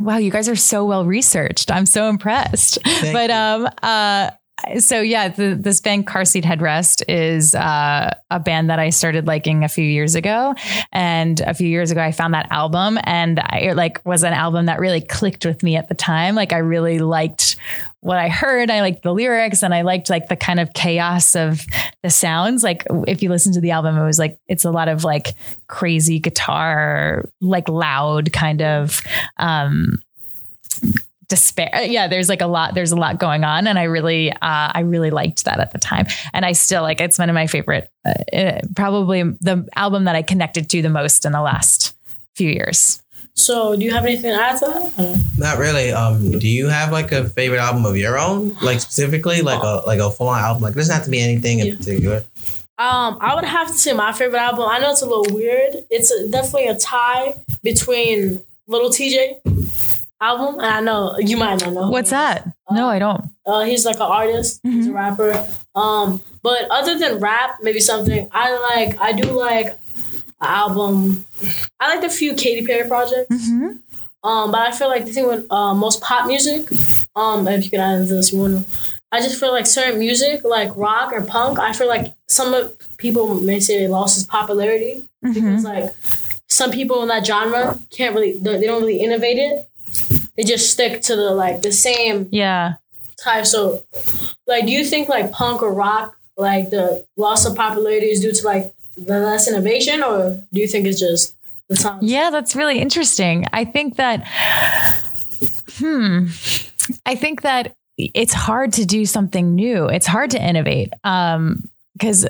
wow, 0.00 0.16
you 0.18 0.30
guys 0.30 0.48
are 0.48 0.56
so 0.56 0.84
well 0.84 1.04
researched. 1.04 1.70
I'm 1.70 1.86
so 1.86 2.08
impressed. 2.08 2.78
but 3.12 3.30
you. 3.30 3.36
um 3.36 3.68
uh 3.82 4.30
so 4.78 5.00
yeah, 5.00 5.28
the, 5.28 5.54
this 5.54 5.80
band 5.80 6.06
Car 6.06 6.24
Seat 6.24 6.44
Headrest 6.44 7.02
is 7.08 7.54
uh, 7.54 8.14
a 8.30 8.40
band 8.40 8.70
that 8.70 8.78
I 8.78 8.90
started 8.90 9.26
liking 9.26 9.64
a 9.64 9.68
few 9.68 9.84
years 9.84 10.14
ago, 10.14 10.54
and 10.92 11.40
a 11.40 11.54
few 11.54 11.68
years 11.68 11.90
ago 11.90 12.00
I 12.00 12.12
found 12.12 12.34
that 12.34 12.48
album, 12.50 12.98
and 13.04 13.40
I 13.40 13.58
it, 13.70 13.76
like 13.76 14.04
was 14.04 14.22
an 14.22 14.32
album 14.32 14.66
that 14.66 14.80
really 14.80 15.00
clicked 15.00 15.44
with 15.46 15.62
me 15.62 15.76
at 15.76 15.88
the 15.88 15.94
time. 15.94 16.34
Like 16.34 16.52
I 16.52 16.58
really 16.58 16.98
liked 16.98 17.56
what 18.00 18.18
I 18.18 18.28
heard. 18.28 18.70
I 18.70 18.80
liked 18.80 19.02
the 19.02 19.12
lyrics, 19.12 19.62
and 19.62 19.74
I 19.74 19.82
liked 19.82 20.10
like 20.10 20.28
the 20.28 20.36
kind 20.36 20.60
of 20.60 20.72
chaos 20.72 21.34
of 21.34 21.64
the 22.02 22.10
sounds. 22.10 22.62
Like 22.62 22.86
if 23.06 23.22
you 23.22 23.30
listen 23.30 23.52
to 23.54 23.60
the 23.60 23.70
album, 23.70 23.96
it 23.96 24.04
was 24.04 24.18
like 24.18 24.38
it's 24.48 24.64
a 24.64 24.70
lot 24.70 24.88
of 24.88 25.04
like 25.04 25.34
crazy 25.68 26.18
guitar, 26.18 27.28
like 27.40 27.68
loud 27.68 28.32
kind 28.32 28.62
of. 28.62 29.00
um 29.38 29.98
despair 31.34 31.70
yeah 31.84 32.06
there's 32.08 32.28
like 32.28 32.40
a 32.40 32.46
lot 32.46 32.74
there's 32.74 32.92
a 32.92 32.96
lot 32.96 33.18
going 33.18 33.44
on 33.44 33.66
and 33.66 33.78
i 33.78 33.82
really 33.84 34.30
uh 34.32 34.36
i 34.42 34.80
really 34.80 35.10
liked 35.10 35.44
that 35.44 35.58
at 35.60 35.72
the 35.72 35.78
time 35.78 36.06
and 36.32 36.44
i 36.44 36.52
still 36.52 36.82
like 36.82 37.00
it's 37.00 37.18
one 37.18 37.28
of 37.28 37.34
my 37.34 37.46
favorite 37.46 37.90
uh, 38.06 38.12
uh, 38.36 38.60
probably 38.76 39.22
the 39.22 39.68
album 39.76 40.04
that 40.04 40.14
i 40.16 40.22
connected 40.22 40.68
to 40.70 40.82
the 40.82 40.88
most 40.90 41.24
in 41.24 41.32
the 41.32 41.40
last 41.42 41.94
few 42.36 42.48
years 42.50 43.00
So, 43.36 43.74
do 43.74 43.82
you 43.84 43.90
have 43.92 44.04
anything 44.04 44.30
to 44.32 44.40
add 44.40 44.58
to 44.60 44.66
that? 44.66 44.82
Uh, 44.96 45.16
Not 45.38 45.58
really. 45.58 45.90
Um, 45.90 46.38
do 46.38 46.46
you 46.46 46.68
have 46.68 46.92
like 46.92 47.10
a 47.10 47.28
favorite 47.28 47.58
album 47.58 47.84
of 47.84 47.96
your 47.96 48.16
own, 48.16 48.54
like 48.62 48.78
specifically, 48.80 49.42
like 49.42 49.60
a 49.70 49.82
like 49.90 49.98
a 49.98 50.08
full 50.08 50.28
on 50.28 50.38
album? 50.40 50.62
Like, 50.62 50.74
it 50.74 50.78
doesn't 50.78 50.94
have 50.94 51.02
to 51.04 51.10
be 51.10 51.20
anything 51.20 51.58
in 51.58 51.66
Yeah. 51.66 51.76
particular. 51.76 52.18
Um, 52.78 53.18
I 53.20 53.34
would 53.34 53.42
have 53.56 53.66
to 53.74 53.78
say 53.84 53.92
my 53.92 54.12
favorite 54.12 54.38
album. 54.38 54.66
I 54.70 54.78
know 54.78 54.92
it's 54.94 55.02
a 55.02 55.10
little 55.10 55.34
weird. 55.34 55.72
It's 55.90 56.12
a, 56.14 56.28
definitely 56.30 56.68
a 56.68 56.78
tie 56.78 57.34
between 57.64 58.38
Lil 58.68 58.90
Tjay 58.90 59.34
album, 60.30 60.54
and 60.60 60.66
I 60.78 60.80
know 60.80 61.16
you 61.18 61.36
might 61.36 61.60
not 61.62 61.72
know. 61.72 61.90
what's 61.90 62.10
that 62.10 62.38
no 62.70 62.88
i 62.88 62.98
don't 62.98 63.22
Uh, 63.46 63.62
he's 63.70 63.84
like 63.84 63.96
an 63.96 64.10
artist. 64.20 64.60
He's 64.62 64.86
a 64.88 64.92
rapper. 64.92 65.30
Um, 65.74 66.06
but 66.42 66.62
other 66.78 66.94
than 66.98 67.20
rap, 67.20 67.50
maybe 67.66 67.80
something 67.92 68.20
I 68.32 68.46
like. 68.70 68.90
I 69.08 69.10
do 69.12 69.26
like 69.48 69.68
album. 70.40 71.26
I 71.80 71.88
like 71.94 72.00
the 72.00 72.08
few 72.08 72.34
Katy 72.34 72.64
Perry 72.66 72.88
projects. 72.88 73.34
Mhm. 73.50 73.80
Um, 74.22 74.50
but 74.52 74.60
I 74.68 74.70
feel 74.72 74.88
like 74.88 75.04
the 75.04 75.12
thing 75.12 75.26
with 75.28 75.44
uh, 75.50 75.74
most 75.74 76.00
pop 76.00 76.26
music, 76.26 76.62
um, 77.14 77.46
if 77.48 77.64
you 77.64 77.70
can 77.70 77.80
add 77.80 78.08
this, 78.08 78.32
you 78.32 78.38
wanna. 78.40 78.64
I 79.12 79.20
just 79.20 79.38
feel 79.38 79.52
like 79.52 79.66
certain 79.66 79.98
music, 79.98 80.42
like 80.42 80.70
rock 80.76 81.12
or 81.12 81.20
punk, 81.22 81.58
I 81.58 81.72
feel 81.72 81.86
like 81.96 82.14
some 82.28 82.52
of 82.54 82.74
people 82.96 83.34
may 83.34 83.60
say 83.60 83.84
it 83.84 83.90
lost 83.90 84.16
its 84.18 84.26
popularity 84.26 85.04
because 85.22 85.62
like 85.64 85.94
some 86.48 86.70
people 86.72 87.02
in 87.02 87.08
that 87.08 87.24
genre 87.26 87.78
can't 87.90 88.14
really, 88.14 88.32
they 88.38 88.66
don't 88.66 88.80
really 88.82 89.00
innovate 89.00 89.38
it. 89.38 89.68
They 90.36 90.42
just 90.42 90.70
stick 90.70 91.02
to 91.02 91.16
the 91.16 91.30
like 91.30 91.62
the 91.62 91.72
same 91.72 92.28
yeah 92.32 92.74
type. 93.24 93.46
So, 93.46 93.82
like, 94.46 94.66
do 94.66 94.72
you 94.72 94.84
think 94.84 95.08
like 95.08 95.32
punk 95.32 95.62
or 95.62 95.72
rock, 95.72 96.16
like 96.36 96.70
the 96.70 97.06
loss 97.16 97.46
of 97.46 97.56
popularity 97.56 98.06
is 98.06 98.20
due 98.20 98.32
to 98.32 98.46
like 98.46 98.74
the 98.96 99.20
less 99.20 99.48
innovation, 99.48 100.02
or 100.02 100.42
do 100.52 100.60
you 100.60 100.68
think 100.68 100.86
it's 100.86 101.00
just 101.00 101.34
the 101.68 101.76
time? 101.76 101.98
Yeah, 102.02 102.30
that's 102.30 102.54
really 102.54 102.78
interesting. 102.78 103.46
I 103.52 103.64
think 103.64 103.96
that, 103.96 104.26
hmm, 105.78 106.26
I 107.06 107.14
think 107.14 107.42
that 107.42 107.74
it's 107.96 108.32
hard 108.32 108.72
to 108.74 108.84
do 108.84 109.06
something 109.06 109.54
new. 109.54 109.86
It's 109.86 110.06
hard 110.06 110.30
to 110.32 110.42
innovate 110.42 110.92
because 111.02 112.26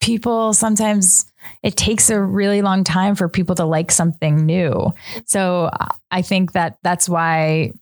people 0.00 0.52
sometimes 0.54 1.26
it 1.62 1.76
takes 1.76 2.10
a 2.10 2.20
really 2.20 2.62
long 2.62 2.84
time 2.84 3.14
for 3.14 3.28
people 3.28 3.54
to 3.56 3.64
like 3.64 3.90
something 3.90 4.44
new. 4.46 4.92
So 5.26 5.70
I 6.10 6.22
think 6.22 6.52
that 6.52 6.78
that's 6.82 7.08
why, 7.08 7.72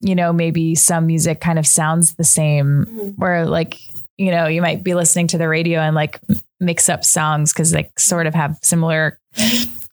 you 0.00 0.14
know, 0.14 0.32
maybe 0.32 0.74
some 0.74 1.06
music 1.06 1.40
kind 1.40 1.58
of 1.58 1.66
sounds 1.66 2.14
the 2.14 2.24
same, 2.24 3.14
where 3.16 3.46
like, 3.46 3.78
you 4.16 4.30
know, 4.30 4.46
you 4.46 4.60
might 4.62 4.84
be 4.84 4.94
listening 4.94 5.26
to 5.28 5.38
the 5.38 5.48
radio 5.48 5.80
and 5.80 5.94
like 5.94 6.20
mix 6.58 6.88
up 6.88 7.04
songs 7.04 7.52
because 7.52 7.70
they 7.70 7.90
sort 7.96 8.26
of 8.26 8.34
have 8.34 8.58
similar 8.62 9.18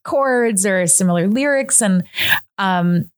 chords 0.04 0.66
or 0.66 0.88
similar 0.88 1.28
lyrics 1.28 1.82
and 1.82 2.04
um 2.58 3.12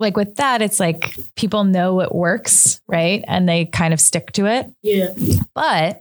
like 0.00 0.16
with 0.16 0.36
that, 0.36 0.60
it's 0.60 0.80
like 0.80 1.16
people 1.36 1.64
know 1.64 2.00
it 2.00 2.14
works, 2.14 2.80
right? 2.86 3.24
And 3.28 3.48
they 3.48 3.66
kind 3.66 3.94
of 3.94 4.00
stick 4.00 4.32
to 4.32 4.46
it. 4.46 4.70
Yeah. 4.82 5.12
But 5.54 5.98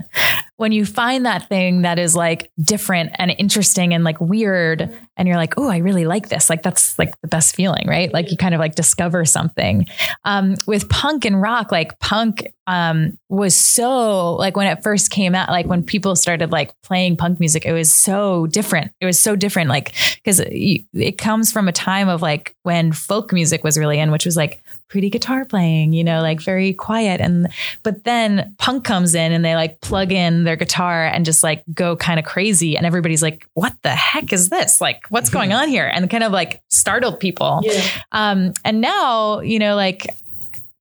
when 0.57 0.71
you 0.71 0.85
find 0.85 1.25
that 1.25 1.47
thing 1.49 1.83
that 1.83 1.99
is 1.99 2.15
like 2.15 2.51
different 2.61 3.11
and 3.15 3.31
interesting 3.37 3.93
and 3.93 4.03
like 4.03 4.19
weird, 4.19 4.91
and 5.15 5.27
you're 5.27 5.37
like, 5.37 5.57
oh, 5.57 5.69
I 5.69 5.77
really 5.77 6.05
like 6.05 6.29
this, 6.29 6.49
like 6.49 6.63
that's 6.63 6.97
like 6.97 7.19
the 7.21 7.27
best 7.27 7.55
feeling, 7.55 7.87
right? 7.87 8.11
Like 8.11 8.31
you 8.31 8.37
kind 8.37 8.55
of 8.55 8.59
like 8.59 8.75
discover 8.75 9.25
something. 9.25 9.85
Um, 10.25 10.55
with 10.65 10.89
punk 10.89 11.25
and 11.25 11.41
rock, 11.41 11.71
like 11.71 11.99
punk 11.99 12.47
um, 12.65 13.17
was 13.29 13.55
so 13.55 14.35
like 14.35 14.55
when 14.55 14.67
it 14.67 14.81
first 14.81 15.11
came 15.11 15.35
out, 15.35 15.49
like 15.49 15.67
when 15.67 15.83
people 15.83 16.15
started 16.15 16.51
like 16.51 16.73
playing 16.81 17.17
punk 17.17 17.39
music, 17.39 17.65
it 17.65 17.73
was 17.73 17.93
so 17.93 18.47
different. 18.47 18.91
It 19.01 19.05
was 19.05 19.19
so 19.19 19.35
different, 19.35 19.69
like 19.69 19.93
because 20.15 20.39
it, 20.39 20.85
it 20.93 21.17
comes 21.17 21.51
from 21.51 21.67
a 21.67 21.73
time 21.73 22.09
of 22.09 22.21
like 22.21 22.55
when 22.63 22.91
folk 22.91 23.33
music 23.33 23.63
was 23.63 23.77
really 23.77 23.99
in, 23.99 24.11
which 24.11 24.25
was 24.25 24.37
like 24.37 24.63
pretty 24.87 25.09
guitar 25.09 25.45
playing, 25.45 25.93
you 25.93 26.03
know, 26.03 26.21
like 26.21 26.39
very 26.39 26.73
quiet. 26.73 27.19
And 27.21 27.47
but 27.81 28.03
then 28.03 28.55
punk 28.59 28.83
comes 28.83 29.15
in 29.15 29.31
and 29.31 29.43
they 29.43 29.55
like 29.55 29.81
plug 29.81 30.11
in 30.11 30.43
their 30.43 30.55
guitar 30.55 31.05
and 31.05 31.25
just 31.25 31.43
like 31.43 31.63
go 31.73 31.95
kind 31.95 32.19
of 32.19 32.25
crazy. 32.25 32.77
And 32.77 32.85
everybody's 32.85 33.23
like, 33.23 33.47
what 33.53 33.75
the 33.81 33.95
heck 33.95 34.31
is 34.31 34.49
this? 34.49 34.79
Like, 34.79 35.05
what's 35.09 35.29
going 35.29 35.53
on 35.53 35.67
here? 35.67 35.85
And 35.87 36.09
kind 36.09 36.23
of 36.23 36.31
like 36.31 36.61
startled 36.69 37.19
people. 37.19 37.61
Yeah. 37.63 37.81
Um, 38.11 38.53
and 38.63 38.81
now, 38.81 39.39
you 39.39 39.59
know, 39.59 39.75
like 39.75 40.07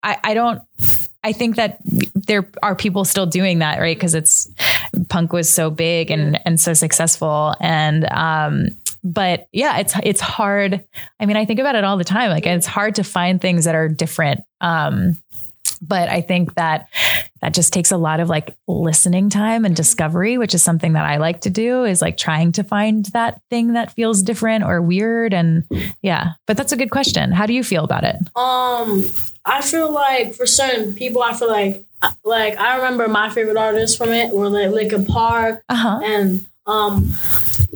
I, 0.03 0.17
I 0.23 0.33
don't 0.33 0.61
I 1.23 1.33
think 1.33 1.57
that 1.57 1.79
there 2.15 2.49
are 2.63 2.75
people 2.75 3.03
still 3.03 3.25
doing 3.25 3.59
that, 3.59 3.79
right? 3.79 3.97
Because 3.97 4.15
it's 4.15 4.49
punk 5.09 5.33
was 5.33 5.49
so 5.49 5.69
big 5.69 6.09
and 6.09 6.39
and 6.45 6.57
so 6.59 6.73
successful, 6.73 7.53
and 7.59 8.09
um, 8.11 8.69
but 9.03 9.47
yeah, 9.51 9.77
it's 9.79 9.93
it's 10.03 10.21
hard. 10.21 10.83
I 11.19 11.25
mean, 11.25 11.37
I 11.37 11.45
think 11.45 11.59
about 11.59 11.75
it 11.75 11.83
all 11.83 11.97
the 11.97 12.03
time. 12.03 12.29
Like, 12.29 12.45
it's 12.45 12.65
hard 12.67 12.95
to 12.95 13.03
find 13.03 13.39
things 13.41 13.65
that 13.65 13.75
are 13.75 13.87
different. 13.89 14.41
Um, 14.61 15.17
but 15.81 16.09
I 16.09 16.21
think 16.21 16.55
that 16.55 16.87
that 17.41 17.53
just 17.53 17.71
takes 17.71 17.91
a 17.91 17.97
lot 17.97 18.19
of 18.19 18.29
like 18.29 18.55
listening 18.67 19.29
time 19.29 19.63
and 19.63 19.75
discovery, 19.75 20.37
which 20.39 20.55
is 20.55 20.63
something 20.63 20.93
that 20.93 21.05
I 21.05 21.17
like 21.17 21.41
to 21.41 21.51
do 21.51 21.83
is 21.83 22.01
like 22.01 22.17
trying 22.17 22.51
to 22.53 22.63
find 22.63 23.05
that 23.07 23.41
thing 23.51 23.73
that 23.73 23.91
feels 23.93 24.23
different 24.23 24.63
or 24.63 24.81
weird. 24.81 25.33
And 25.35 25.65
yeah, 26.01 26.31
but 26.47 26.57
that's 26.57 26.71
a 26.71 26.77
good 26.77 26.89
question. 26.89 27.31
How 27.31 27.45
do 27.45 27.53
you 27.53 27.63
feel 27.63 27.83
about 27.83 28.03
it? 28.05 28.15
Um, 28.35 29.05
I 29.45 29.61
feel 29.61 29.91
like 29.91 30.33
for 30.33 30.47
certain 30.47 30.93
people, 30.95 31.21
I 31.21 31.33
feel 31.33 31.49
like 31.49 31.83
like 32.23 32.57
I 32.57 32.77
remember 32.77 33.07
my 33.07 33.29
favorite 33.29 33.57
artists 33.57 33.95
from 33.97 34.09
it 34.09 34.31
were 34.33 34.49
like 34.49 34.69
Linkin 34.71 35.05
Park 35.05 35.63
Uh 35.69 35.75
huh. 35.75 35.99
and 36.03 36.45
um, 36.65 37.03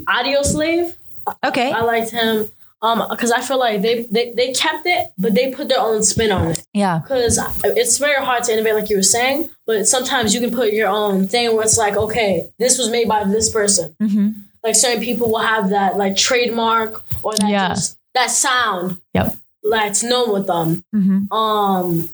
Audioslave. 0.07 0.95
Okay. 1.43 1.71
I 1.71 1.81
liked 1.81 2.11
him 2.11 2.49
um 2.83 3.03
because 3.09 3.31
I 3.31 3.41
feel 3.41 3.59
like 3.59 3.81
they, 3.81 4.03
they 4.03 4.33
they 4.33 4.51
kept 4.53 4.85
it, 4.85 5.11
but 5.17 5.35
they 5.35 5.51
put 5.51 5.67
their 5.69 5.79
own 5.79 6.01
spin 6.03 6.31
on 6.31 6.47
it. 6.51 6.65
Yeah. 6.73 6.99
Because 6.99 7.39
it's 7.63 7.97
very 7.97 8.23
hard 8.25 8.43
to 8.45 8.53
innovate, 8.53 8.75
like 8.75 8.89
you 8.89 8.97
were 8.97 9.03
saying. 9.03 9.49
But 9.67 9.87
sometimes 9.87 10.33
you 10.33 10.39
can 10.41 10.51
put 10.51 10.73
your 10.73 10.87
own 10.89 11.27
thing 11.27 11.53
where 11.55 11.63
it's 11.63 11.77
like, 11.77 11.95
okay, 11.95 12.49
this 12.59 12.77
was 12.77 12.89
made 12.89 13.07
by 13.07 13.23
this 13.23 13.49
person. 13.51 13.95
hmm 13.99 14.29
Like 14.63 14.75
certain 14.75 15.01
people 15.03 15.29
will 15.31 15.39
have 15.39 15.69
that 15.69 15.97
like 15.97 16.15
trademark 16.15 17.03
or 17.23 17.33
that 17.35 17.49
Yeah. 17.49 17.69
just, 17.69 17.97
that 18.13 18.29
sound 18.31 18.97
Yep. 19.13 19.35
that's 19.69 20.03
known 20.03 20.33
with 20.33 20.47
them. 20.47 20.83
hmm 20.91 21.31
Um. 21.31 22.09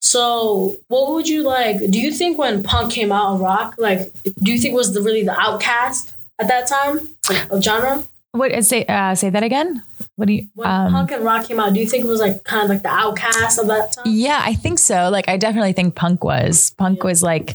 So, 0.00 0.76
what 0.88 1.12
would 1.12 1.28
you 1.28 1.42
like? 1.42 1.78
Do 1.90 1.98
you 1.98 2.12
think 2.12 2.36
when 2.38 2.62
punk 2.62 2.92
came 2.92 3.10
out 3.10 3.34
of 3.34 3.40
rock, 3.40 3.74
like, 3.78 4.12
do 4.42 4.52
you 4.52 4.58
think 4.58 4.74
it 4.74 4.76
was 4.76 4.92
the 4.92 5.00
really 5.00 5.24
the 5.24 5.38
outcast 5.38 6.12
at 6.38 6.46
that 6.48 6.66
time 6.66 7.08
like, 7.30 7.50
of 7.50 7.62
genre? 7.64 8.04
What 8.34 8.64
say 8.64 8.84
uh, 8.86 9.14
say 9.14 9.30
that 9.30 9.44
again? 9.44 9.80
What 10.16 10.26
do 10.26 10.34
you? 10.34 10.48
When 10.54 10.66
Um, 10.66 10.90
punk 10.92 11.12
and 11.12 11.24
rock 11.24 11.46
came 11.46 11.60
out, 11.60 11.72
do 11.72 11.78
you 11.78 11.88
think 11.88 12.04
it 12.04 12.08
was 12.08 12.20
like 12.20 12.42
kind 12.42 12.64
of 12.64 12.68
like 12.68 12.82
the 12.82 12.88
outcast 12.88 13.60
of 13.60 13.68
that 13.68 13.92
time? 13.92 14.04
yeah, 14.08 14.42
I 14.44 14.54
think 14.54 14.80
so. 14.80 15.08
Like, 15.08 15.28
I 15.28 15.36
definitely 15.36 15.72
think 15.72 15.94
punk 15.94 16.24
was 16.24 16.70
punk 16.70 17.04
was 17.04 17.22
like, 17.22 17.54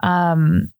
um, 0.00 0.72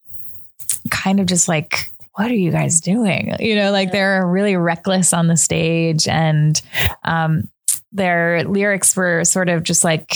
kind 0.90 1.18
of 1.20 1.26
just 1.26 1.48
like. 1.48 1.92
What 2.14 2.32
are 2.32 2.34
you 2.34 2.50
guys 2.50 2.80
doing? 2.80 3.34
You 3.38 3.54
know, 3.54 3.70
like 3.70 3.92
they're 3.92 4.26
really 4.26 4.56
reckless 4.56 5.12
on 5.12 5.28
the 5.28 5.36
stage, 5.36 6.08
and 6.08 6.60
um, 7.04 7.48
their 7.92 8.42
lyrics 8.42 8.96
were 8.96 9.24
sort 9.24 9.48
of 9.48 9.62
just 9.62 9.84
like 9.84 10.12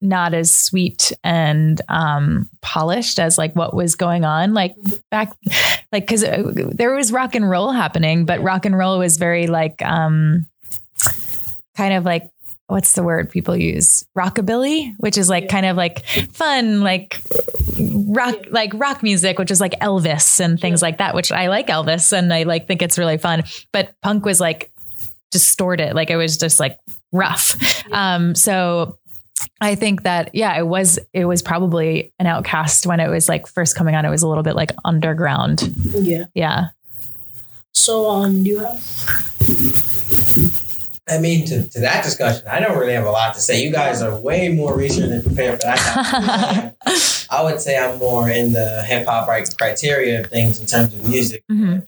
not 0.00 0.32
as 0.32 0.54
sweet 0.54 1.12
and 1.22 1.80
um, 1.88 2.48
polished 2.62 3.18
as 3.18 3.36
like 3.36 3.54
what 3.54 3.74
was 3.74 3.94
going 3.96 4.24
on 4.24 4.54
like 4.54 4.74
back 5.10 5.32
like 5.92 6.06
because 6.06 6.22
there 6.22 6.94
was 6.94 7.12
rock 7.12 7.34
and 7.34 7.48
roll 7.48 7.72
happening 7.72 8.24
but 8.24 8.42
rock 8.42 8.64
and 8.64 8.76
roll 8.76 8.98
was 8.98 9.16
very 9.16 9.46
like 9.46 9.82
um 9.82 10.46
kind 11.76 11.94
of 11.94 12.04
like 12.04 12.30
what's 12.66 12.92
the 12.92 13.02
word 13.02 13.28
people 13.28 13.56
use? 13.56 14.06
Rockabilly 14.16 14.94
which 14.98 15.18
is 15.18 15.28
like 15.28 15.48
kind 15.48 15.66
of 15.66 15.76
like 15.76 16.04
fun 16.32 16.80
like 16.80 17.20
rock 18.06 18.36
like 18.50 18.70
rock 18.74 19.02
music 19.02 19.38
which 19.38 19.50
is 19.50 19.60
like 19.60 19.72
elvis 19.80 20.38
and 20.40 20.60
things 20.60 20.82
like 20.82 20.98
that 20.98 21.14
which 21.14 21.32
i 21.32 21.46
like 21.46 21.68
elvis 21.68 22.12
and 22.12 22.32
i 22.32 22.42
like 22.42 22.68
think 22.68 22.82
it's 22.82 22.98
really 22.98 23.16
fun 23.16 23.42
but 23.72 23.94
punk 24.02 24.26
was 24.26 24.38
like 24.38 24.70
distorted 25.30 25.94
like 25.94 26.10
it 26.10 26.16
was 26.16 26.36
just 26.36 26.60
like 26.60 26.78
rough. 27.12 27.56
Um 27.92 28.34
so 28.34 28.98
I 29.60 29.74
think 29.74 30.02
that 30.02 30.34
yeah, 30.34 30.58
it 30.58 30.66
was 30.66 30.98
it 31.12 31.24
was 31.24 31.42
probably 31.42 32.12
an 32.18 32.26
outcast 32.26 32.86
when 32.86 33.00
it 33.00 33.08
was 33.08 33.28
like 33.28 33.46
first 33.46 33.76
coming 33.76 33.94
on. 33.94 34.04
It 34.04 34.10
was 34.10 34.22
a 34.22 34.28
little 34.28 34.42
bit 34.44 34.56
like 34.56 34.70
underground. 34.84 35.62
Yeah. 35.94 36.24
Yeah. 36.34 36.68
So, 37.72 38.10
um, 38.10 38.42
do 38.42 38.50
you 38.50 38.58
have? 38.58 38.82
I 41.08 41.18
mean, 41.18 41.44
to, 41.46 41.68
to 41.70 41.80
that 41.80 42.04
discussion, 42.04 42.46
I 42.46 42.60
don't 42.60 42.78
really 42.78 42.92
have 42.92 43.04
a 43.06 43.10
lot 43.10 43.34
to 43.34 43.40
say. 43.40 43.62
You 43.62 43.72
guys 43.72 44.00
are 44.00 44.14
way 44.16 44.48
more 44.48 44.76
researched 44.76 45.10
and 45.10 45.24
prepared 45.24 45.60
for 45.60 45.66
that. 45.66 46.76
I 47.30 47.42
would 47.42 47.60
say 47.60 47.76
I'm 47.76 47.98
more 47.98 48.28
in 48.30 48.52
the 48.52 48.84
hip 48.86 49.06
hop 49.06 49.26
right 49.26 49.48
criteria 49.58 50.20
of 50.20 50.26
things 50.28 50.60
in 50.60 50.66
terms 50.66 50.94
of 50.94 51.08
music. 51.08 51.42
Mhm. 51.50 51.86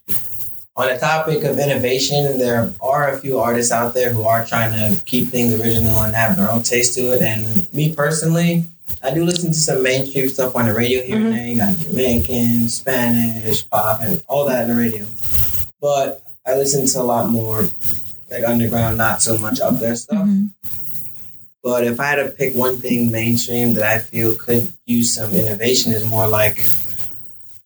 On 0.75 0.89
the 0.89 0.99
topic 0.99 1.45
of 1.45 1.59
innovation, 1.59 2.39
there 2.39 2.73
are 2.81 3.11
a 3.11 3.19
few 3.19 3.39
artists 3.39 3.71
out 3.71 3.93
there 3.93 4.11
who 4.11 4.23
are 4.23 4.43
trying 4.47 4.73
to 4.73 5.05
keep 5.05 5.29
things 5.29 5.61
original 5.61 6.01
and 6.01 6.15
have 6.15 6.35
their 6.35 6.51
own 6.51 6.63
taste 6.63 6.95
to 6.95 7.13
it. 7.13 7.21
And 7.21 7.71
me 7.75 7.95
personally, 7.95 8.65
I 9.03 9.13
do 9.13 9.23
listen 9.23 9.49
to 9.53 9.59
some 9.59 9.83
mainstream 9.83 10.31
stuff 10.31 10.57
on 10.57 10.65
the 10.67 10.73
radio 10.73 11.03
here 11.03 11.17
and 11.17 11.31
there. 11.31 11.47
You 11.47 11.57
got 11.59 11.77
Jamaican, 11.77 12.71
Spanish, 12.71 13.69
pop, 13.69 14.01
and 14.01 14.23
all 14.29 14.47
that 14.47 14.63
on 14.63 14.69
the 14.71 14.83
radio. 14.83 15.07
But 15.79 16.23
I 16.47 16.57
listen 16.57 16.87
to 16.87 17.01
a 17.01 17.05
lot 17.05 17.29
more 17.29 17.69
like 18.31 18.45
underground, 18.45 18.97
not 18.97 19.21
so 19.21 19.37
much 19.37 19.61
up 19.61 19.79
there 19.79 19.95
stuff. 19.95 20.25
Mhm. 20.25 20.53
But 21.63 21.87
if 21.87 22.01
I 22.01 22.07
had 22.07 22.17
to 22.17 22.29
pick 22.29 22.57
one 22.57 22.79
thing 22.79 23.11
mainstream 23.11 23.75
that 23.75 23.85
I 23.85 23.99
feel 23.99 24.35
could 24.35 24.73
use 24.87 25.15
some 25.15 25.35
innovation, 25.35 25.93
is 25.93 26.05
more 26.07 26.27
like 26.27 26.67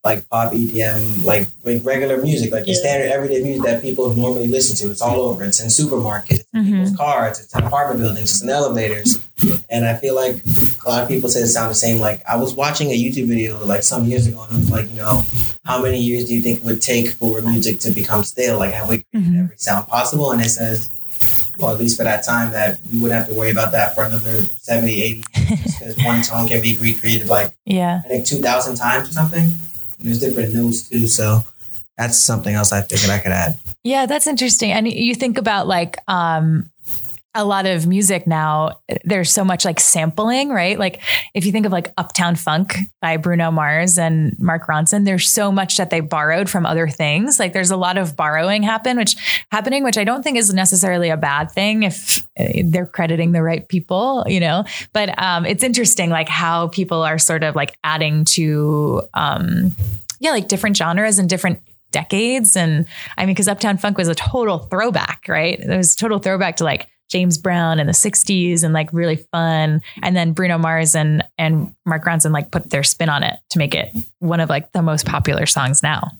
like 0.06 0.20
pop 0.30 0.52
EDM, 0.52 1.24
like 1.24 1.48
like 1.64 1.80
regular 1.84 2.16
music, 2.28 2.48
like 2.52 2.66
your 2.66 2.76
Yeah. 2.76 2.82
standard 2.84 3.08
everyday 3.16 3.40
music 3.42 3.64
that 3.68 3.82
people 3.82 4.04
normally 4.14 4.46
listen 4.56 4.74
to. 4.80 4.84
It's 4.92 5.02
all 5.02 5.20
over. 5.28 5.42
It's 5.44 5.60
in 5.64 5.68
supermarkets, 5.80 6.42
Mhm. 6.54 6.64
people's 6.66 6.96
cars, 6.96 7.40
it's 7.40 7.52
in 7.56 7.64
apartment 7.64 7.98
buildings, 8.02 8.30
it's 8.32 8.42
in 8.42 8.50
elevators. 8.50 9.18
And 9.68 9.84
I 9.84 9.94
feel 10.02 10.14
like 10.14 10.36
a 10.86 10.88
lot 10.92 11.02
of 11.02 11.08
people 11.08 11.28
say 11.28 11.40
it 11.40 11.48
sound 11.48 11.70
the 11.74 11.80
same. 11.86 11.98
Like 12.08 12.18
I 12.32 12.36
was 12.36 12.54
watching 12.54 12.88
a 12.96 12.98
YouTube 13.04 13.26
video 13.34 13.52
like 13.72 13.82
some 13.92 14.02
years 14.10 14.24
ago, 14.28 14.40
and 14.48 14.52
it 14.56 14.60
was 14.64 14.70
like, 14.70 14.88
you 14.92 14.98
know, 15.04 15.16
how 15.64 15.82
many 15.82 15.98
years 16.08 16.22
do 16.28 16.32
you 16.36 16.42
think 16.46 16.58
it 16.58 16.64
would 16.64 16.80
take 16.80 17.06
for 17.18 17.40
music 17.40 17.80
to 17.80 17.90
become 17.90 18.22
stale? 18.32 18.58
Like 18.64 18.74
have 18.78 18.88
we 18.88 18.96
created 19.10 19.32
Mhm. 19.32 19.40
every 19.44 19.56
sound 19.58 19.88
possible? 19.88 20.30
And 20.32 20.40
it 20.40 20.50
says 20.50 20.78
well, 21.58 21.72
at 21.72 21.78
least 21.80 21.96
for 21.96 22.04
that 22.04 22.22
time, 22.22 22.52
that 22.52 22.76
we 22.92 22.98
wouldn't 22.98 23.18
have 23.18 23.28
to 23.30 23.34
worry 23.34 23.50
about 23.50 23.72
that 23.72 23.94
for 23.94 24.04
another 24.04 24.44
70, 24.60 25.02
80 25.02 25.24
because 25.32 25.96
one 26.04 26.20
tone 26.22 26.46
can 26.46 26.60
be 26.60 26.76
recreated 26.76 27.28
like 27.28 27.50
Yeah. 27.64 28.02
I 28.04 28.08
think 28.08 28.26
2,000 28.26 28.76
times 28.76 29.08
or 29.08 29.12
something. 29.12 29.46
There's 29.98 30.20
different 30.20 30.54
notes 30.54 30.88
too, 30.88 31.06
so 31.06 31.44
that's 31.96 32.22
something 32.22 32.54
else 32.54 32.72
I 32.72 32.82
figured 32.82 33.10
I 33.10 33.18
could 33.18 33.32
add. 33.32 33.58
Yeah, 33.82 34.06
that's 34.06 34.26
interesting. 34.26 34.72
And 34.72 34.86
you 34.86 35.14
think 35.14 35.38
about 35.38 35.66
like 35.66 35.98
um 36.08 36.70
a 37.36 37.44
lot 37.44 37.66
of 37.66 37.86
music 37.86 38.26
now, 38.26 38.80
there's 39.04 39.30
so 39.30 39.44
much 39.44 39.64
like 39.64 39.78
sampling, 39.78 40.48
right? 40.48 40.78
Like 40.78 41.02
if 41.34 41.44
you 41.44 41.52
think 41.52 41.66
of 41.66 41.72
like 41.72 41.92
Uptown 41.98 42.34
Funk 42.34 42.76
by 43.00 43.16
Bruno 43.18 43.50
Mars 43.50 43.98
and 43.98 44.36
Mark 44.38 44.66
Ronson, 44.66 45.04
there's 45.04 45.28
so 45.28 45.52
much 45.52 45.76
that 45.76 45.90
they 45.90 46.00
borrowed 46.00 46.48
from 46.48 46.64
other 46.64 46.88
things. 46.88 47.38
Like 47.38 47.52
there's 47.52 47.70
a 47.70 47.76
lot 47.76 47.98
of 47.98 48.16
borrowing 48.16 48.62
happen, 48.62 48.96
which 48.96 49.44
happening, 49.52 49.84
which 49.84 49.98
I 49.98 50.04
don't 50.04 50.22
think 50.22 50.38
is 50.38 50.52
necessarily 50.52 51.10
a 51.10 51.16
bad 51.16 51.50
thing 51.50 51.82
if 51.82 52.26
uh, 52.38 52.62
they're 52.64 52.86
crediting 52.86 53.32
the 53.32 53.42
right 53.42 53.68
people, 53.68 54.24
you 54.26 54.40
know. 54.40 54.64
But 54.92 55.20
um, 55.22 55.44
it's 55.44 55.62
interesting, 55.62 56.10
like 56.10 56.28
how 56.28 56.68
people 56.68 57.02
are 57.02 57.18
sort 57.18 57.44
of 57.44 57.54
like 57.54 57.76
adding 57.84 58.24
to, 58.24 59.02
um, 59.14 59.72
yeah, 60.20 60.30
like 60.30 60.48
different 60.48 60.76
genres 60.76 61.18
and 61.18 61.28
different 61.28 61.60
decades. 61.90 62.56
And 62.56 62.86
I 63.16 63.26
mean, 63.26 63.34
because 63.34 63.48
Uptown 63.48 63.78
Funk 63.78 63.98
was 63.98 64.08
a 64.08 64.14
total 64.14 64.58
throwback, 64.58 65.26
right? 65.28 65.58
It 65.58 65.68
was 65.68 65.94
a 65.94 65.96
total 65.96 66.18
throwback 66.18 66.56
to 66.56 66.64
like 66.64 66.88
James 67.08 67.38
Brown 67.38 67.78
in 67.78 67.86
the 67.86 67.92
60s 67.92 68.64
and 68.64 68.74
like 68.74 68.88
really 68.92 69.16
fun. 69.16 69.80
And 70.02 70.16
then 70.16 70.32
Bruno 70.32 70.58
Mars 70.58 70.94
and 70.94 71.22
and 71.38 71.74
Mark 71.84 72.04
Ronson 72.04 72.32
like 72.32 72.50
put 72.50 72.70
their 72.70 72.82
spin 72.82 73.08
on 73.08 73.22
it 73.22 73.38
to 73.50 73.58
make 73.58 73.74
it 73.74 73.90
one 74.18 74.40
of 74.40 74.48
like 74.48 74.72
the 74.72 74.82
most 74.82 75.06
popular 75.06 75.46
songs 75.46 75.82
now. 75.82 76.10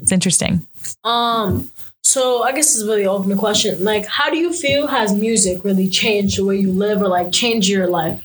It's 0.00 0.12
interesting. 0.12 0.66
Um. 1.04 1.70
So 2.02 2.44
I 2.44 2.52
guess 2.52 2.66
this 2.66 2.76
is 2.76 2.86
really 2.86 3.04
open 3.04 3.36
question. 3.36 3.82
Like, 3.82 4.06
how 4.06 4.30
do 4.30 4.36
you 4.36 4.52
feel 4.52 4.86
has 4.86 5.12
music 5.12 5.64
really 5.64 5.88
changed 5.88 6.38
the 6.38 6.44
way 6.44 6.56
you 6.56 6.70
live 6.70 7.02
or 7.02 7.08
like 7.08 7.32
changed 7.32 7.68
your 7.68 7.88
life? 7.88 8.22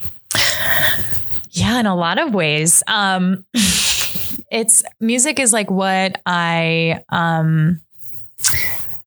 Yeah, 1.50 1.80
in 1.80 1.86
a 1.86 1.96
lot 1.96 2.20
of 2.20 2.34
ways. 2.34 2.84
Um 2.88 3.46
it's 4.52 4.84
music 5.00 5.40
is 5.40 5.52
like 5.52 5.72
what 5.72 6.22
I 6.26 7.04
um 7.10 7.82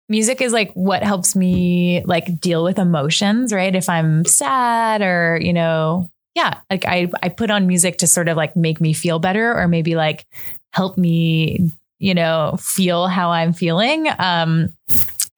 music 0.09 0.40
is 0.40 0.52
like 0.52 0.72
what 0.74 1.02
helps 1.02 1.34
me 1.34 2.02
like 2.05 2.40
deal 2.40 2.64
with 2.64 2.78
emotions, 2.78 3.52
right? 3.52 3.74
If 3.74 3.88
I'm 3.88 4.24
sad 4.24 5.02
or, 5.02 5.38
you 5.40 5.52
know, 5.52 6.11
yeah, 6.34 6.61
like 6.70 6.84
I 6.86 7.11
I 7.22 7.28
put 7.28 7.50
on 7.50 7.66
music 7.66 7.98
to 7.98 8.07
sort 8.07 8.28
of 8.28 8.36
like 8.36 8.57
make 8.57 8.80
me 8.80 8.92
feel 8.92 9.18
better 9.18 9.57
or 9.57 9.68
maybe 9.68 9.94
like 9.94 10.26
help 10.72 10.98
me, 10.98 11.70
you 11.98 12.14
know, 12.14 12.57
feel 12.61 13.07
how 13.07 13.30
I'm 13.30 13.52
feeling. 13.52 14.09
Um 14.18 14.70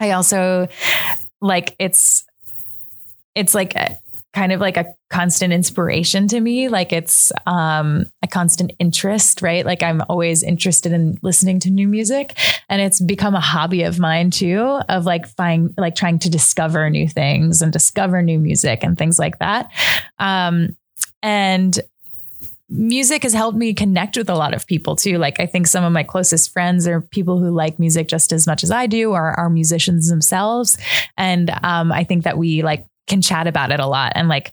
I 0.01 0.13
also 0.13 0.69
like 1.41 1.75
it's 1.79 2.25
it's 3.35 3.55
like 3.55 3.75
a, 3.77 3.99
kind 4.37 4.53
of 4.53 4.61
like 4.61 4.77
a 4.77 4.85
constant 5.09 5.51
inspiration 5.51 6.29
to 6.29 6.41
me 6.41 6.69
like 6.69 6.93
it's 6.93 7.33
um 7.47 8.05
a 8.23 8.27
constant 8.27 8.71
interest 8.79 9.41
right 9.41 9.65
like 9.65 9.83
i'm 9.83 10.03
always 10.11 10.43
interested 10.43 10.93
in 10.93 11.19
listening 11.23 11.59
to 11.59 11.71
new 11.71 11.89
music 11.89 12.37
and 12.69 12.83
it's 12.83 13.01
become 13.01 13.35
a 13.35 13.41
hobby 13.41 13.83
of 13.83 13.99
mine 13.99 14.31
too 14.31 14.61
of 14.91 15.07
like 15.07 15.27
find 15.27 15.73
like 15.79 15.95
trying 15.95 16.19
to 16.19 16.29
discover 16.29 16.91
new 16.91 17.09
things 17.09 17.63
and 17.63 17.73
discover 17.73 18.21
new 18.21 18.39
music 18.39 18.85
and 18.85 18.99
things 18.99 19.19
like 19.19 19.39
that 19.39 19.73
um 20.19 20.77
and 21.23 21.81
music 22.69 23.23
has 23.23 23.33
helped 23.33 23.57
me 23.57 23.73
connect 23.73 24.19
with 24.19 24.29
a 24.29 24.35
lot 24.35 24.53
of 24.53 24.67
people 24.67 24.97
too. 24.97 25.19
Like 25.19 25.39
I 25.39 25.47
think 25.47 25.69
some 25.69 25.85
of 25.85 25.93
my 25.93 26.03
closest 26.03 26.53
friends 26.53 26.89
are 26.89 27.01
people 27.01 27.39
who 27.39 27.51
like 27.51 27.79
music 27.79 28.09
just 28.09 28.33
as 28.33 28.45
much 28.45 28.65
as 28.65 28.73
I 28.73 28.89
do, 28.89 29.13
or 29.13 29.39
are 29.39 29.49
musicians 29.49 30.09
themselves. 30.09 30.77
And 31.17 31.49
um, 31.63 31.93
I 31.93 32.03
think 32.03 32.25
that 32.25 32.37
we 32.37 32.63
like 32.63 32.85
can 33.07 33.23
chat 33.23 33.47
about 33.47 33.71
it 33.71 33.81
a 33.81 33.87
lot 33.87 34.13
and 34.15 34.29
like 34.29 34.53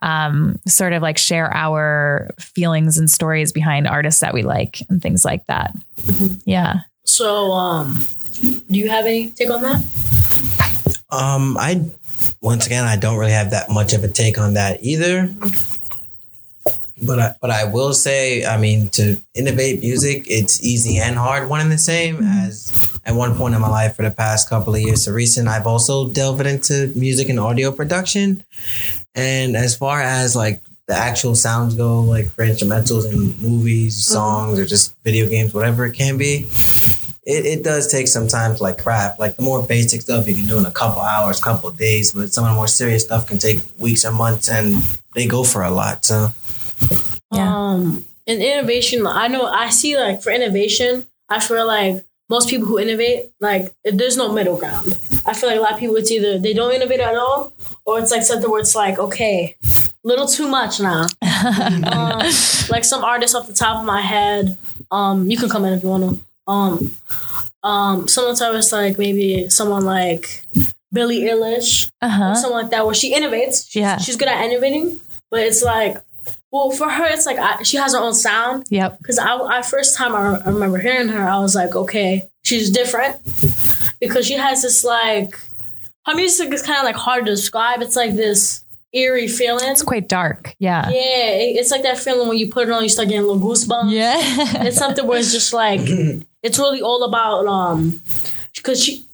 um, 0.00 0.58
sort 0.66 0.92
of 0.92 1.02
like 1.02 1.18
share 1.18 1.52
our 1.52 2.30
feelings 2.38 2.98
and 2.98 3.10
stories 3.10 3.52
behind 3.52 3.86
artists 3.88 4.20
that 4.20 4.34
we 4.34 4.42
like 4.42 4.80
and 4.88 5.02
things 5.02 5.24
like 5.24 5.46
that. 5.46 5.74
Yeah. 6.44 6.80
So, 7.04 7.52
um, 7.52 8.04
do 8.40 8.78
you 8.78 8.88
have 8.88 9.06
any 9.06 9.30
take 9.30 9.50
on 9.50 9.62
that? 9.62 9.82
Um, 11.10 11.56
I 11.58 11.84
once 12.40 12.66
again 12.66 12.84
I 12.84 12.96
don't 12.96 13.16
really 13.16 13.32
have 13.32 13.50
that 13.50 13.70
much 13.70 13.92
of 13.92 14.04
a 14.04 14.08
take 14.08 14.38
on 14.38 14.54
that 14.54 14.82
either. 14.82 15.34
But 17.00 17.18
I, 17.18 17.34
but 17.40 17.50
I 17.50 17.64
will 17.64 17.92
say, 17.92 18.44
I 18.44 18.58
mean, 18.58 18.88
to 18.90 19.20
innovate 19.34 19.80
music, 19.80 20.24
it's 20.26 20.62
easy 20.62 20.98
and 20.98 21.16
hard, 21.16 21.48
one 21.48 21.60
and 21.60 21.70
the 21.70 21.78
same. 21.78 22.16
Mm-hmm. 22.16 22.46
As 22.46 23.00
at 23.04 23.14
one 23.14 23.36
point 23.36 23.54
in 23.54 23.60
my 23.60 23.68
life, 23.68 23.96
for 23.96 24.02
the 24.02 24.10
past 24.10 24.48
couple 24.48 24.74
of 24.74 24.80
years 24.80 25.04
to 25.04 25.12
recent, 25.12 25.48
I've 25.48 25.66
also 25.66 26.08
delved 26.08 26.44
into 26.44 26.92
music 26.94 27.28
and 27.28 27.40
audio 27.40 27.72
production. 27.72 28.44
And 29.14 29.56
as 29.56 29.76
far 29.76 30.00
as 30.02 30.36
like 30.36 30.60
the 30.86 30.94
actual 30.94 31.34
sounds 31.34 31.74
go, 31.74 32.00
like 32.00 32.30
for 32.30 32.44
instrumentals 32.44 33.08
and 33.08 33.40
movies, 33.40 33.94
mm-hmm. 33.94 34.14
songs, 34.14 34.58
or 34.58 34.64
just 34.64 34.94
video 35.04 35.28
games, 35.28 35.54
whatever 35.54 35.86
it 35.86 35.94
can 35.94 36.18
be, 36.18 36.48
it, 37.24 37.44
it 37.44 37.62
does 37.62 37.92
take 37.92 38.08
some 38.08 38.26
time 38.26 38.56
to 38.56 38.62
like 38.62 38.78
craft. 38.78 39.20
Like 39.20 39.36
the 39.36 39.42
more 39.42 39.62
basic 39.62 40.00
stuff 40.00 40.26
you 40.26 40.34
can 40.34 40.46
do 40.46 40.58
in 40.58 40.66
a 40.66 40.70
couple 40.70 41.02
hours, 41.02 41.40
couple 41.40 41.70
days, 41.70 42.12
but 42.12 42.32
some 42.32 42.44
of 42.44 42.50
the 42.50 42.56
more 42.56 42.66
serious 42.66 43.04
stuff 43.04 43.26
can 43.26 43.38
take 43.38 43.62
weeks 43.78 44.04
or 44.04 44.12
months, 44.12 44.48
and 44.48 44.76
they 45.14 45.26
go 45.26 45.44
for 45.44 45.62
a 45.62 45.70
lot. 45.70 46.04
So 46.04 46.28
Yeah. 47.32 47.54
Um, 47.54 48.04
in 48.26 48.40
innovation, 48.42 49.06
I 49.06 49.28
know 49.28 49.46
I 49.46 49.70
see 49.70 49.96
like 49.96 50.22
for 50.22 50.30
innovation, 50.30 51.06
I 51.28 51.40
feel 51.40 51.66
like 51.66 52.04
most 52.28 52.48
people 52.48 52.66
who 52.66 52.78
innovate, 52.78 53.30
like 53.40 53.72
there's 53.84 54.16
no 54.16 54.32
middle 54.32 54.56
ground. 54.58 54.98
I 55.26 55.32
feel 55.34 55.48
like 55.48 55.58
a 55.58 55.62
lot 55.62 55.72
of 55.72 55.78
people 55.78 55.96
it's 55.96 56.10
either 56.10 56.38
they 56.38 56.52
don't 56.54 56.74
innovate 56.74 57.00
at 57.00 57.16
all, 57.16 57.52
or 57.84 57.98
it's 57.98 58.10
like 58.10 58.22
something 58.22 58.50
where 58.50 58.60
it's 58.60 58.74
like 58.74 58.98
okay, 58.98 59.56
little 60.04 60.26
too 60.26 60.48
much 60.48 60.80
now. 60.80 61.06
um, 61.92 62.20
like 62.70 62.84
some 62.84 63.02
artists 63.04 63.34
off 63.34 63.46
the 63.46 63.54
top 63.54 63.78
of 63.78 63.84
my 63.86 64.00
head, 64.00 64.58
um, 64.90 65.30
you 65.30 65.36
can 65.38 65.48
come 65.48 65.64
in 65.64 65.72
if 65.72 65.82
you 65.82 65.88
want 65.88 66.04
to. 66.18 66.24
Um, 66.50 66.96
um, 67.62 68.08
sometimes 68.08 68.72
like 68.72 68.98
maybe 68.98 69.48
someone 69.50 69.84
like 69.84 70.42
Billie 70.92 71.22
Eilish, 71.22 71.90
Uh 72.00 72.08
huh. 72.08 72.34
someone 72.34 72.62
like 72.62 72.70
that, 72.70 72.84
where 72.86 72.94
she 72.94 73.14
innovates. 73.14 73.68
She's, 73.70 73.76
Yeah. 73.82 73.98
she's 73.98 74.16
good 74.16 74.28
at 74.28 74.44
innovating, 74.44 75.00
but 75.30 75.40
it's 75.40 75.62
like, 75.62 75.98
well, 76.50 76.70
for 76.70 76.88
her, 76.88 77.06
it's 77.06 77.26
like 77.26 77.38
I, 77.38 77.62
she 77.62 77.76
has 77.76 77.92
her 77.92 77.98
own 78.00 78.14
sound. 78.14 78.66
Yep. 78.70 78.98
Because 78.98 79.18
I, 79.18 79.36
I 79.36 79.62
first 79.62 79.96
time 79.96 80.14
I, 80.14 80.38
I 80.44 80.48
remember 80.50 80.78
hearing 80.78 81.08
her, 81.08 81.28
I 81.28 81.38
was 81.40 81.54
like, 81.54 81.74
okay, 81.76 82.28
she's 82.44 82.70
different 82.70 83.16
because 84.00 84.26
she 84.26 84.34
has 84.34 84.62
this 84.62 84.84
like 84.84 85.38
her 86.06 86.14
music 86.14 86.52
is 86.52 86.62
kind 86.62 86.78
of 86.78 86.84
like 86.84 86.96
hard 86.96 87.26
to 87.26 87.32
describe. 87.32 87.82
It's 87.82 87.96
like 87.96 88.14
this 88.14 88.64
eerie 88.94 89.28
feeling. 89.28 89.68
It's 89.70 89.82
quite 89.82 90.08
dark. 90.08 90.54
Yeah. 90.58 90.88
Yeah, 90.88 90.96
it- 91.42 91.56
it's 91.56 91.70
like 91.70 91.82
that 91.82 91.98
feeling 91.98 92.28
when 92.28 92.38
you 92.38 92.48
put 92.48 92.68
it 92.68 92.72
on, 92.72 92.82
you 92.82 92.88
start 92.88 93.08
getting 93.08 93.26
little 93.26 93.38
goosebumps. 93.40 93.90
Yeah. 93.92 94.14
It's 94.66 94.78
something 94.78 95.06
where 95.06 95.18
it's 95.18 95.32
just 95.32 95.52
like 95.52 95.80
it's 96.42 96.58
really 96.58 96.80
all 96.80 97.04
about 97.04 97.46
um 97.46 98.00
because 98.54 98.82
she 98.82 99.04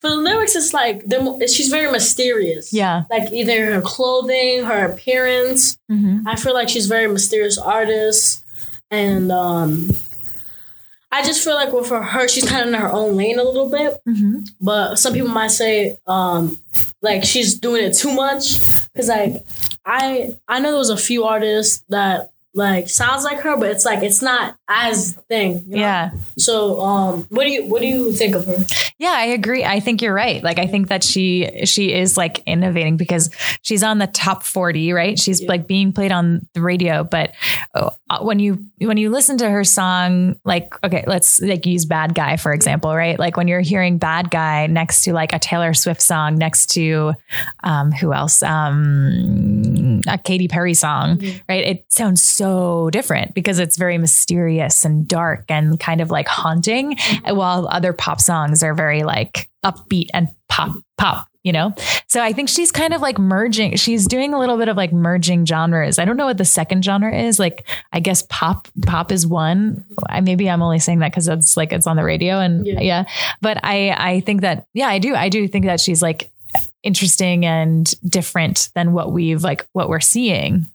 for 0.00 0.08
the 0.10 0.16
lyrics 0.16 0.56
it's 0.56 0.72
like 0.72 1.04
she's 1.48 1.68
very 1.68 1.90
mysterious. 1.90 2.72
Yeah. 2.72 3.04
Like 3.10 3.32
either 3.32 3.74
her 3.74 3.80
clothing, 3.82 4.64
her 4.64 4.86
appearance. 4.86 5.76
Mhm. 5.90 6.22
I 6.26 6.36
feel 6.36 6.54
like 6.54 6.68
she's 6.68 6.86
a 6.86 6.88
very 6.88 7.08
mysterious 7.08 7.58
artist. 7.58 8.42
And 8.90 9.30
um 9.30 9.90
I 11.12 11.22
just 11.24 11.42
feel 11.44 11.54
like 11.54 11.72
well 11.72 11.82
for 11.84 12.02
her 12.02 12.28
she's 12.28 12.48
kind 12.48 12.62
of 12.62 12.68
in 12.74 12.80
her 12.80 12.90
own 12.90 13.16
lane 13.16 13.38
a 13.38 13.44
little 13.44 13.68
bit. 13.68 13.98
Mhm. 14.08 14.48
But 14.60 14.96
some 14.96 15.12
people 15.12 15.28
might 15.30 15.50
say 15.50 15.98
um 16.06 16.58
like 17.02 17.24
she's 17.24 17.58
doing 17.58 17.84
it 17.84 17.94
too 17.94 18.12
much. 18.12 18.60
Cause 18.96 19.08
like 19.08 19.46
I 19.84 20.36
I 20.48 20.60
know 20.60 20.70
there 20.70 20.78
was 20.78 20.90
a 20.90 20.96
few 20.96 21.24
artists 21.24 21.82
that 21.88 22.30
like 22.52 22.88
sounds 22.88 23.22
like 23.22 23.40
her, 23.40 23.56
but 23.56 23.70
it's 23.70 23.84
like 23.84 24.02
it's 24.02 24.22
not 24.22 24.56
as 24.68 25.12
thing. 25.28 25.64
you 25.68 25.76
know? 25.76 25.80
Yeah. 25.80 26.10
So 26.38 26.80
um 26.80 27.26
what 27.30 27.44
do 27.44 27.50
you 27.52 27.64
what 27.66 27.80
do 27.80 27.86
you 27.86 28.12
think 28.12 28.34
of 28.34 28.46
her? 28.46 28.56
Yeah, 28.98 29.12
I 29.12 29.26
agree. 29.26 29.64
I 29.64 29.80
think 29.80 30.02
you're 30.02 30.14
right. 30.14 30.42
Like 30.42 30.58
I 30.58 30.66
think 30.66 30.88
that 30.88 31.04
she 31.04 31.64
she 31.64 31.92
is 31.92 32.16
like 32.16 32.42
innovating 32.46 32.96
because 32.96 33.30
she's 33.62 33.82
on 33.82 33.98
the 33.98 34.06
top 34.08 34.42
40, 34.42 34.92
right? 34.92 35.18
She's 35.18 35.42
like 35.42 35.66
being 35.66 35.92
played 35.92 36.12
on 36.12 36.46
the 36.54 36.60
radio, 36.60 37.04
but 37.04 37.34
uh, 37.74 37.90
when 38.20 38.40
you 38.40 38.64
when 38.78 38.96
you 38.96 39.10
listen 39.10 39.38
to 39.38 39.48
her 39.48 39.62
song 39.62 40.36
like 40.44 40.74
okay, 40.82 41.04
let's 41.06 41.40
like 41.40 41.66
use 41.66 41.84
Bad 41.84 42.14
Guy 42.14 42.36
for 42.36 42.52
example, 42.52 42.94
right? 42.94 43.18
Like 43.18 43.36
when 43.36 43.46
you're 43.46 43.60
hearing 43.60 43.98
Bad 43.98 44.30
Guy 44.30 44.66
next 44.66 45.04
to 45.04 45.12
like 45.12 45.32
a 45.32 45.38
Taylor 45.38 45.72
Swift 45.72 46.02
song 46.02 46.36
next 46.36 46.66
to 46.72 47.14
um 47.62 47.92
who 47.92 48.12
else? 48.12 48.42
Um 48.42 50.00
a 50.08 50.18
Katy 50.18 50.48
Perry 50.48 50.74
song, 50.74 51.20
right? 51.48 51.64
It 51.64 51.84
sounds 51.90 52.22
so 52.22 52.39
different 52.90 53.34
because 53.34 53.58
it's 53.58 53.76
very 53.76 53.98
mysterious 53.98 54.84
and 54.84 55.06
dark 55.06 55.44
and 55.48 55.78
kind 55.78 56.00
of 56.00 56.10
like 56.10 56.28
haunting, 56.28 56.96
mm-hmm. 56.96 57.36
while 57.36 57.68
other 57.68 57.92
pop 57.92 58.20
songs 58.20 58.62
are 58.62 58.74
very 58.74 59.02
like 59.02 59.48
upbeat 59.64 60.08
and 60.14 60.28
pop 60.48 60.74
pop. 60.98 61.26
You 61.42 61.52
know, 61.52 61.74
so 62.06 62.22
I 62.22 62.34
think 62.34 62.50
she's 62.50 62.70
kind 62.70 62.92
of 62.92 63.00
like 63.00 63.18
merging. 63.18 63.76
She's 63.76 64.06
doing 64.06 64.34
a 64.34 64.38
little 64.38 64.58
bit 64.58 64.68
of 64.68 64.76
like 64.76 64.92
merging 64.92 65.46
genres. 65.46 65.98
I 65.98 66.04
don't 66.04 66.18
know 66.18 66.26
what 66.26 66.36
the 66.36 66.44
second 66.44 66.84
genre 66.84 67.18
is. 67.18 67.38
Like, 67.38 67.66
I 67.94 68.00
guess 68.00 68.26
pop 68.28 68.68
pop 68.84 69.10
is 69.10 69.26
one. 69.26 69.86
I 70.06 70.20
maybe 70.20 70.50
I'm 70.50 70.60
only 70.60 70.80
saying 70.80 70.98
that 70.98 71.12
because 71.12 71.28
it's 71.28 71.56
like 71.56 71.72
it's 71.72 71.86
on 71.86 71.96
the 71.96 72.04
radio 72.04 72.40
and 72.40 72.66
Yeah. 72.66 72.80
yeah. 72.80 73.04
But 73.40 73.58
I 73.64 73.90
I 73.96 74.20
think 74.20 74.42
that 74.42 74.66
yeah 74.74 74.88
I 74.88 74.98
do 74.98 75.14
I 75.14 75.30
do 75.30 75.48
think 75.48 75.64
that 75.64 75.80
she's 75.80 76.02
like 76.02 76.30
interesting 76.82 77.46
and 77.46 77.90
different 78.02 78.68
than 78.74 78.92
what 78.92 79.12
we've 79.12 79.42
like 79.42 79.66
what 79.72 79.88
we're 79.88 80.00
seeing 80.00 80.66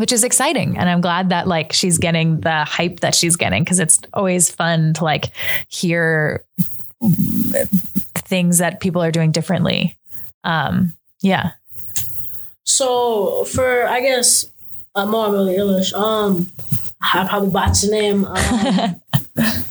which 0.00 0.12
is 0.12 0.24
exciting 0.24 0.76
and 0.78 0.88
i'm 0.88 1.00
glad 1.00 1.28
that 1.28 1.46
like 1.46 1.72
she's 1.72 1.98
getting 1.98 2.40
the 2.40 2.64
hype 2.64 3.00
that 3.00 3.14
she's 3.14 3.36
getting 3.36 3.62
because 3.62 3.78
it's 3.78 4.00
always 4.14 4.50
fun 4.50 4.92
to 4.94 5.04
like 5.04 5.30
hear 5.68 6.44
things 8.14 8.58
that 8.58 8.80
people 8.80 9.02
are 9.02 9.10
doing 9.12 9.30
differently 9.30 9.96
um 10.44 10.92
yeah 11.22 11.52
So 12.64 13.44
for 13.44 13.86
I 13.86 14.00
guess 14.00 14.46
uh, 14.94 15.06
more 15.06 15.30
Billie 15.30 15.56
Eilish, 15.58 15.92
um 15.92 16.50
I 17.02 17.26
probably 17.28 17.50
botched 17.50 17.82
the 17.82 17.90
name. 17.90 18.24
Um, 18.24 19.00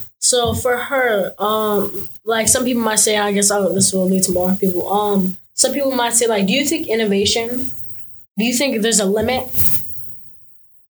so 0.18 0.52
for 0.54 0.76
her, 0.76 1.32
um, 1.38 2.08
like 2.24 2.48
some 2.48 2.64
people 2.64 2.82
might 2.82 2.98
say, 2.98 3.16
I 3.16 3.32
guess 3.32 3.50
oh, 3.50 3.72
this 3.72 3.92
will 3.92 4.06
lead 4.08 4.24
to 4.24 4.32
more 4.32 4.54
people. 4.56 4.90
Um, 4.92 5.36
some 5.54 5.72
people 5.72 5.92
might 5.92 6.14
say, 6.14 6.26
like, 6.26 6.46
do 6.46 6.52
you 6.52 6.66
think 6.66 6.88
innovation? 6.88 7.66
Do 8.36 8.44
you 8.44 8.52
think 8.54 8.82
there's 8.82 9.00
a 9.00 9.04
limit, 9.06 9.48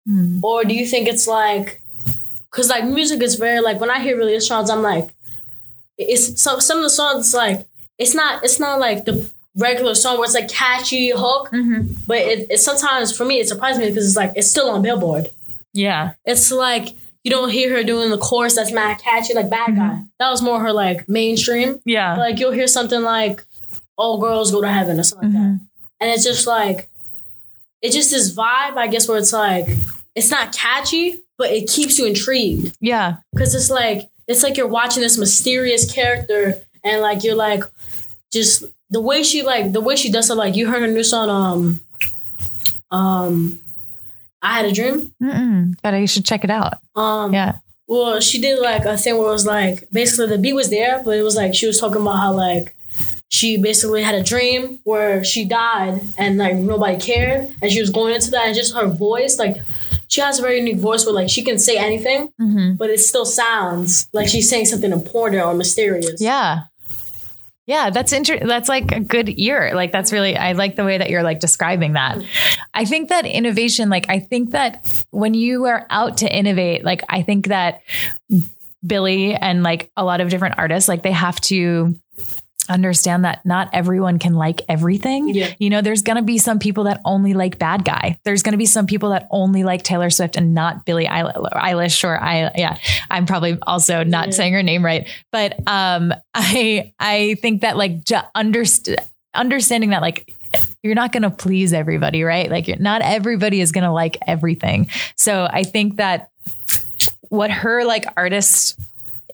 Hmm. 0.07 0.39
or 0.41 0.63
do 0.63 0.73
you 0.73 0.85
think 0.85 1.07
it's 1.07 1.27
like, 1.27 1.81
because 2.49 2.69
like 2.69 2.85
music 2.85 3.21
is 3.21 3.35
very 3.35 3.59
like 3.59 3.79
when 3.79 3.91
I 3.91 3.99
hear 3.99 4.17
Eilish 4.17 4.43
songs, 4.43 4.69
I'm 4.69 4.81
like, 4.81 5.09
it's 5.97 6.41
some 6.41 6.61
some 6.61 6.77
of 6.77 6.83
the 6.83 6.89
songs 6.89 7.33
like 7.33 7.65
it's 7.97 8.13
not 8.13 8.43
it's 8.43 8.59
not 8.59 8.79
like 8.79 9.05
the 9.05 9.29
regular 9.55 9.95
song 9.95 10.17
where 10.17 10.25
it's 10.25 10.35
like 10.35 10.47
catchy 10.47 11.09
hook, 11.09 11.49
mm-hmm. 11.51 11.93
but 12.05 12.17
it, 12.17 12.47
it 12.51 12.59
sometimes 12.59 13.15
for 13.15 13.25
me 13.25 13.39
it 13.39 13.47
surprises 13.47 13.79
me 13.79 13.89
because 13.89 14.07
it's 14.07 14.15
like 14.15 14.31
it's 14.35 14.49
still 14.49 14.69
on 14.69 14.81
Billboard. 14.81 15.27
yeah 15.73 16.13
It's 16.25 16.51
like 16.51 16.95
you 17.23 17.31
don't 17.31 17.49
hear 17.49 17.75
her 17.75 17.83
doing 17.83 18.09
the 18.09 18.17
chorus 18.17 18.55
that's 18.55 18.71
mad 18.71 18.99
catchy, 18.99 19.33
like 19.33 19.49
bad 19.49 19.75
guy. 19.75 19.81
Mm-hmm. 19.81 20.03
That 20.19 20.29
was 20.29 20.41
more 20.41 20.61
her 20.61 20.71
like 20.71 21.09
mainstream. 21.09 21.81
Yeah. 21.83 22.15
Like 22.15 22.39
you'll 22.39 22.51
hear 22.53 22.67
something 22.67 23.01
like 23.01 23.43
"All 23.97 24.19
girls 24.19 24.51
go 24.51 24.61
to 24.61 24.69
heaven" 24.69 24.99
or 24.99 25.03
something 25.03 25.33
like 25.33 25.41
that, 25.41 25.47
mm-hmm. 25.47 25.99
and 25.99 26.11
it's 26.11 26.23
just 26.23 26.47
like 26.47 26.89
it's 27.81 27.95
just 27.95 28.11
this 28.11 28.33
vibe, 28.35 28.77
I 28.77 28.87
guess, 28.87 29.07
where 29.09 29.17
it's 29.17 29.33
like 29.33 29.67
it's 30.17 30.31
not 30.31 30.51
catchy, 30.51 31.15
but 31.37 31.51
it 31.51 31.69
keeps 31.69 31.99
you 31.99 32.05
intrigued 32.07 32.75
yeah. 32.81 33.17
because 33.31 33.53
it's 33.53 33.69
like 33.69 34.09
it's 34.27 34.41
like 34.43 34.57
you're 34.57 34.67
watching 34.67 35.01
this 35.01 35.17
mysterious 35.17 35.89
character, 35.89 36.55
and 36.83 37.01
like 37.01 37.23
you're 37.23 37.35
like 37.35 37.63
just 38.33 38.65
the 38.89 38.99
way 38.99 39.21
she 39.23 39.43
like 39.43 39.71
the 39.71 39.79
way 39.79 39.95
she 39.95 40.11
does 40.11 40.29
it. 40.29 40.35
Like 40.35 40.55
you 40.55 40.67
heard 40.69 40.81
her 40.81 40.87
new 40.87 41.03
song, 41.03 41.29
um, 41.29 41.81
um, 42.91 43.59
I 44.41 44.53
had 44.53 44.65
a 44.65 44.71
dream. 44.71 45.13
Mm-mm. 45.21 45.75
But 45.83 45.93
I 45.93 46.05
should 46.05 46.25
check 46.25 46.43
it 46.43 46.49
out. 46.49 46.79
Um, 46.95 47.31
Yeah. 47.33 47.59
well, 47.87 48.19
she 48.19 48.41
did 48.41 48.59
like 48.59 48.85
a 48.85 48.97
thing 48.97 49.17
where 49.17 49.27
it 49.27 49.31
was 49.31 49.45
like 49.45 49.87
basically 49.91 50.27
the 50.27 50.39
beat 50.39 50.53
was 50.53 50.69
there, 50.71 51.01
but 51.05 51.15
it 51.15 51.21
was 51.21 51.35
like 51.35 51.53
she 51.53 51.67
was 51.67 51.79
talking 51.79 52.01
about 52.01 52.17
how 52.17 52.33
like 52.33 52.75
she 53.29 53.57
basically 53.57 54.01
had 54.01 54.15
a 54.15 54.23
dream 54.23 54.79
where 54.83 55.23
she 55.23 55.45
died 55.45 56.01
and 56.17 56.37
like 56.39 56.55
nobody 56.55 56.97
cared, 56.99 57.53
and 57.61 57.71
she 57.71 57.81
was 57.81 57.91
going 57.91 58.15
into 58.15 58.31
that, 58.31 58.47
and 58.47 58.55
just 58.55 58.73
her 58.73 58.87
voice, 58.87 59.37
like 59.37 59.57
she 60.07 60.21
has 60.21 60.39
a 60.39 60.41
very 60.41 60.57
unique 60.57 60.77
voice 60.77 61.05
where 61.05 61.13
like 61.13 61.29
she 61.29 61.43
can 61.43 61.59
say 61.59 61.77
anything, 61.77 62.29
mm-hmm. 62.39 62.73
but 62.75 62.89
it 62.89 62.99
still 62.99 63.25
sounds 63.25 64.07
like 64.13 64.27
she's 64.27 64.49
saying 64.49 64.65
something 64.65 64.91
important 64.91 65.43
or 65.43 65.53
mysterious. 65.53 66.21
Yeah. 66.21 66.63
Yeah, 67.65 67.89
that's 67.89 68.13
inter- 68.13 68.47
that's 68.47 68.69
like 68.69 68.93
a 68.93 69.01
good 69.01 69.27
ear. 69.37 69.71
Like 69.75 69.91
that's 69.91 70.13
really 70.13 70.37
I 70.37 70.53
like 70.53 70.77
the 70.77 70.85
way 70.85 70.97
that 70.97 71.09
you're 71.09 71.23
like 71.23 71.41
describing 71.41 71.93
that. 71.93 72.17
I 72.73 72.85
think 72.85 73.09
that 73.09 73.25
innovation 73.25 73.89
like 73.89 74.05
I 74.09 74.19
think 74.19 74.51
that 74.51 75.05
when 75.11 75.33
you 75.33 75.65
are 75.65 75.85
out 75.89 76.17
to 76.17 76.33
innovate, 76.33 76.85
like 76.85 77.03
I 77.09 77.23
think 77.23 77.47
that 77.47 77.81
Billie 78.85 79.35
and 79.35 79.63
like 79.63 79.91
a 79.97 80.05
lot 80.05 80.21
of 80.21 80.29
different 80.29 80.57
artists 80.57 80.87
like 80.87 81.03
they 81.03 81.11
have 81.11 81.41
to 81.41 81.99
understand 82.69 83.25
that 83.25 83.45
not 83.45 83.69
everyone 83.73 84.19
can 84.19 84.33
like 84.33 84.61
everything. 84.69 85.29
Yeah. 85.29 85.53
You 85.59 85.69
know, 85.69 85.81
there's 85.81 86.01
going 86.01 86.17
to 86.17 86.23
be 86.23 86.37
some 86.37 86.59
people 86.59 86.85
that 86.85 87.01
only 87.05 87.33
like 87.33 87.59
Bad 87.59 87.83
Guy. 87.85 88.19
There's 88.23 88.43
going 88.43 88.53
to 88.53 88.57
be 88.57 88.65
some 88.65 88.87
people 88.87 89.09
that 89.09 89.27
only 89.31 89.63
like 89.63 89.83
Taylor 89.83 90.09
Swift 90.09 90.35
and 90.35 90.53
not 90.53 90.85
Billie 90.85 91.05
Eilish 91.05 92.03
or 92.03 92.21
I 92.21 92.51
yeah, 92.55 92.77
I'm 93.09 93.25
probably 93.25 93.57
also 93.61 94.03
not 94.03 94.33
saying 94.33 94.53
her 94.53 94.63
name 94.63 94.83
right. 94.83 95.07
But 95.31 95.55
um 95.67 96.13
I 96.33 96.93
I 96.99 97.35
think 97.41 97.61
that 97.61 97.77
like 97.77 98.03
ju- 98.03 98.15
underst- 98.35 98.95
understanding 99.33 99.91
that 99.91 100.01
like 100.01 100.33
you're 100.81 100.95
not 100.95 101.11
going 101.11 101.23
to 101.23 101.29
please 101.29 101.73
everybody, 101.73 102.23
right? 102.23 102.49
Like 102.49 102.67
you're, 102.67 102.77
not 102.77 103.01
everybody 103.01 103.61
is 103.61 103.71
going 103.71 103.83
to 103.83 103.91
like 103.91 104.17
everything. 104.25 104.89
So 105.15 105.47
I 105.49 105.63
think 105.63 105.97
that 105.97 106.29
what 107.29 107.51
her 107.51 107.83
like 107.83 108.05
artist 108.15 108.79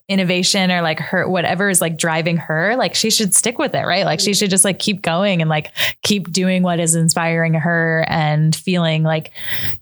innovation 0.08 0.70
or 0.70 0.82
like 0.82 0.98
her 0.98 1.26
whatever 1.26 1.70
is 1.70 1.80
like 1.80 1.96
driving 1.96 2.36
her 2.36 2.76
like 2.76 2.94
she 2.94 3.10
should 3.10 3.34
stick 3.34 3.58
with 3.58 3.74
it 3.74 3.84
right? 3.84 4.04
Like 4.04 4.20
she 4.20 4.34
should 4.34 4.50
just 4.50 4.64
like 4.64 4.78
keep 4.78 5.00
going 5.00 5.40
and 5.40 5.48
like 5.48 5.72
keep 6.02 6.30
doing 6.30 6.62
what 6.62 6.78
is 6.78 6.94
inspiring 6.94 7.54
her 7.54 8.04
and 8.08 8.54
feeling 8.54 9.02
like 9.02 9.30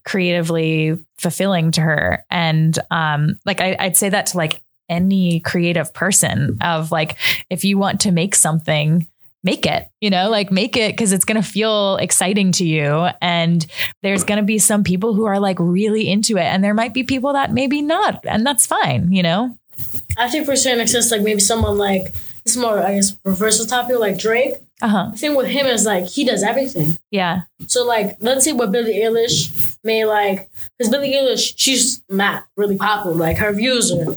creatively 0.04 0.96
fulfilling 1.18 1.72
to 1.72 1.80
her. 1.80 2.24
And 2.30 2.78
um 2.90 3.38
like 3.44 3.60
I, 3.60 3.76
i'd 3.80 3.96
say 3.96 4.10
that 4.10 4.26
to 4.26 4.36
like 4.36 4.62
any 4.88 5.40
creative 5.40 5.92
person 5.92 6.58
of 6.60 6.92
like 6.92 7.16
if 7.50 7.64
you 7.64 7.78
want 7.78 8.02
to 8.02 8.12
make 8.12 8.34
something 8.34 9.06
make 9.42 9.66
it 9.66 9.88
you 10.00 10.10
know? 10.10 10.28
Like 10.28 10.50
make 10.50 10.76
it 10.76 10.92
because 10.92 11.12
it's 11.12 11.24
going 11.24 11.40
to 11.40 11.48
feel 11.48 11.96
exciting 11.96 12.52
to 12.52 12.64
you. 12.64 13.08
And 13.20 13.64
there's 14.02 14.24
going 14.24 14.38
to 14.38 14.44
be 14.44 14.58
some 14.58 14.84
people 14.84 15.14
who 15.14 15.24
are 15.24 15.40
like 15.40 15.58
really 15.60 16.08
into 16.08 16.36
it 16.36 16.44
and 16.44 16.62
there 16.62 16.74
might 16.74 16.92
be 16.92 17.04
people 17.04 17.32
that 17.32 17.52
maybe 17.52 17.82
not 17.82 18.24
and 18.24 18.44
that's 18.44 18.66
fine 18.66 19.12
you 19.12 19.22
know 19.22 19.56
I 20.16 20.28
think 20.28 20.46
for 20.46 20.56
certain 20.56 20.80
extent, 20.80 21.10
like 21.10 21.22
maybe 21.22 21.40
someone 21.40 21.78
like 21.78 22.14
it's 22.44 22.56
more, 22.56 22.78
I 22.80 22.94
guess, 22.96 23.16
reversal 23.24 23.66
topic 23.66 23.98
like 23.98 24.18
Drake. 24.18 24.54
uh-huh 24.80 25.10
The 25.12 25.18
thing 25.18 25.36
with 25.36 25.46
him 25.46 25.66
is 25.66 25.86
like 25.86 26.06
he 26.06 26.24
does 26.24 26.42
everything. 26.42 26.98
yeah 27.10 27.42
So 27.66 27.84
like, 27.86 28.16
let's 28.20 28.44
say 28.44 28.52
what 28.52 28.72
Billie 28.72 29.00
Eilish 29.00 29.76
may 29.84 30.04
like, 30.04 30.50
because 30.76 30.90
Billie 30.90 31.14
Eilish, 31.14 31.54
she's 31.56 32.02
not 32.08 32.44
really 32.56 32.76
popular. 32.76 33.16
Like 33.16 33.38
her 33.38 33.52
views 33.52 33.92
are 33.92 34.16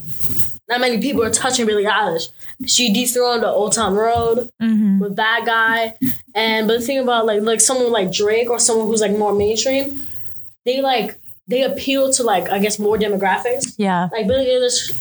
not 0.68 0.82
many 0.82 1.00
people 1.00 1.24
are 1.24 1.30
touching 1.30 1.66
Billie 1.66 1.86
Eilish. 1.86 2.30
She 2.66 2.92
dethroned 2.92 3.44
the 3.44 3.48
Old 3.50 3.74
Town 3.74 3.94
Road 3.94 4.50
mm-hmm. 4.62 5.00
with 5.00 5.16
Bad 5.16 5.46
Guy, 5.46 5.96
and 6.34 6.68
but 6.68 6.80
the 6.80 6.86
thing 6.86 7.00
about 7.00 7.26
like 7.26 7.42
like 7.44 7.62
someone 7.62 7.92
like 7.92 8.12
Drake 8.12 8.50
or 8.50 8.60
someone 8.60 8.88
who's 8.88 9.02
like 9.02 9.12
more 9.12 9.34
mainstream, 9.34 10.02
they 10.66 10.82
like 10.82 11.20
they 11.48 11.62
appeal 11.64 12.12
to 12.14 12.24
like 12.24 12.50
I 12.50 12.60
guess 12.60 12.80
more 12.80 12.98
demographics. 12.98 13.76
yeah 13.78 14.10
Like 14.12 14.28
Billie 14.28 14.48
Eilish, 14.48 14.92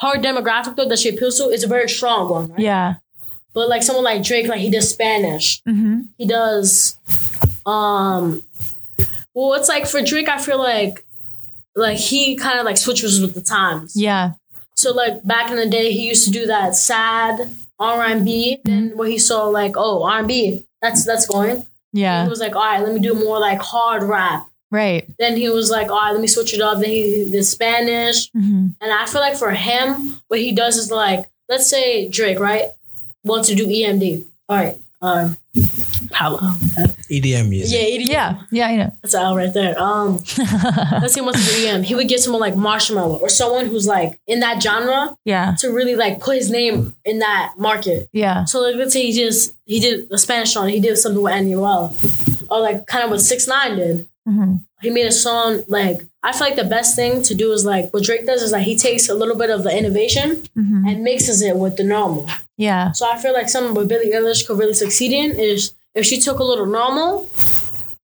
her 0.00 0.16
demographic 0.16 0.76
though 0.76 0.88
that 0.88 0.98
she 0.98 1.08
appeals 1.10 1.36
to 1.38 1.44
is 1.50 1.62
a 1.64 1.68
very 1.68 1.88
strong 1.88 2.28
one, 2.30 2.48
right? 2.50 2.58
yeah 2.60 2.94
But 3.54 3.68
like 3.68 3.82
someone 3.82 4.04
like 4.04 4.22
Drake, 4.22 4.48
like 4.48 4.60
he 4.60 4.70
does 4.70 4.88
Spanish. 4.90 5.60
mm-hmm. 5.68 6.02
He 6.18 6.26
does 6.26 6.96
um 7.66 8.42
well 9.34 9.54
it's 9.54 9.68
like 9.68 9.86
for 9.86 10.00
Drake 10.02 10.28
I 10.28 10.38
feel 10.38 10.58
like 10.58 11.04
like 11.76 11.98
he 11.98 12.36
kind 12.36 12.58
of 12.58 12.64
like 12.64 12.76
switches 12.78 13.20
with 13.20 13.34
the 13.34 13.42
times. 13.42 13.92
yeah 13.94 14.32
So 14.74 14.92
like 14.92 15.22
back 15.24 15.50
in 15.50 15.56
the 15.56 15.68
day 15.68 15.92
he 15.92 16.08
used 16.08 16.24
to 16.24 16.30
do 16.30 16.46
that 16.46 16.74
sad 16.74 17.50
R&B 17.78 18.60
then 18.64 18.92
where 18.96 19.08
he 19.08 19.18
saw 19.18 19.44
like 19.48 19.74
oh 19.76 20.02
R&B 20.04 20.64
that's 20.82 21.04
that's 21.04 21.26
going. 21.26 21.64
yeah 21.92 22.22
He 22.24 22.28
was 22.30 22.40
like 22.40 22.54
all 22.56 22.62
right 22.62 22.82
let 22.82 22.92
me 22.94 23.00
do 23.00 23.14
more 23.14 23.38
like 23.38 23.60
hard 23.60 24.02
rap. 24.02 24.46
Right 24.70 25.08
Then 25.18 25.36
he 25.36 25.48
was 25.48 25.70
like 25.70 25.90
all 25.90 26.00
right 26.00 26.12
let 26.12 26.20
me 26.20 26.26
switch 26.26 26.54
it 26.54 26.60
up. 26.60 26.80
Then 26.80 26.90
he 26.90 27.28
did 27.30 27.44
Spanish. 27.44 28.30
mm-hmm. 28.30 28.68
And 28.80 28.92
I 28.92 29.06
feel 29.06 29.20
like 29.20 29.36
for 29.36 29.50
him, 29.50 30.20
what 30.28 30.40
he 30.40 30.52
does 30.52 30.76
is 30.76 30.90
like, 30.90 31.24
let's 31.48 31.68
say 31.68 32.08
Drake, 32.08 32.38
right, 32.38 32.66
wants 33.24 33.48
to 33.48 33.54
do 33.54 33.66
EMD. 33.66 34.24
All 34.48 34.56
right. 34.56 34.76
Um, 35.02 35.38
how? 36.12 36.36
EDM 37.10 37.48
music. 37.48 37.78
Yeah, 37.78 37.98
EDM. 37.98 38.08
yeah 38.08 38.44
yeah 38.50 38.66
i 38.66 38.76
know 38.76 38.92
That's 39.02 39.14
out 39.14 39.34
right 39.36 39.52
there. 39.52 39.80
Um, 39.80 40.16
let's 40.38 41.14
say 41.14 41.20
he 41.20 41.24
wants 41.24 41.46
to 41.48 41.54
do 41.54 41.66
EM. 41.66 41.82
He 41.82 41.94
would 41.94 42.08
get 42.08 42.20
someone 42.20 42.40
like 42.40 42.54
Marshmello 42.54 43.20
or 43.20 43.28
someone 43.28 43.66
who's 43.66 43.86
like 43.86 44.20
in 44.26 44.40
that 44.40 44.62
genre 44.62 45.16
yeah 45.24 45.54
to 45.58 45.68
really 45.70 45.96
like 45.96 46.20
put 46.20 46.36
his 46.36 46.50
name 46.50 46.94
in 47.04 47.20
that 47.20 47.54
market. 47.56 48.08
yeah 48.12 48.44
So 48.44 48.60
like, 48.60 48.76
let's 48.76 48.92
say 48.92 49.06
he 49.06 49.12
just 49.12 49.54
he 49.64 49.80
did 49.80 50.10
a 50.10 50.18
Spanish 50.18 50.52
song. 50.52 50.68
He 50.68 50.80
did 50.80 50.96
something 50.98 51.22
with 51.22 51.32
Anuel, 51.32 51.94
or 52.50 52.60
like 52.60 52.86
kind 52.86 53.04
of 53.04 53.10
what 53.10 53.20
Six 53.20 53.46
Nine 53.48 53.76
did. 53.76 54.08
Mm-hmm. 54.30 54.54
He 54.82 54.88
made 54.88 55.06
a 55.06 55.12
song 55.12 55.62
like 55.68 55.98
I 56.22 56.32
feel 56.32 56.46
like 56.48 56.56
the 56.56 56.64
best 56.76 56.96
thing 56.96 57.22
to 57.28 57.34
do 57.34 57.52
is 57.52 57.64
like 57.66 57.92
what 57.92 58.02
Drake 58.02 58.24
does 58.26 58.40
is 58.42 58.50
like 58.52 58.64
he 58.64 58.76
takes 58.76 59.08
a 59.10 59.14
little 59.14 59.36
bit 59.42 59.50
of 59.50 59.62
the 59.66 59.72
innovation 59.80 60.28
Mm-hmm. 60.56 60.86
and 60.88 61.04
mixes 61.04 61.42
it 61.42 61.56
with 61.56 61.74
the 61.76 61.84
normal. 61.84 62.28
yeah 62.56 62.92
So 62.92 63.02
I 63.12 63.16
feel 63.22 63.34
like 63.38 63.48
something 63.50 63.74
what 63.74 63.88
Billie 63.88 64.12
Eilish 64.16 64.46
could 64.46 64.58
really 64.58 64.74
succeed 64.84 65.12
in 65.22 65.28
is 65.50 65.74
if 65.94 66.04
she 66.06 66.18
took 66.26 66.38
a 66.38 66.44
little 66.44 66.66
normal, 66.80 67.28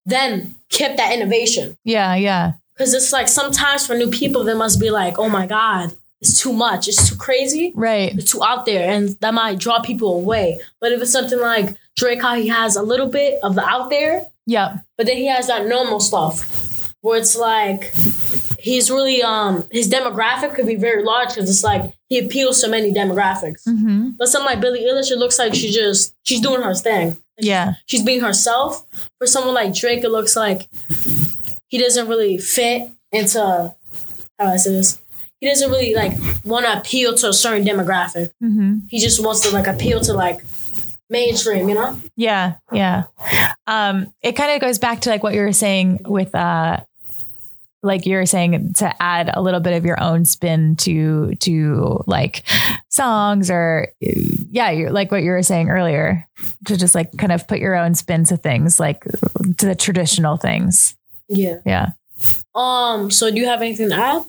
then 0.05 0.55
kept 0.69 0.97
that 0.97 1.13
innovation. 1.13 1.77
yeah 1.83 2.15
yeah 2.15 2.53
Because 2.73 2.93
it's 2.93 3.11
like 3.17 3.27
sometimes 3.27 3.85
for 3.87 3.95
new 3.95 4.09
people, 4.21 4.43
they 4.43 4.53
must 4.53 4.79
be 4.79 4.89
like, 5.01 5.17
oh 5.17 5.29
my 5.29 5.45
God, 5.47 5.93
it's 6.21 6.39
too 6.41 6.53
much, 6.53 6.87
it's 6.87 7.09
too 7.09 7.15
crazy, 7.15 7.71
right 7.75 8.13
it's 8.17 8.31
too 8.31 8.43
out 8.43 8.65
there, 8.65 8.85
and 8.93 9.03
that 9.21 9.33
might 9.33 9.57
draw 9.59 9.77
people 9.81 10.11
away. 10.15 10.59
But 10.81 10.91
if 10.93 11.01
it's 11.01 11.11
something 11.11 11.39
like 11.39 11.67
Drake, 11.95 12.21
how 12.21 12.35
he 12.35 12.47
has 12.49 12.75
a 12.75 12.81
little 12.91 13.07
bit 13.19 13.39
of 13.43 13.55
the 13.55 13.63
out 13.63 13.89
there, 13.89 14.25
yeah 14.47 14.77
but 14.97 15.05
then 15.05 15.17
he 15.17 15.27
has 15.27 15.45
that 15.45 15.67
normal 15.67 15.99
stuff 15.99 16.93
where 17.01 17.19
it's 17.19 17.35
like 17.37 17.93
he's 18.59 18.89
really 18.89 19.21
um 19.21 19.63
his 19.71 19.89
demographic 19.89 20.55
could 20.55 20.65
be 20.65 20.75
very 20.75 21.03
large 21.03 21.29
because 21.29 21.49
it's 21.49 21.63
like 21.63 21.93
he 22.09 22.19
appeals 22.19 22.61
to 22.61 22.67
many 22.69 22.93
demographics. 22.93 23.67
mm-hmm. 23.67 24.11
But 24.17 24.29
something 24.29 24.45
like 24.45 24.61
Billie 24.61 24.85
Eilish, 24.85 25.11
it 25.11 25.17
looks 25.17 25.37
like 25.37 25.53
she 25.53 25.71
just 25.71 26.15
she's 26.23 26.41
doing 26.41 26.61
her 26.61 26.73
thing. 26.73 27.17
yeah 27.37 27.73
She's 27.85 28.03
being 28.03 28.21
herself. 28.21 28.85
For 29.19 29.27
someone 29.27 29.53
like 29.53 29.73
Drake, 29.75 30.03
it 30.03 30.09
looks 30.09 30.35
like 30.35 30.69
he 31.67 31.77
doesn't 31.77 32.07
really 32.07 32.37
fit 32.37 32.89
into 33.11 33.39
how 34.39 34.45
do 34.45 34.51
I 34.51 34.57
say 34.57 34.71
this. 34.71 35.01
He 35.39 35.47
doesn't 35.47 35.69
really 35.69 35.93
like 35.93 36.13
want 36.43 36.65
to 36.65 36.79
appeal 36.79 37.13
to 37.15 37.29
a 37.29 37.33
certain 37.33 37.65
demographic. 37.65 38.31
mm-hmm. 38.43 38.79
He 38.89 38.99
just 38.99 39.23
wants 39.23 39.41
to 39.41 39.49
like 39.51 39.67
appeal 39.67 39.99
to 40.01 40.13
like 40.13 40.41
mainstream, 41.09 41.69
you 41.69 41.75
know? 41.75 41.99
Yeah, 42.15 42.55
yeah. 42.71 43.03
Um, 43.65 44.13
it 44.21 44.33
kind 44.33 44.51
of 44.51 44.61
goes 44.61 44.79
back 44.79 45.01
to 45.01 45.09
like 45.09 45.23
what 45.23 45.33
you 45.33 45.41
were 45.41 45.53
saying 45.53 46.01
with 46.05 46.33
uh 46.35 46.81
like 47.83 48.05
you 48.05 48.15
were 48.15 48.25
saying 48.25 48.73
to 48.73 49.01
add 49.01 49.29
a 49.33 49.41
little 49.41 49.59
bit 49.59 49.73
of 49.73 49.85
your 49.85 50.01
own 50.01 50.25
spin 50.25 50.75
to 50.77 51.35
to 51.35 52.03
like 52.07 52.43
songs 52.89 53.49
or 53.49 53.87
yeah, 53.99 54.71
you're 54.71 54.91
like 54.91 55.11
what 55.11 55.23
you 55.23 55.31
were 55.31 55.43
saying 55.43 55.69
earlier 55.69 56.27
to 56.65 56.77
just 56.77 56.95
like 56.95 57.15
kind 57.17 57.31
of 57.31 57.47
put 57.47 57.59
your 57.59 57.75
own 57.75 57.95
spin 57.95 58.25
to 58.25 58.37
things 58.37 58.79
like 58.79 59.03
to 59.03 59.65
the 59.65 59.75
traditional 59.75 60.37
things. 60.37 60.95
Yeah. 61.29 61.59
Yeah. 61.65 61.91
Um. 62.55 63.11
So, 63.11 63.29
do 63.29 63.37
you 63.37 63.45
have 63.45 63.61
anything 63.61 63.89
to 63.89 63.95
add? 63.95 64.23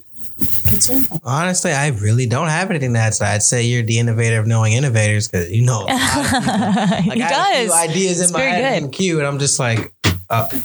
Kitson? 0.67 1.05
Honestly, 1.23 1.71
I 1.71 1.87
really 1.89 2.25
don't 2.25 2.47
have 2.47 2.69
anything 2.69 2.93
to 2.93 2.99
add. 2.99 3.13
So 3.13 3.25
I'd 3.25 3.43
say 3.43 3.63
you're 3.65 3.83
the 3.83 3.99
innovator 3.99 4.39
of 4.39 4.47
knowing 4.47 4.73
innovators 4.73 5.27
because 5.27 5.51
you 5.51 5.65
know 5.65 5.83
a 5.83 5.85
lot 5.85 5.91
of 5.91 6.25
people. 6.25 7.09
Like, 7.09 7.17
he 7.17 7.21
I 7.23 7.27
had 7.27 7.55
a 7.55 7.57
few 7.59 7.67
does. 7.67 7.89
ideas 7.89 8.19
It's 8.21 8.29
in 8.29 8.33
my 8.33 8.39
very 8.39 8.51
head 8.51 8.79
good. 8.79 8.85
in 8.85 8.91
queue, 8.91 9.17
and 9.19 9.27
I'm 9.27 9.39
just 9.39 9.59
like, 9.59 9.93
uh, 10.29 10.47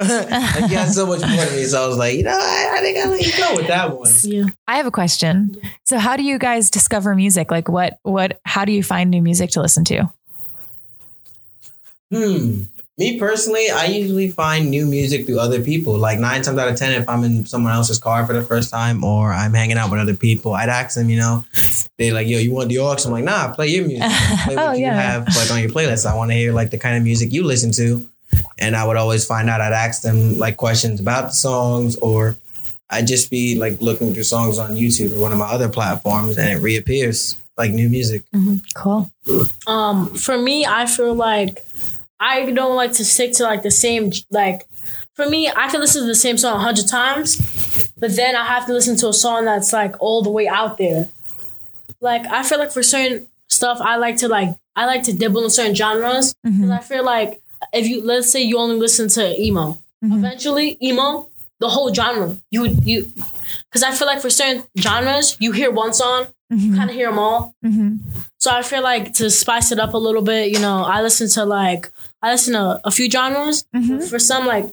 like 0.00 0.70
you 0.70 0.76
had 0.78 0.88
so 0.92 1.06
much 1.06 1.20
more 1.20 1.44
to 1.44 1.50
me, 1.56 1.64
so 1.64 1.84
I 1.84 1.86
was 1.86 1.98
like, 1.98 2.16
you 2.16 2.22
know, 2.24 2.30
I, 2.38 2.74
I 2.78 2.80
think 2.80 2.98
I'll 2.98 3.10
let 3.10 3.26
you 3.26 3.32
go 3.36 3.54
with 3.56 3.66
that 3.68 3.96
one. 3.98 4.10
Yeah. 4.22 4.44
I 4.66 4.76
have 4.78 4.86
a 4.86 4.90
question. 4.90 5.56
So 5.84 5.98
how 5.98 6.16
do 6.16 6.22
you 6.22 6.38
guys 6.38 6.70
discover 6.70 7.14
music? 7.14 7.50
Like 7.50 7.68
what 7.68 7.98
what 8.02 8.40
how 8.44 8.64
do 8.64 8.72
you 8.72 8.82
find 8.82 9.10
new 9.10 9.20
music 9.22 9.50
to 9.50 9.60
listen 9.60 9.84
to? 9.86 10.10
Hmm. 12.10 12.62
Me 12.98 13.18
personally, 13.18 13.70
I 13.70 13.86
usually 13.86 14.28
find 14.28 14.70
new 14.70 14.86
music 14.86 15.24
through 15.24 15.38
other 15.40 15.62
people. 15.62 15.96
Like 15.96 16.18
nine 16.18 16.42
times 16.42 16.58
out 16.58 16.68
of 16.68 16.76
ten, 16.76 16.92
if 16.92 17.08
I'm 17.08 17.24
in 17.24 17.46
someone 17.46 17.72
else's 17.72 17.98
car 17.98 18.26
for 18.26 18.34
the 18.34 18.42
first 18.42 18.70
time 18.70 19.02
or 19.02 19.32
I'm 19.32 19.54
hanging 19.54 19.78
out 19.78 19.90
with 19.90 19.98
other 19.98 20.14
people, 20.14 20.52
I'd 20.52 20.68
ask 20.68 20.94
them, 20.94 21.08
you 21.08 21.16
know, 21.16 21.44
they 21.96 22.10
like, 22.10 22.26
yo, 22.28 22.38
you 22.38 22.52
want 22.52 22.68
the 22.68 22.78
aux? 22.80 22.96
I'm 23.04 23.10
like, 23.12 23.24
nah, 23.24 23.54
play 23.54 23.68
your 23.68 23.86
music. 23.86 24.10
Play 24.44 24.56
what 24.56 24.68
Oh, 24.68 24.72
you 24.72 24.82
yeah. 24.82 24.94
have 25.00 25.26
like 25.36 25.50
on 25.50 25.60
your 25.60 25.70
playlist. 25.70 26.04
I 26.04 26.14
want 26.14 26.30
to 26.32 26.36
hear 26.36 26.52
like 26.52 26.70
the 26.70 26.78
kind 26.78 26.96
of 26.98 27.02
music 27.02 27.32
you 27.32 27.44
listen 27.44 27.72
to. 27.72 28.06
And 28.58 28.76
I 28.76 28.86
would 28.86 28.96
always 28.98 29.24
find 29.24 29.48
out. 29.48 29.60
I'd 29.62 29.72
ask 29.72 30.02
them 30.02 30.38
like 30.38 30.56
questions 30.58 31.00
about 31.00 31.28
the 31.28 31.34
songs, 31.34 31.96
or 31.96 32.36
I'd 32.90 33.06
just 33.06 33.30
be 33.30 33.56
like 33.58 33.80
looking 33.80 34.12
through 34.12 34.22
songs 34.24 34.58
on 34.58 34.76
YouTube 34.76 35.16
or 35.16 35.20
one 35.20 35.32
of 35.32 35.38
my 35.38 35.46
other 35.46 35.68
platforms, 35.68 36.36
and 36.38 36.48
it 36.50 36.56
reappears 36.62 37.36
like 37.58 37.72
new 37.72 37.88
music. 37.88 38.22
Cool. 38.74 39.10
Um, 39.66 40.14
for 40.14 40.36
me, 40.38 40.64
I 40.66 40.86
feel 40.86 41.14
like 41.14 41.62
I 42.22 42.48
don't 42.52 42.76
like 42.76 42.92
to 42.92 43.04
stick 43.04 43.32
to 43.34 43.42
like 43.42 43.62
the 43.62 43.70
same 43.70 44.12
like. 44.30 44.68
For 45.14 45.28
me, 45.28 45.48
I 45.48 45.68
can 45.68 45.80
listen 45.80 46.02
to 46.02 46.06
the 46.06 46.14
same 46.14 46.38
song 46.38 46.56
a 46.56 46.60
hundred 46.60 46.88
times, 46.88 47.90
but 47.98 48.16
then 48.16 48.34
I 48.34 48.46
have 48.46 48.64
to 48.66 48.72
listen 48.72 48.96
to 48.98 49.08
a 49.08 49.12
song 49.12 49.44
that's 49.44 49.72
like 49.72 49.94
all 50.00 50.22
the 50.22 50.30
way 50.30 50.48
out 50.48 50.78
there. 50.78 51.08
Like 52.00 52.24
I 52.26 52.42
feel 52.44 52.58
like 52.58 52.72
for 52.72 52.82
certain 52.82 53.28
stuff, 53.48 53.78
I 53.80 53.96
like 53.96 54.16
to 54.18 54.28
like 54.28 54.56
I 54.76 54.86
like 54.86 55.02
to 55.04 55.12
dibble 55.12 55.44
in 55.44 55.50
certain 55.50 55.74
genres 55.74 56.34
mm-hmm. 56.46 56.62
because 56.62 56.70
I 56.70 56.78
feel 56.78 57.04
like 57.04 57.42
if 57.72 57.86
you 57.86 58.02
let's 58.04 58.30
say 58.30 58.40
you 58.40 58.58
only 58.58 58.76
listen 58.76 59.08
to 59.08 59.40
emo, 59.40 59.78
mm-hmm. 60.02 60.12
eventually 60.12 60.78
emo 60.82 61.28
the 61.58 61.68
whole 61.68 61.92
genre 61.94 62.36
you 62.50 62.66
you 62.82 63.12
because 63.68 63.82
I 63.82 63.92
feel 63.92 64.06
like 64.06 64.20
for 64.20 64.30
certain 64.30 64.64
genres 64.78 65.36
you 65.40 65.52
hear 65.52 65.70
one 65.70 65.92
song, 65.92 66.28
Mm-hmm. 66.52 66.72
you 66.72 66.76
kind 66.76 66.90
of 66.90 66.96
hear 66.96 67.08
them 67.08 67.18
all. 67.18 67.54
Mm-hmm. 67.64 67.96
So 68.38 68.50
I 68.50 68.62
feel 68.62 68.82
like 68.82 69.14
to 69.14 69.30
spice 69.30 69.72
it 69.72 69.78
up 69.78 69.94
a 69.94 69.98
little 69.98 70.20
bit, 70.22 70.50
you 70.50 70.60
know, 70.60 70.84
I 70.84 71.00
listen 71.00 71.28
to 71.30 71.44
like 71.44 71.90
I 72.22 72.30
listen 72.32 72.52
to 72.52 72.80
a 72.84 72.90
few 72.90 73.10
genres. 73.10 73.64
Mm-hmm. 73.74 74.00
For 74.06 74.18
some, 74.18 74.46
like 74.46 74.66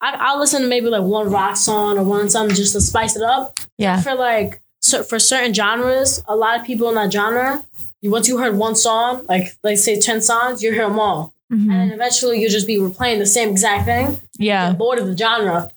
I, 0.00 0.14
I'll 0.18 0.38
listen 0.38 0.62
to 0.62 0.68
maybe 0.68 0.86
like 0.88 1.02
one 1.02 1.30
rock 1.30 1.56
song 1.56 1.98
or 1.98 2.04
one 2.04 2.30
something 2.30 2.54
just 2.54 2.74
to 2.74 2.80
spice 2.80 3.16
it 3.16 3.22
up. 3.22 3.58
Yeah. 3.76 4.00
For 4.00 4.14
like 4.14 4.60
so 4.80 5.02
for 5.02 5.18
certain 5.18 5.52
genres, 5.52 6.22
a 6.28 6.36
lot 6.36 6.60
of 6.60 6.66
people 6.66 6.88
in 6.88 6.94
that 6.94 7.12
genre, 7.12 7.64
once 8.04 8.28
you 8.28 8.38
heard 8.38 8.56
one 8.56 8.76
song, 8.76 9.26
like 9.28 9.56
let's 9.64 9.82
say 9.82 9.98
ten 9.98 10.20
songs, 10.20 10.62
you 10.62 10.72
hear 10.72 10.88
them 10.88 11.00
all, 11.00 11.34
and 11.50 11.70
then 11.70 11.90
eventually 11.90 12.40
you'll 12.40 12.50
just 12.50 12.68
be 12.68 12.76
replaying 12.76 13.18
the 13.18 13.26
same 13.26 13.48
exact 13.48 13.84
thing. 13.84 14.20
Yeah. 14.38 14.72
Bored 14.74 15.00
of 15.00 15.08
the 15.08 15.16
genre. 15.16 15.70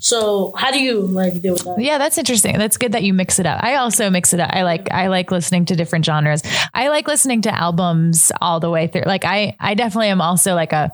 So 0.00 0.52
how 0.56 0.70
do 0.70 0.82
you 0.82 1.02
like 1.02 1.40
deal 1.40 1.52
with 1.52 1.64
that? 1.64 1.76
Yeah, 1.78 1.98
that's 1.98 2.16
interesting. 2.16 2.58
That's 2.58 2.78
good 2.78 2.92
that 2.92 3.02
you 3.02 3.12
mix 3.12 3.38
it 3.38 3.46
up. 3.46 3.62
I 3.62 3.76
also 3.76 4.08
mix 4.08 4.32
it 4.32 4.40
up. 4.40 4.50
I 4.52 4.62
like 4.62 4.90
I 4.90 5.08
like 5.08 5.30
listening 5.30 5.66
to 5.66 5.76
different 5.76 6.04
genres. 6.06 6.42
I 6.72 6.88
like 6.88 7.06
listening 7.06 7.42
to 7.42 7.54
albums 7.54 8.32
all 8.40 8.60
the 8.60 8.70
way 8.70 8.86
through. 8.86 9.02
Like 9.02 9.26
I 9.26 9.56
I 9.60 9.74
definitely 9.74 10.08
am 10.08 10.22
also 10.22 10.54
like 10.54 10.72
a 10.72 10.90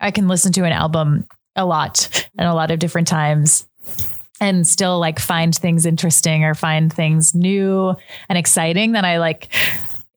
I 0.00 0.10
can 0.10 0.26
listen 0.26 0.52
to 0.52 0.64
an 0.64 0.72
album 0.72 1.26
a 1.56 1.64
lot 1.64 2.28
and 2.36 2.48
a 2.48 2.54
lot 2.54 2.72
of 2.72 2.80
different 2.80 3.06
times 3.06 3.68
and 4.40 4.66
still 4.66 4.98
like 4.98 5.20
find 5.20 5.54
things 5.54 5.86
interesting 5.86 6.44
or 6.44 6.54
find 6.54 6.92
things 6.92 7.34
new 7.36 7.94
and 8.28 8.36
exciting 8.36 8.92
that 8.92 9.04
I 9.04 9.18
like 9.18 9.54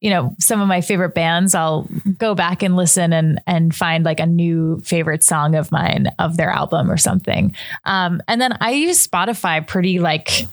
you 0.02 0.10
know 0.10 0.36
some 0.40 0.62
of 0.62 0.68
my 0.68 0.82
favorite 0.82 1.14
bands 1.14 1.56
i'll 1.56 1.88
go 2.18 2.36
back 2.36 2.62
and 2.62 2.76
listen 2.76 3.14
and 3.14 3.42
and 3.48 3.76
find 3.76 4.06
like 4.06 4.20
a 4.20 4.26
new 4.26 4.80
favorite 4.82 5.24
song 5.24 5.56
of 5.56 5.72
mine 5.72 6.12
of 6.20 6.38
their 6.38 6.50
album 6.50 6.92
or 6.92 6.98
something. 6.98 7.56
Um 7.86 8.22
and 8.28 8.40
then 8.40 8.58
i 8.62 8.72
use 8.72 9.06
spotify 9.06 9.66
pretty 9.66 10.00
like 10.00 10.48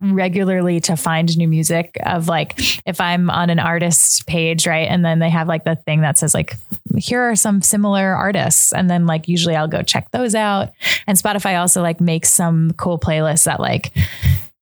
regularly 0.00 0.78
to 0.78 0.94
find 0.94 1.36
new 1.38 1.48
music 1.48 1.96
of 2.04 2.28
like 2.28 2.54
if 2.86 3.00
i'm 3.00 3.30
on 3.30 3.48
an 3.48 3.58
artist 3.58 4.26
page 4.26 4.66
right 4.66 4.88
and 4.88 5.04
then 5.04 5.20
they 5.20 5.30
have 5.30 5.48
like 5.48 5.64
the 5.64 5.74
thing 5.74 6.02
that 6.02 6.18
says 6.18 6.34
like 6.34 6.54
here 6.96 7.22
are 7.22 7.34
some 7.34 7.62
similar 7.62 8.14
artists 8.14 8.74
and 8.74 8.90
then 8.90 9.06
like 9.06 9.26
usually 9.26 9.56
i'll 9.56 9.68
go 9.68 9.82
check 9.82 10.10
those 10.10 10.34
out. 10.34 10.70
And 11.06 11.16
spotify 11.16 11.58
also 11.58 11.82
like 11.82 12.00
makes 12.00 12.32
some 12.32 12.72
cool 12.76 12.98
playlists 12.98 13.44
that 13.44 13.58
like 13.58 13.92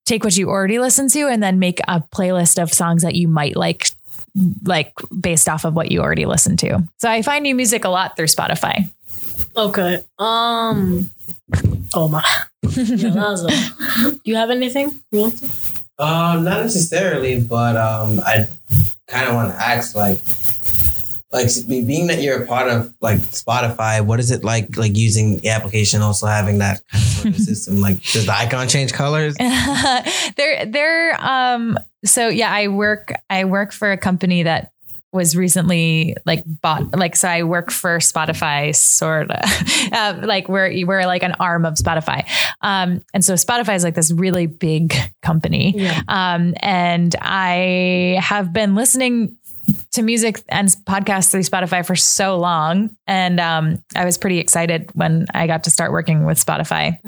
take 0.05 0.23
what 0.23 0.37
you 0.37 0.49
already 0.51 0.79
listen 0.79 1.09
to 1.09 1.29
and 1.29 1.43
then 1.43 1.59
make 1.59 1.81
a 1.89 2.01
playlist 2.01 2.63
of 2.63 2.73
songs 2.73 3.03
that 3.03 3.15
you 3.15 3.27
might 3.27 3.57
like 3.57 3.91
like 4.65 4.93
based 5.19 5.49
off 5.49 5.65
of 5.65 5.75
what 5.75 5.91
you 5.93 6.01
already 6.01 6.27
listened 6.27 6.59
to. 6.61 6.83
So 6.99 7.09
I 7.11 7.23
find 7.23 7.43
new 7.43 7.55
music 7.55 7.85
a 7.85 7.89
lot 7.89 8.17
through 8.17 8.27
Spotify. 8.27 8.91
Okay. 9.57 10.03
Um. 10.19 11.11
Oh 11.95 12.09
my. 12.09 12.25
Yeah, 12.63 13.11
that 13.11 13.15
was 13.17 13.45
a- 14.07 14.11
do 14.13 14.21
you 14.25 14.37
have 14.37 14.51
anything? 14.51 15.01
You 15.13 15.21
want 15.21 15.39
to? 15.39 15.47
Um, 15.99 16.43
not 16.45 16.63
necessarily, 16.63 17.41
but 17.41 17.77
um, 17.77 18.19
I 18.21 18.49
kind 19.07 19.29
of 19.29 19.35
want 19.37 19.53
to 19.53 19.61
ask, 19.65 19.95
like, 19.95 20.19
like 21.33 21.49
being 21.69 22.09
that 22.09 22.21
you're 22.21 22.43
a 22.43 22.47
part 22.47 22.69
of 22.69 22.93
like 23.01 23.19
Spotify, 23.19 24.05
what 24.05 24.19
is 24.19 24.33
it 24.33 24.43
like, 24.43 24.77
like 24.77 24.97
using 24.97 25.37
the 25.39 25.51
application, 25.51 26.03
also 26.03 26.27
having 26.27 26.59
that 26.59 26.81
kind 26.91 27.05
of 27.05 27.11
sort 27.11 27.35
of 27.35 27.37
system? 27.41 27.81
Like, 27.81 28.03
does 28.03 28.27
the 28.27 28.35
icon 28.35 28.67
change 28.67 28.93
colors? 28.93 29.37
they're 30.37 30.67
they're 30.67 31.17
um 31.25 31.79
so 32.05 32.29
yeah, 32.29 32.53
I 32.53 32.69
work 32.69 33.13
I 33.31 33.45
work 33.45 33.73
for 33.73 33.93
a 33.93 33.97
company 33.97 34.43
that 34.45 34.71
was 35.13 35.37
recently 35.37 36.17
like 36.27 36.43
bought 36.61 36.99
like 36.99 37.15
so 37.15 37.29
I 37.29 37.45
work 37.45 37.71
for 37.71 37.99
Spotify 37.99 38.75
sort 38.75 39.31
of 39.31 39.93
uh, 39.93 40.21
like 40.27 40.49
we're 40.49 40.85
we're 40.87 41.07
like 41.07 41.23
an 41.23 41.33
arm 41.39 41.65
of 41.65 41.75
Spotify. 41.75 42.27
Um 42.61 43.03
and 43.15 43.25
so 43.25 43.35
Spotify 43.35 43.77
is 43.77 43.85
like 43.85 43.95
this 43.95 44.11
really 44.11 44.47
big 44.47 44.95
company. 45.23 45.73
Yeah. 45.77 46.03
um 46.09 46.55
and 46.59 47.15
I 47.21 48.19
have 48.21 48.53
been 48.53 48.75
listening 48.75 49.37
to 49.93 50.03
music 50.03 50.43
and 50.49 50.69
podcasts 50.85 51.31
through 51.31 51.41
Spotify 51.43 51.87
for 51.87 51.95
so 51.95 52.37
long. 52.37 52.95
And 53.07 53.39
um 53.39 53.85
I 53.95 54.05
was 54.05 54.19
pretty 54.19 54.41
excited 54.41 54.91
when 54.95 55.27
I 55.33 55.47
got 55.47 55.65
to 55.65 55.71
start 55.71 55.93
working 55.93 56.27
with 56.27 56.45
Spotify 56.45 56.99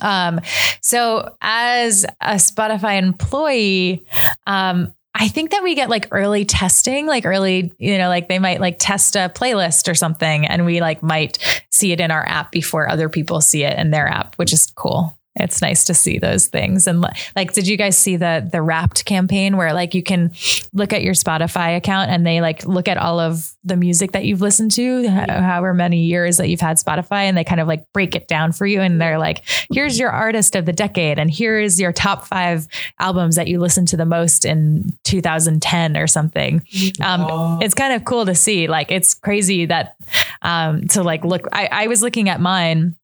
um, 0.00 0.40
so 0.80 1.34
as 1.40 2.04
a 2.20 2.34
Spotify 2.34 2.98
employee, 2.98 4.04
um, 4.46 4.94
I 5.14 5.28
think 5.28 5.50
that 5.50 5.62
we 5.62 5.74
get 5.74 5.90
like 5.90 6.08
early 6.12 6.44
testing, 6.44 7.06
like 7.06 7.26
early, 7.26 7.72
you 7.78 7.98
know, 7.98 8.08
like 8.08 8.28
they 8.28 8.38
might 8.38 8.60
like 8.60 8.76
test 8.78 9.16
a 9.16 9.30
playlist 9.34 9.90
or 9.90 9.94
something 9.94 10.46
and 10.46 10.64
we 10.64 10.80
like 10.80 11.02
might 11.02 11.38
see 11.70 11.92
it 11.92 12.00
in 12.00 12.10
our 12.10 12.26
app 12.26 12.52
before 12.52 12.88
other 12.88 13.08
people 13.08 13.40
see 13.40 13.64
it 13.64 13.76
in 13.76 13.90
their 13.90 14.06
app, 14.06 14.36
which 14.36 14.52
is 14.52 14.72
cool. 14.76 15.18
It's 15.36 15.62
nice 15.62 15.84
to 15.84 15.94
see 15.94 16.18
those 16.18 16.48
things. 16.48 16.86
And 16.88 17.00
like, 17.36 17.52
did 17.52 17.68
you 17.68 17.76
guys 17.76 17.96
see 17.96 18.16
the 18.16 18.48
the 18.50 18.60
Wrapped 18.60 19.04
campaign 19.04 19.56
where 19.56 19.72
like 19.72 19.94
you 19.94 20.02
can 20.02 20.32
look 20.72 20.92
at 20.92 21.02
your 21.02 21.14
Spotify 21.14 21.76
account 21.76 22.10
and 22.10 22.26
they 22.26 22.40
like 22.40 22.66
look 22.66 22.88
at 22.88 22.96
all 22.96 23.20
of 23.20 23.52
the 23.62 23.76
music 23.76 24.12
that 24.12 24.24
you've 24.24 24.40
listened 24.40 24.72
to, 24.72 25.08
however 25.08 25.72
many 25.72 26.04
years 26.04 26.38
that 26.38 26.48
you've 26.48 26.60
had 26.60 26.78
Spotify, 26.78 27.24
and 27.24 27.36
they 27.36 27.44
kind 27.44 27.60
of 27.60 27.68
like 27.68 27.84
break 27.92 28.16
it 28.16 28.26
down 28.26 28.52
for 28.52 28.66
you. 28.66 28.80
And 28.80 29.00
they're 29.00 29.18
like, 29.18 29.44
here's 29.72 29.98
your 30.00 30.10
artist 30.10 30.56
of 30.56 30.66
the 30.66 30.72
decade, 30.72 31.18
and 31.18 31.30
here 31.30 31.60
is 31.60 31.78
your 31.78 31.92
top 31.92 32.26
five 32.26 32.66
albums 32.98 33.36
that 33.36 33.46
you 33.46 33.60
listened 33.60 33.88
to 33.88 33.96
the 33.96 34.06
most 34.06 34.44
in 34.44 34.90
2010 35.04 35.96
or 35.96 36.06
something. 36.06 36.62
Um, 37.00 37.20
It's 37.62 37.74
kind 37.74 37.94
of 37.94 38.04
cool 38.04 38.26
to 38.26 38.34
see. 38.34 38.66
Like, 38.66 38.90
it's 38.90 39.14
crazy 39.14 39.66
that 39.66 39.96
um, 40.42 40.88
to 40.88 41.02
like 41.02 41.24
look. 41.24 41.46
I, 41.52 41.68
I 41.70 41.86
was 41.86 42.02
looking 42.02 42.28
at 42.28 42.40
mine. 42.40 42.96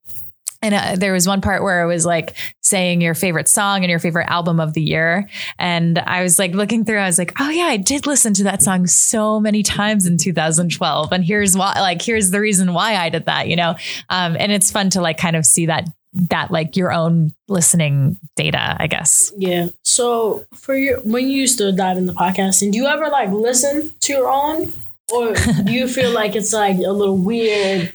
And 0.66 0.74
uh, 0.74 0.96
there 0.96 1.12
was 1.12 1.28
one 1.28 1.40
part 1.40 1.62
where 1.62 1.82
it 1.82 1.86
was 1.86 2.04
like 2.04 2.34
saying 2.60 3.00
your 3.00 3.14
favorite 3.14 3.48
song 3.48 3.84
and 3.84 3.90
your 3.90 4.00
favorite 4.00 4.26
album 4.28 4.58
of 4.58 4.74
the 4.74 4.82
year. 4.82 5.28
And 5.58 5.98
I 6.00 6.22
was 6.22 6.40
like 6.40 6.54
looking 6.54 6.84
through, 6.84 6.98
I 6.98 7.06
was 7.06 7.18
like, 7.18 7.32
oh, 7.38 7.50
yeah, 7.50 7.66
I 7.66 7.76
did 7.76 8.06
listen 8.06 8.34
to 8.34 8.44
that 8.44 8.62
song 8.62 8.88
so 8.88 9.38
many 9.38 9.62
times 9.62 10.06
in 10.06 10.18
2012. 10.18 11.12
And 11.12 11.24
here's 11.24 11.56
why, 11.56 11.74
like, 11.78 12.02
here's 12.02 12.32
the 12.32 12.40
reason 12.40 12.72
why 12.72 12.96
I 12.96 13.08
did 13.10 13.26
that, 13.26 13.46
you 13.48 13.54
know? 13.54 13.76
Um, 14.10 14.36
and 14.38 14.50
it's 14.50 14.72
fun 14.72 14.90
to 14.90 15.00
like 15.00 15.18
kind 15.18 15.36
of 15.36 15.46
see 15.46 15.66
that, 15.66 15.88
that 16.30 16.50
like 16.50 16.76
your 16.76 16.92
own 16.92 17.32
listening 17.46 18.18
data, 18.34 18.76
I 18.80 18.88
guess. 18.88 19.32
Yeah. 19.36 19.68
So 19.84 20.46
for 20.52 20.74
your 20.74 20.98
when 21.00 21.28
you 21.28 21.36
used 21.36 21.58
to 21.58 21.70
dive 21.70 21.96
into 21.96 22.12
podcasting, 22.12 22.72
do 22.72 22.78
you 22.78 22.86
ever 22.86 23.08
like 23.08 23.30
listen 23.30 23.92
to 24.00 24.12
your 24.12 24.28
own, 24.28 24.72
or 25.12 25.34
do 25.34 25.72
you 25.72 25.86
feel 25.86 26.10
like 26.10 26.34
it's 26.34 26.52
like 26.52 26.76
a 26.76 26.90
little 26.90 27.16
weird? 27.16 27.92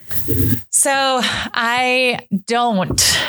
So 0.69 1.19
I 1.21 2.27
don't 2.45 3.19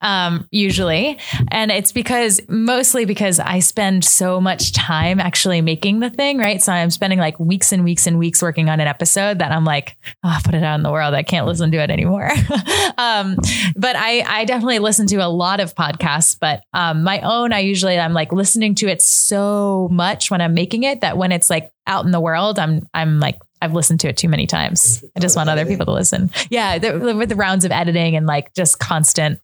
um, 0.00 0.48
usually, 0.50 1.18
and 1.48 1.70
it's 1.70 1.92
because 1.92 2.40
mostly 2.48 3.04
because 3.04 3.38
I 3.38 3.58
spend 3.58 4.04
so 4.04 4.40
much 4.40 4.72
time 4.72 5.20
actually 5.20 5.60
making 5.60 6.00
the 6.00 6.08
thing, 6.08 6.38
right? 6.38 6.62
So 6.62 6.72
I'm 6.72 6.90
spending 6.90 7.18
like 7.18 7.38
weeks 7.38 7.70
and 7.72 7.84
weeks 7.84 8.06
and 8.06 8.18
weeks 8.18 8.40
working 8.40 8.70
on 8.70 8.80
an 8.80 8.88
episode 8.88 9.40
that 9.40 9.52
I'm 9.52 9.64
like, 9.66 9.96
oh, 10.24 10.38
put 10.44 10.54
it 10.54 10.62
out 10.62 10.76
in 10.76 10.82
the 10.82 10.90
world. 10.90 11.12
I 11.14 11.22
can't 11.22 11.46
listen 11.46 11.70
to 11.70 11.78
it 11.78 11.90
anymore. 11.90 12.30
um, 12.98 13.36
but 13.76 13.94
I, 13.94 14.24
I 14.26 14.44
definitely 14.46 14.78
listen 14.78 15.06
to 15.08 15.16
a 15.16 15.28
lot 15.28 15.60
of 15.60 15.74
podcasts, 15.74 16.36
but 16.40 16.62
um, 16.72 17.02
my 17.04 17.20
own, 17.20 17.52
I 17.52 17.58
usually 17.60 17.98
I'm 17.98 18.14
like 18.14 18.32
listening 18.32 18.74
to 18.76 18.88
it 18.88 19.02
so 19.02 19.88
much 19.92 20.30
when 20.30 20.40
I'm 20.40 20.54
making 20.54 20.84
it 20.84 21.02
that 21.02 21.18
when 21.18 21.32
it's 21.32 21.50
like 21.50 21.70
out 21.88 22.04
in 22.04 22.12
the 22.12 22.20
world, 22.20 22.58
I'm 22.58 22.88
I'm 22.94 23.18
like 23.18 23.38
I've 23.60 23.72
listened 23.72 24.00
to 24.00 24.08
it 24.08 24.16
too 24.16 24.28
many 24.28 24.46
times. 24.46 25.02
I 25.16 25.20
just 25.20 25.36
want 25.36 25.48
other 25.48 25.66
people 25.66 25.86
to 25.86 25.92
listen. 25.92 26.30
Yeah, 26.48 26.78
the, 26.78 27.16
with 27.16 27.28
the 27.28 27.34
rounds 27.34 27.64
of 27.64 27.72
editing 27.72 28.14
and 28.14 28.26
like 28.26 28.54
just 28.54 28.78
constant 28.78 29.40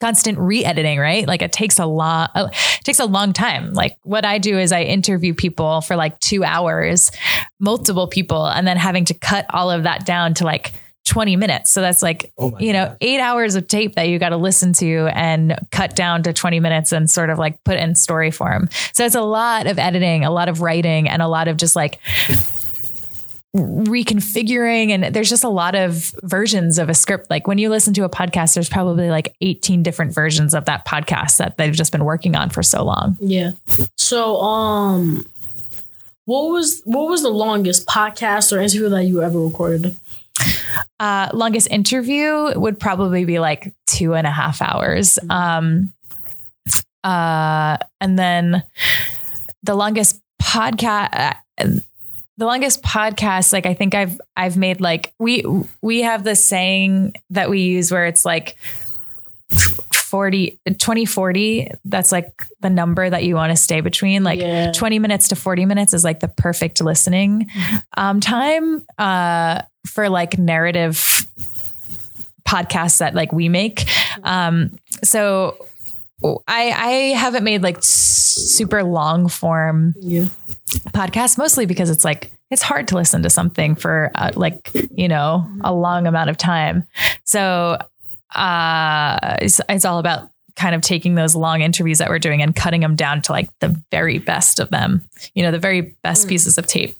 constant 0.00 0.38
re-editing, 0.38 0.98
right? 0.98 1.28
Like 1.28 1.42
it 1.42 1.52
takes 1.52 1.78
a 1.78 1.84
lot 1.84 2.30
uh, 2.34 2.48
it 2.50 2.84
takes 2.84 2.98
a 2.98 3.04
long 3.04 3.32
time. 3.32 3.74
Like 3.74 3.96
what 4.02 4.24
I 4.24 4.38
do 4.38 4.58
is 4.58 4.72
I 4.72 4.82
interview 4.82 5.34
people 5.34 5.82
for 5.82 5.94
like 5.94 6.18
2 6.20 6.42
hours, 6.42 7.12
multiple 7.60 8.08
people 8.08 8.46
and 8.46 8.66
then 8.66 8.78
having 8.78 9.04
to 9.06 9.14
cut 9.14 9.46
all 9.50 9.70
of 9.70 9.84
that 9.84 10.06
down 10.06 10.34
to 10.34 10.44
like 10.44 10.72
20 11.06 11.36
minutes. 11.36 11.72
So 11.72 11.80
that's 11.80 12.02
like, 12.02 12.32
Oh 12.38 12.56
you 12.60 12.72
know, 12.72 12.86
gosh. 12.86 12.96
eight 13.00 13.20
hours 13.20 13.54
of 13.56 13.66
tape 13.66 13.94
that 13.96 14.08
you 14.08 14.18
got 14.18 14.28
to 14.28 14.36
listen 14.36 14.72
to 14.74 15.08
and 15.12 15.58
cut 15.72 15.96
down 15.96 16.22
to 16.24 16.32
20 16.32 16.60
minutes 16.60 16.92
and 16.92 17.10
sort 17.10 17.30
of 17.30 17.38
like 17.38 17.62
put 17.64 17.76
in 17.78 17.94
story 17.94 18.30
form. 18.30 18.68
So 18.92 19.04
it's 19.04 19.14
a 19.16 19.22
lot 19.22 19.66
of 19.66 19.78
editing, 19.78 20.24
a 20.24 20.30
lot 20.30 20.48
of 20.48 20.60
writing, 20.60 21.08
and 21.08 21.20
a 21.20 21.28
lot 21.28 21.48
of 21.48 21.56
just 21.56 21.74
like 21.74 21.98
reconfiguring. 23.56 24.90
And 24.90 25.14
there's 25.14 25.28
just 25.28 25.44
a 25.44 25.48
lot 25.48 25.74
of 25.74 26.12
versions 26.22 26.78
of 26.78 26.88
a 26.88 26.94
script. 26.94 27.28
Like 27.30 27.46
when 27.48 27.58
you 27.58 27.68
listen 27.68 27.92
to 27.94 28.04
a 28.04 28.08
podcast, 28.08 28.54
there's 28.54 28.68
probably 28.68 29.10
like 29.10 29.34
18 29.40 29.82
different 29.82 30.14
versions 30.14 30.54
of 30.54 30.66
that 30.66 30.86
podcast 30.86 31.38
that 31.38 31.56
they've 31.58 31.74
just 31.74 31.92
been 31.92 32.04
working 32.04 32.36
on 32.36 32.50
for 32.50 32.62
so 32.62 32.84
long. 32.84 33.16
Yeah. 33.20 33.52
So, 33.96 34.36
um, 34.40 35.26
what 36.26 36.52
was 36.52 36.80
what 36.84 37.08
was 37.08 37.22
the 37.22 37.30
longest 37.30 37.88
podcast 37.88 38.56
or 38.56 38.60
interview 38.60 38.88
that 38.90 39.04
you 39.04 39.20
ever 39.22 39.40
recorded? 39.40 39.96
Uh, 40.98 41.28
longest 41.32 41.68
interview 41.70 42.58
would 42.58 42.78
probably 42.78 43.24
be 43.24 43.38
like 43.38 43.72
two 43.86 44.14
and 44.14 44.26
a 44.26 44.30
half 44.30 44.62
hours. 44.62 45.18
Um, 45.28 45.92
uh, 47.02 47.78
and 48.00 48.18
then 48.18 48.62
the 49.62 49.74
longest 49.74 50.20
podcast, 50.42 51.36
the 51.56 51.82
longest 52.46 52.82
podcast, 52.82 53.52
like 53.52 53.66
I 53.66 53.74
think 53.74 53.94
I've 53.94 54.20
I've 54.36 54.56
made 54.56 54.80
like 54.80 55.12
we 55.18 55.44
we 55.82 56.02
have 56.02 56.24
this 56.24 56.44
saying 56.44 57.14
that 57.30 57.50
we 57.50 57.60
use 57.60 57.90
where 57.90 58.06
it's 58.06 58.24
like 58.24 58.56
40 60.10 60.58
2040 60.66 61.70
that's 61.84 62.10
like 62.10 62.46
the 62.60 62.68
number 62.70 63.08
that 63.08 63.22
you 63.24 63.34
want 63.36 63.50
to 63.50 63.56
stay 63.56 63.80
between 63.80 64.24
like 64.24 64.40
Yeah. 64.40 64.72
20 64.72 64.98
minutes 64.98 65.28
to 65.28 65.36
40 65.36 65.66
minutes 65.66 65.94
is 65.94 66.02
like 66.04 66.20
the 66.20 66.28
perfect 66.28 66.80
listening 66.82 67.48
um, 67.96 68.20
time 68.20 68.84
uh, 68.98 69.62
for 69.86 70.08
like 70.08 70.36
narrative 70.38 71.26
podcasts 72.46 72.98
that 72.98 73.14
like 73.14 73.32
we 73.32 73.48
make 73.48 73.84
um, 74.24 74.76
so 75.04 75.66
I, 76.46 76.70
I 76.70 76.90
haven't 77.16 77.44
made 77.44 77.62
like 77.62 77.78
super 77.80 78.82
long 78.82 79.28
form 79.28 79.94
Yeah. 80.00 80.24
podcasts 80.88 81.38
mostly 81.38 81.66
because 81.66 81.88
it's 81.90 82.04
like 82.04 82.32
it's 82.50 82.62
hard 82.62 82.88
to 82.88 82.96
listen 82.96 83.22
to 83.22 83.30
something 83.30 83.76
for 83.76 84.10
uh, 84.16 84.32
like 84.34 84.70
you 84.90 85.06
know 85.08 85.46
a 85.62 85.72
long 85.72 86.06
amount 86.06 86.30
of 86.30 86.36
time 86.36 86.84
so 87.24 87.78
uh 88.34 89.36
it's, 89.40 89.60
it's 89.68 89.84
all 89.84 89.98
about 89.98 90.30
kind 90.56 90.74
of 90.74 90.82
taking 90.82 91.14
those 91.14 91.34
long 91.34 91.62
interviews 91.62 91.98
that 91.98 92.08
we're 92.10 92.18
doing 92.18 92.42
and 92.42 92.54
cutting 92.54 92.80
them 92.80 92.94
down 92.94 93.22
to 93.22 93.32
like 93.32 93.48
the 93.60 93.68
very 93.90 94.18
best 94.18 94.60
of 94.60 94.68
them 94.70 95.00
you 95.34 95.42
know 95.42 95.50
the 95.50 95.58
very 95.58 95.96
best 96.02 96.28
pieces 96.28 96.58
of 96.58 96.66
tape. 96.66 96.96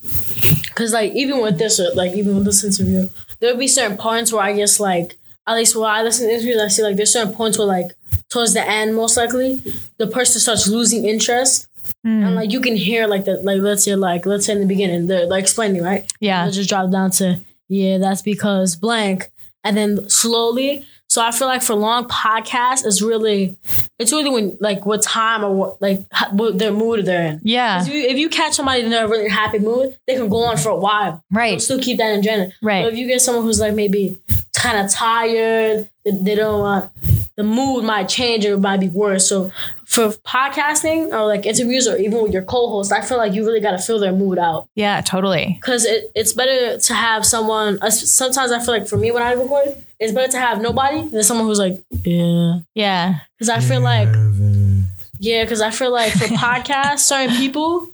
Cause 0.75 0.93
like 0.93 1.11
even 1.13 1.41
with 1.41 1.57
this, 1.57 1.79
uh, 1.79 1.91
like 1.95 2.13
even 2.13 2.35
with 2.35 2.45
this 2.45 2.63
interview, 2.63 3.09
there'll 3.39 3.57
be 3.57 3.67
certain 3.67 3.97
points 3.97 4.31
where 4.31 4.43
I 4.43 4.53
guess 4.53 4.79
like 4.79 5.17
at 5.47 5.55
least 5.55 5.75
when 5.75 5.89
I 5.89 6.03
listen 6.03 6.27
to 6.27 6.33
interviews, 6.33 6.61
I 6.61 6.67
see 6.67 6.83
like 6.83 6.95
there's 6.95 7.13
certain 7.13 7.33
points 7.33 7.57
where 7.57 7.67
like 7.67 7.91
towards 8.29 8.53
the 8.53 8.67
end, 8.67 8.95
most 8.95 9.17
likely, 9.17 9.61
the 9.97 10.07
person 10.07 10.39
starts 10.39 10.67
losing 10.67 11.05
interest. 11.05 11.67
And 12.03 12.35
like 12.35 12.51
you 12.51 12.61
can 12.61 12.75
hear 12.75 13.05
like 13.05 13.25
the 13.25 13.35
like 13.41 13.61
let's 13.61 13.83
say 13.83 13.95
like 13.95 14.25
let's 14.25 14.45
say 14.45 14.53
in 14.53 14.59
the 14.59 14.65
beginning 14.65 15.05
they're 15.05 15.27
like 15.27 15.43
explaining 15.43 15.83
right? 15.83 16.11
Yeah. 16.19 16.43
They'll 16.45 16.53
just 16.53 16.69
drop 16.69 16.89
down 16.89 17.11
to 17.11 17.39
yeah 17.69 17.99
that's 17.99 18.23
because 18.23 18.75
blank. 18.75 19.29
And 19.63 19.77
then 19.77 20.09
slowly 20.09 20.85
so 21.11 21.21
I 21.21 21.31
feel 21.31 21.47
like 21.47 21.61
for 21.61 21.75
long 21.75 22.07
podcasts 22.07 22.85
it's 22.85 23.01
really 23.01 23.57
it's 23.99 24.11
really 24.11 24.29
when 24.29 24.57
like 24.59 24.85
what 24.85 25.01
time 25.01 25.43
or 25.43 25.53
what 25.53 25.81
like 25.81 26.05
what 26.31 26.57
their 26.57 26.71
mood 26.71 27.05
they're 27.05 27.27
in 27.31 27.41
yeah 27.43 27.81
if 27.81 27.87
you, 27.87 28.01
if 28.01 28.17
you 28.17 28.29
catch 28.29 28.53
somebody 28.53 28.83
in 28.83 28.93
a 28.93 29.07
really 29.07 29.29
happy 29.29 29.59
mood, 29.59 29.97
they 30.07 30.15
can 30.15 30.29
go 30.29 30.43
on 30.43 30.57
for 30.57 30.69
a 30.69 30.75
while. 30.75 31.23
They'll 31.31 31.39
right 31.39 31.61
still 31.61 31.79
keep 31.79 31.97
that 31.97 32.13
enjoyment. 32.13 32.53
Right. 32.61 32.83
But 32.83 32.93
if 32.93 32.99
you 32.99 33.07
get 33.07 33.21
someone 33.21 33.43
who's 33.43 33.59
like 33.59 33.73
maybe 33.73 34.19
kind 34.53 34.77
of 34.83 34.91
tired, 34.91 35.89
they, 36.05 36.11
they 36.11 36.35
don't 36.35 36.59
want 36.59 36.91
the 37.41 37.47
mood 37.59 37.83
might 37.83 38.07
change 38.17 38.45
or 38.45 38.53
it 38.53 38.59
might 38.59 38.79
be 38.79 38.89
worse. 39.03 39.23
So 39.31 39.51
for 39.85 40.09
podcasting 40.35 41.01
or 41.13 41.25
like 41.33 41.45
interviews 41.45 41.87
or 41.87 41.95
even 41.97 42.21
with 42.23 42.33
your 42.33 42.43
co-host, 42.43 42.91
I 42.91 43.01
feel 43.01 43.17
like 43.17 43.33
you 43.33 43.45
really 43.45 43.59
got 43.67 43.71
to 43.71 43.81
feel 43.87 43.99
their 43.99 44.13
mood 44.23 44.37
out 44.37 44.67
yeah 44.75 45.01
totally 45.01 45.57
because 45.59 45.83
it, 45.85 46.11
it's 46.15 46.33
better 46.33 46.77
to 46.77 46.93
have 46.93 47.25
someone. 47.25 47.77
uh, 47.81 47.89
Sometimes 47.89 48.51
I 48.51 48.59
feel 48.63 48.73
like 48.77 48.87
for 48.87 48.97
me 48.97 49.11
when 49.11 49.23
I 49.23 49.31
record, 49.33 49.69
it's 49.99 50.13
better 50.13 50.31
to 50.31 50.39
have 50.39 50.61
nobody 50.61 50.99
than 51.09 51.23
someone 51.23 51.45
who's 51.47 51.59
like 51.67 51.75
yeah. 52.03 52.59
yeah 52.75 53.19
Because 53.37 53.49
I 53.49 53.59
feel 53.59 53.81
like 53.81 54.09
yeah, 55.19 55.43
because 55.43 55.61
I 55.61 55.69
feel 55.71 55.91
like 55.91 56.11
for 56.13 56.25
podcasts, 56.45 56.99
certain 56.99 57.35
people 57.37 57.87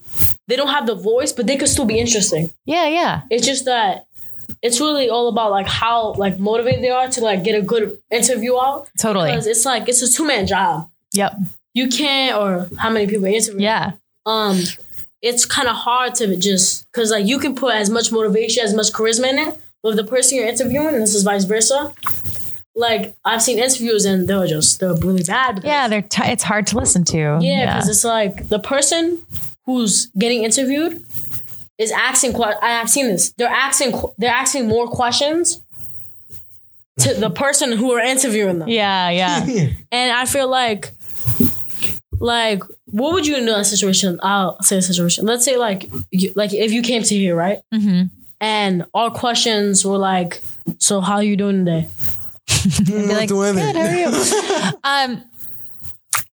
they 0.47 0.55
don't 0.55 0.69
have 0.69 0.87
the 0.87 0.95
voice, 0.95 1.33
but 1.33 1.45
they 1.45 1.57
could 1.57 1.67
still 1.67 1.85
be 1.85 1.99
interesting. 1.99 2.49
yeah 2.65 2.87
yeah 2.87 3.21
It's 3.29 3.45
just 3.45 3.65
that 3.65 4.06
it's 4.61 4.79
really 4.79 5.09
all 5.09 5.27
about 5.27 5.51
like 5.51 5.67
how 5.67 6.13
like 6.13 6.39
motivated 6.39 6.81
they 6.83 6.89
are 6.89 7.07
to 7.09 7.21
like 7.21 7.43
get 7.43 7.55
a 7.55 7.61
good 7.61 7.97
interview 8.11 8.55
out. 8.57 8.87
totally 8.99 9.29
Because 9.31 9.47
it's 9.47 9.65
like 9.65 9.87
it's 9.89 10.01
a 10.01 10.11
two 10.11 10.25
man 10.25 10.47
job. 10.47 10.89
yep 11.13 11.33
You 11.73 11.87
can't 11.89 12.37
or 12.37 12.69
how 12.77 12.89
many 12.89 13.07
people 13.07 13.25
interview? 13.25 13.61
yeah 13.61 13.91
Um, 14.25 14.59
it's 15.21 15.45
kind 15.45 15.67
of 15.67 15.75
hard 15.75 16.15
to 16.15 16.35
just 16.37 16.85
because 16.91 17.11
like 17.11 17.25
you 17.25 17.39
can 17.39 17.55
put 17.55 17.73
as 17.75 17.89
much 17.89 18.11
motivation, 18.11 18.63
as 18.63 18.73
much 18.73 18.91
charisma 18.93 19.29
in 19.33 19.39
it, 19.39 19.59
but 19.83 19.95
the 19.95 20.03
person 20.03 20.37
you're 20.37 20.47
interviewing, 20.47 20.93
and 20.95 21.01
this 21.01 21.15
is 21.15 21.23
vice 21.23 21.45
versa. 21.45 21.93
Like 22.75 23.15
I've 23.25 23.41
seen 23.41 23.57
interviews 23.57 24.05
and 24.05 24.27
they're 24.27 24.45
just 24.47 24.79
they're 24.79 24.93
really 24.95 25.23
bad. 25.23 25.61
yeah 25.63 25.87
they're 25.87 26.03
t- 26.03 26.21
it's 26.31 26.43
hard 26.43 26.67
to 26.67 26.77
listen 26.77 27.03
to 27.05 27.39
Yeah, 27.41 27.65
because 27.73 27.89
it's 27.89 28.03
like 28.03 28.49
the 28.49 28.59
person 28.59 29.23
who's 29.65 30.07
getting 30.17 30.43
interviewed 30.43 31.03
is 31.77 31.91
asking. 31.91 32.33
que- 32.33 32.43
I 32.61 32.69
have 32.69 32.89
seen 32.89 33.07
this. 33.07 33.31
They're 33.37 33.47
asking. 33.47 33.99
They're 34.17 34.33
asking 34.33 34.67
more 34.67 34.87
questions 34.87 35.61
to 36.99 37.13
the 37.13 37.29
person 37.29 37.71
who 37.73 37.91
are 37.91 37.99
interviewing 37.99 38.57
them, 38.59 38.67
yeah 38.67 39.11
yeah 39.11 39.45
and 39.91 40.11
I 40.11 40.25
feel 40.25 40.47
like, 40.49 40.91
like, 42.19 42.63
what 42.87 43.13
would 43.13 43.27
you 43.27 43.35
do 43.35 43.41
in 43.41 43.45
that 43.45 43.65
situation? 43.67 44.19
I'll 44.23 44.59
say 44.63 44.77
a 44.77 44.81
situation. 44.81 45.25
Let's 45.25 45.45
say 45.45 45.57
like, 45.57 45.89
you, 46.09 46.33
like 46.35 46.53
if 46.53 46.71
you 46.71 46.81
came 46.81 47.03
to 47.03 47.15
here, 47.15 47.35
right, 47.35 47.59
hmm 47.73 48.03
and 48.39 48.85
all 48.93 49.09
questions 49.11 49.83
were 49.85 49.97
like, 49.97 50.41
"So 50.79 51.01
how 51.01 51.15
are 51.15 51.23
you 51.23 51.35
doing 51.37 51.65
today?" 51.65 51.87
be 52.85 53.05
like, 53.13 53.29
good, 53.29 53.57
how 53.57 53.81
are 53.81 53.95
you? 53.95 54.73
um, 54.83 55.23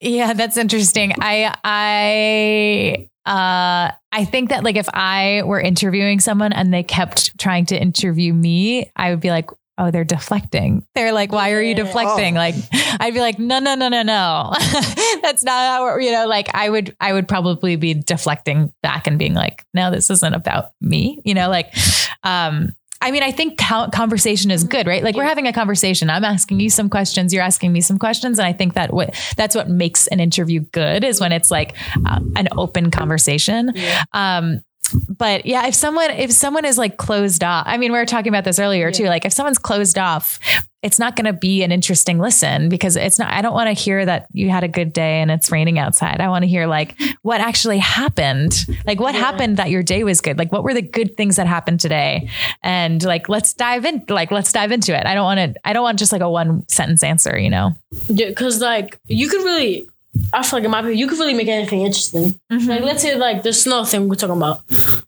yeah, 0.00 0.32
that's 0.32 0.56
interesting. 0.56 1.12
I, 1.20 1.54
I, 1.64 3.08
uh, 3.24 3.92
I 4.12 4.24
think 4.24 4.50
that 4.50 4.64
like 4.64 4.76
if 4.76 4.88
I 4.92 5.42
were 5.44 5.60
interviewing 5.60 6.20
someone 6.20 6.52
and 6.52 6.72
they 6.72 6.82
kept 6.82 7.38
trying 7.38 7.66
to 7.66 7.80
interview 7.80 8.32
me, 8.32 8.90
I 8.96 9.10
would 9.10 9.20
be 9.20 9.30
like, 9.30 9.50
oh, 9.78 9.90
they're 9.90 10.04
deflecting. 10.04 10.84
They're 10.94 11.12
like, 11.12 11.32
why 11.32 11.52
are 11.52 11.62
you 11.62 11.74
deflecting? 11.74 12.34
Like, 12.34 12.54
I'd 13.00 13.14
be 13.14 13.20
like, 13.20 13.38
no, 13.38 13.58
no, 13.58 13.74
no, 13.74 13.88
no, 13.88 14.02
no. 14.02 14.52
That's 15.22 15.42
not 15.42 15.52
how, 15.52 15.96
you 15.98 16.12
know, 16.12 16.26
like 16.26 16.54
I 16.54 16.68
would, 16.68 16.94
I 17.00 17.12
would 17.12 17.26
probably 17.26 17.76
be 17.76 17.94
deflecting 17.94 18.72
back 18.82 19.06
and 19.06 19.18
being 19.18 19.34
like, 19.34 19.64
no, 19.72 19.90
this 19.90 20.10
isn't 20.10 20.34
about 20.34 20.72
me, 20.80 21.20
you 21.24 21.34
know, 21.34 21.48
like, 21.48 21.74
um, 22.22 22.74
I 23.02 23.10
mean, 23.10 23.22
I 23.22 23.32
think 23.32 23.58
conversation 23.58 24.50
is 24.50 24.64
good, 24.64 24.86
right? 24.86 25.02
Like 25.02 25.16
we're 25.16 25.24
having 25.24 25.46
a 25.46 25.52
conversation. 25.52 26.08
I'm 26.08 26.24
asking 26.24 26.60
you 26.60 26.70
some 26.70 26.88
questions, 26.88 27.34
you're 27.34 27.42
asking 27.42 27.72
me 27.72 27.80
some 27.80 27.98
questions, 27.98 28.38
and 28.38 28.46
I 28.46 28.52
think 28.52 28.74
that 28.74 28.92
what 28.92 29.14
that's 29.36 29.54
what 29.56 29.68
makes 29.68 30.06
an 30.06 30.20
interview 30.20 30.60
good 30.60 31.04
is 31.04 31.20
when 31.20 31.32
it's 31.32 31.50
like 31.50 31.76
uh, 32.06 32.20
an 32.36 32.48
open 32.56 32.90
conversation. 32.90 33.74
Um, 34.12 34.62
but 35.08 35.46
yeah, 35.46 35.66
if 35.66 35.74
someone 35.74 36.10
if 36.10 36.32
someone 36.32 36.64
is 36.64 36.78
like 36.78 36.96
closed 36.96 37.42
off, 37.42 37.64
I 37.66 37.76
mean, 37.76 37.92
we 37.92 37.98
were 37.98 38.06
talking 38.06 38.28
about 38.28 38.44
this 38.44 38.58
earlier 38.58 38.90
too. 38.92 39.04
Like 39.04 39.24
if 39.24 39.32
someone's 39.32 39.58
closed 39.58 39.98
off, 39.98 40.38
it's 40.82 40.98
not 40.98 41.14
going 41.14 41.26
to 41.26 41.32
be 41.32 41.62
an 41.62 41.70
interesting 41.70 42.18
listen 42.18 42.68
because 42.68 42.96
it's 42.96 43.18
not. 43.18 43.32
I 43.32 43.40
don't 43.40 43.54
want 43.54 43.68
to 43.68 43.72
hear 43.72 44.04
that 44.04 44.26
you 44.32 44.50
had 44.50 44.64
a 44.64 44.68
good 44.68 44.92
day 44.92 45.20
and 45.20 45.30
it's 45.30 45.50
raining 45.52 45.78
outside. 45.78 46.20
I 46.20 46.28
want 46.28 46.42
to 46.42 46.48
hear 46.48 46.66
like 46.66 47.00
what 47.22 47.40
actually 47.40 47.78
happened. 47.78 48.66
Like 48.84 48.98
what 48.98 49.14
happened 49.14 49.58
that 49.58 49.70
your 49.70 49.84
day 49.84 50.02
was 50.02 50.20
good. 50.20 50.38
Like 50.38 50.50
what 50.50 50.64
were 50.64 50.74
the 50.74 50.82
good 50.82 51.16
things 51.16 51.36
that 51.36 51.46
happened 51.46 51.78
today? 51.78 52.28
And 52.64 53.02
like 53.04 53.28
let's 53.28 53.54
dive 53.54 53.84
in. 53.84 54.04
Like 54.08 54.32
let's 54.32 54.52
dive 54.52 54.72
into 54.72 54.98
it. 54.98 55.06
I 55.06 55.14
don't 55.14 55.24
want 55.24 55.54
to. 55.54 55.60
I 55.64 55.72
don't 55.72 55.84
want 55.84 56.00
just 56.00 56.10
like 56.12 56.20
a 56.20 56.30
one 56.30 56.68
sentence 56.68 57.04
answer. 57.04 57.38
You 57.38 57.50
know. 57.50 57.76
Yeah, 58.08 58.28
because 58.28 58.60
like 58.60 58.98
you 59.06 59.28
could 59.28 59.44
really, 59.44 59.88
I 60.32 60.42
feel 60.42 60.58
like 60.58 60.64
in 60.64 60.70
my 60.72 60.80
opinion, 60.80 60.98
you 60.98 61.06
could 61.06 61.18
really 61.18 61.34
make 61.34 61.48
anything 61.48 61.82
interesting. 61.82 62.40
Mm-hmm. 62.50 62.68
Like 62.68 62.82
let's 62.82 63.02
say 63.02 63.14
like 63.14 63.44
the 63.44 63.52
snow 63.52 63.84
thing 63.84 64.08
we're 64.08 64.16
talking 64.16 64.36
about. 64.36 64.62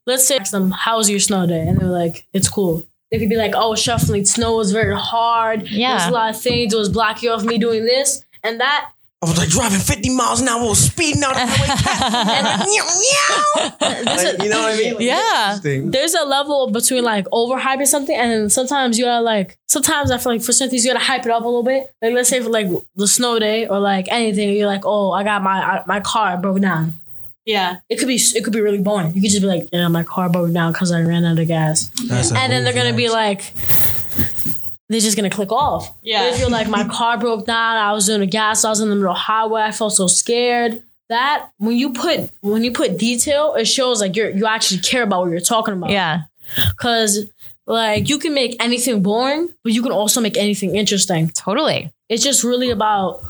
Let's 0.07 0.25
say 0.25 0.37
ask 0.37 0.53
them, 0.53 0.71
"How's 0.71 1.11
your 1.11 1.19
snow 1.19 1.47
day?" 1.47 1.67
And 1.67 1.81
they're 1.81 1.89
like, 1.89 2.27
"It's 2.33 2.49
cool." 2.49 2.87
They 3.15 3.21
could 3.21 3.29
be 3.29 3.37
like, 3.37 3.53
"Oh, 3.55 3.77
shuffling 3.77 4.25
snow 4.25 4.57
was 4.57 4.73
very 4.73 4.97
hard. 4.97 5.69
Yeah. 5.71 5.99
There's 5.99 6.09
a 6.09 6.13
lot 6.13 6.31
of 6.35 6.41
things. 6.41 6.75
It 6.75 6.77
was 6.77 6.89
blocking 6.89 7.31
off 7.31 7.45
me 7.45 7.59
doing 7.59 7.85
this 7.85 8.25
and 8.43 8.59
that." 8.59 8.91
I 9.23 9.27
was 9.29 9.39
like 9.39 9.51
driving 9.51 9.79
50 9.79 10.11
miles 10.11 10.41
an 10.41 10.49
hour, 10.49 10.75
speeding 10.75 11.23
out 11.23 11.31
of 11.31 11.37
the 11.37 11.47
highway. 11.49 12.67
like, 14.25 14.43
you 14.43 14.51
know 14.51 14.63
what 14.63 14.75
I 14.75 14.77
mean? 14.77 14.97
Yeah. 15.01 15.59
There's 15.93 16.15
a 16.15 16.25
level 16.25 16.71
between 16.73 17.05
like 17.05 17.27
overhyping 17.27 17.87
something 17.87 18.15
and 18.17 18.31
then 18.33 18.51
sometimes 18.51 18.99
you 18.99 19.05
gotta 19.05 19.23
like 19.23 19.57
sometimes 19.69 20.11
I 20.11 20.19
feel 20.19 20.33
like 20.33 20.43
for 20.43 20.53
certain 20.53 20.71
things 20.71 20.85
you 20.85 20.93
gotta 20.93 21.05
hype 21.05 21.25
it 21.25 21.31
up 21.31 21.43
a 21.43 21.47
little 21.47 21.63
bit. 21.63 21.91
Like 22.03 22.15
let's 22.15 22.29
say 22.29 22.43
for 22.43 22.51
like 22.51 22.67
the 22.97 23.07
snow 23.07 23.39
day 23.39 23.67
or 23.69 23.79
like 23.79 24.09
anything, 24.11 24.51
you're 24.57 24.67
like, 24.67 24.83
oh, 24.85 25.13
I 25.13 25.23
got 25.23 25.41
my 25.43 25.59
I, 25.59 25.85
my 25.87 26.01
car 26.01 26.37
broke 26.37 26.61
down. 26.61 27.01
Yeah. 27.45 27.79
It 27.89 27.99
could 27.99 28.09
be 28.09 28.17
it 28.17 28.45
could 28.45 28.53
be 28.53 28.61
really 28.61 28.79
boring. 28.79 29.15
You 29.15 29.21
could 29.21 29.31
just 29.31 29.43
be 29.43 29.49
like, 29.49 29.69
yeah, 29.73 29.89
my 29.89 30.03
car 30.03 30.29
broke 30.29 30.53
down 30.53 30.73
because 30.73 30.93
I 30.93 31.03
ran 31.03 31.25
out 31.25 31.39
of 31.39 31.47
gas. 31.47 31.91
That's 32.07 32.31
a 32.33 32.39
and 32.39 32.53
then 32.53 32.65
they're 32.65 32.73
gonna 32.73 32.97
be 32.97 33.09
like 33.11 33.53
they're 34.89 35.01
just 35.01 35.17
gonna 35.17 35.31
click 35.31 35.53
off. 35.53 35.95
Yeah. 36.03 36.33
If 36.33 36.41
you're 36.41 36.51
like, 36.51 36.69
my 36.69 36.87
car 36.89 37.19
broke 37.19 37.47
down, 37.47 37.77
I 37.77 37.93
was 37.93 38.07
doing 38.07 38.23
a 38.23 38.27
gas, 38.27 38.65
I 38.65 38.71
was 38.71 38.81
in 38.81 38.89
the 38.89 38.95
middle 38.95 39.11
of 39.11 39.17
the 39.17 39.21
highway, 39.21 39.63
I 39.63 39.73
felt 39.73 39.93
so 39.95 40.07
scared. 40.07 40.83
That 41.11 41.51
when 41.59 41.77
you 41.77 41.93
put 41.93 42.31
when 42.41 42.65
you 42.65 42.73
put 42.73 42.97
detail, 42.97 43.55
it 43.55 43.67
shows 43.67 44.01
like 44.01 44.17
you're 44.17 44.31
you 44.31 44.47
actually 44.47 44.81
care 44.81 45.03
about 45.03 45.23
what 45.23 45.31
you're 45.31 45.41
talking 45.41 45.75
about. 45.75 45.91
Yeah. 45.91 46.23
Cause 46.77 47.31
like 47.67 48.09
you 48.09 48.19
can 48.19 48.33
make 48.35 48.57
anything 48.63 49.03
boring, 49.03 49.53
but 49.63 49.73
you 49.73 49.83
can 49.83 49.93
also 49.93 50.21
make 50.21 50.37
anything 50.37 50.77
interesting. 50.77 51.29
Totally. 51.31 51.93
It's 52.09 52.23
just 52.23 52.43
really 52.43 52.71
about 52.71 53.23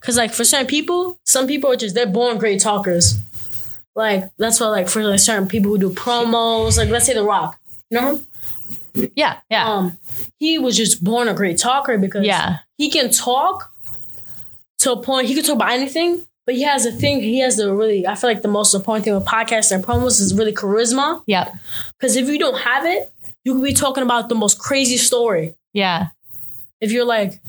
cause 0.00 0.16
like 0.16 0.32
for 0.32 0.44
certain 0.44 0.66
people, 0.66 1.18
some 1.24 1.46
people 1.46 1.70
are 1.70 1.76
just 1.76 1.94
they're 1.94 2.06
born 2.06 2.38
great 2.38 2.60
talkers. 2.60 3.18
Like 3.94 4.24
that's 4.38 4.60
why 4.60 4.66
like 4.68 4.88
for 4.88 5.02
like 5.02 5.20
certain 5.20 5.48
people 5.48 5.70
who 5.72 5.78
do 5.78 5.90
promos, 5.90 6.78
like 6.78 6.88
let's 6.88 7.06
say 7.06 7.14
The 7.14 7.22
Rock. 7.24 7.58
You 7.90 8.00
know 8.00 8.16
him? 8.94 9.10
Yeah. 9.14 9.38
Yeah. 9.50 9.68
um 9.72 9.98
he 10.38 10.58
was 10.58 10.76
just 10.76 11.02
born 11.02 11.28
a 11.28 11.34
great 11.34 11.58
talker 11.58 11.96
because 11.98 12.24
Yeah. 12.26 12.58
he 12.76 12.90
can 12.90 13.10
talk 13.10 13.72
to 14.78 14.92
a 14.92 15.02
point 15.02 15.28
he 15.28 15.34
can 15.34 15.44
talk 15.44 15.56
about 15.56 15.70
anything 15.72 16.26
but 16.46 16.54
he 16.56 16.62
has 16.62 16.86
a 16.86 16.90
thing 16.92 17.20
he 17.20 17.38
has 17.40 17.56
the 17.56 17.72
really 17.72 18.06
i 18.06 18.14
feel 18.16 18.28
like 18.30 18.42
the 18.42 18.48
most 18.48 18.74
important 18.74 19.04
thing 19.04 19.14
with 19.14 19.24
podcasts 19.26 19.70
and 19.70 19.84
promos 19.84 20.20
is 20.20 20.34
really 20.34 20.52
charisma 20.52 21.22
Yeah. 21.26 21.54
because 21.98 22.16
if 22.16 22.26
you 22.28 22.38
don't 22.38 22.58
have 22.58 22.84
it 22.86 23.12
you 23.44 23.54
could 23.54 23.62
be 23.64 23.74
talking 23.74 24.02
about 24.02 24.28
the 24.28 24.34
most 24.34 24.58
crazy 24.58 24.96
story 24.96 25.54
Yeah. 25.72 26.08
if 26.80 26.90
you're 26.92 27.04
like 27.04 27.40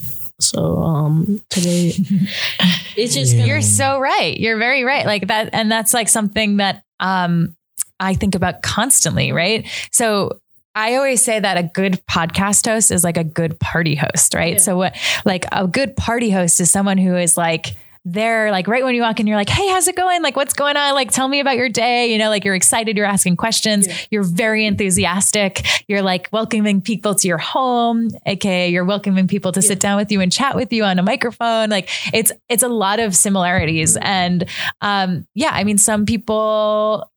so 0.41 0.77
um 0.77 1.41
today 1.49 1.93
it's 2.95 3.13
just 3.13 3.35
gonna, 3.35 3.47
You're 3.47 3.61
so 3.61 3.99
right. 3.99 4.37
You're 4.39 4.57
very 4.57 4.83
right. 4.83 5.05
Like 5.05 5.27
that, 5.27 5.49
and 5.53 5.71
that's 5.71 5.93
like 5.93 6.09
something 6.09 6.57
that 6.57 6.83
um 6.99 7.55
I 7.99 8.15
think 8.15 8.35
about 8.35 8.61
constantly, 8.63 9.31
right? 9.31 9.67
So 9.91 10.39
I 10.73 10.95
always 10.95 11.23
say 11.23 11.39
that 11.39 11.57
a 11.57 11.63
good 11.63 12.01
podcast 12.09 12.65
host 12.65 12.91
is 12.91 13.03
like 13.03 13.17
a 13.17 13.23
good 13.23 13.59
party 13.59 13.95
host, 13.95 14.33
right? 14.33 14.53
Yeah. 14.53 14.59
So 14.59 14.77
what 14.77 14.95
like 15.25 15.45
a 15.51 15.67
good 15.67 15.95
party 15.95 16.29
host 16.29 16.59
is 16.59 16.71
someone 16.71 16.97
who 16.97 17.15
is 17.15 17.37
like 17.37 17.75
there 18.03 18.49
like 18.51 18.67
right 18.67 18.83
when 18.83 18.95
you 18.95 19.01
walk 19.01 19.19
in 19.19 19.27
you're 19.27 19.37
like 19.37 19.49
hey 19.49 19.67
how's 19.69 19.87
it 19.87 19.95
going? 19.95 20.21
Like 20.23 20.35
what's 20.35 20.53
going 20.53 20.75
on? 20.77 20.93
Like 20.95 21.11
tell 21.11 21.27
me 21.27 21.39
about 21.39 21.55
your 21.57 21.69
day. 21.69 22.11
You 22.11 22.17
know 22.17 22.29
like 22.29 22.43
you're 22.43 22.55
excited 22.55 22.97
you're 22.97 23.05
asking 23.05 23.37
questions 23.37 23.87
you're 24.09 24.23
very 24.23 24.65
enthusiastic 24.65 25.65
you're 25.87 26.01
like 26.01 26.27
welcoming 26.31 26.81
people 26.81 27.13
to 27.15 27.27
your 27.27 27.37
home 27.37 28.09
aka 28.25 28.69
you're 28.69 28.85
welcoming 28.85 29.27
people 29.27 29.51
to 29.51 29.61
sit 29.61 29.79
down 29.79 29.97
with 29.97 30.11
you 30.11 30.19
and 30.21 30.31
chat 30.31 30.55
with 30.55 30.73
you 30.73 30.83
on 30.83 30.97
a 30.99 31.03
microphone. 31.03 31.69
Like 31.69 31.89
it's 32.13 32.31
it's 32.49 32.63
a 32.63 32.67
lot 32.69 32.99
of 32.99 33.15
similarities. 33.15 33.97
And 33.97 34.45
um 34.81 35.27
yeah 35.35 35.51
i 35.53 35.63
mean 35.63 35.77
some 35.77 36.05
people 36.05 37.07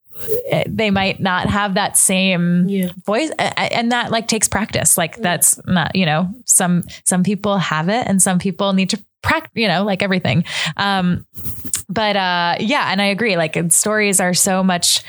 eh, 0.50 0.64
they 0.68 0.90
might 0.90 1.18
not 1.20 1.48
have 1.48 1.74
that 1.74 1.96
same 1.96 2.68
Yeah. 2.68 2.90
voice 3.06 3.30
a- 3.38 3.52
a- 3.56 3.76
and 3.76 3.90
that 3.92 4.10
like 4.10 4.28
takes 4.28 4.48
practice. 4.48 4.96
Like 4.98 5.16
that's 5.16 5.58
not 5.66 5.94
you 5.96 6.04
know 6.06 6.28
some 6.44 6.84
some 7.04 7.22
people 7.22 7.56
have 7.58 7.88
it 7.88 8.06
and 8.06 8.20
some 8.20 8.38
people 8.38 8.72
need 8.74 8.90
to 8.90 9.02
you 9.54 9.68
know 9.68 9.84
like 9.84 10.02
everything. 10.02 10.44
Um 10.76 11.26
but 11.88 12.16
uh 12.16 12.56
yeah 12.60 12.90
and 12.90 13.00
i 13.02 13.06
agree 13.06 13.36
like 13.36 13.56
stories 13.70 14.20
are 14.20 14.34
so 14.34 14.62
much 14.62 15.02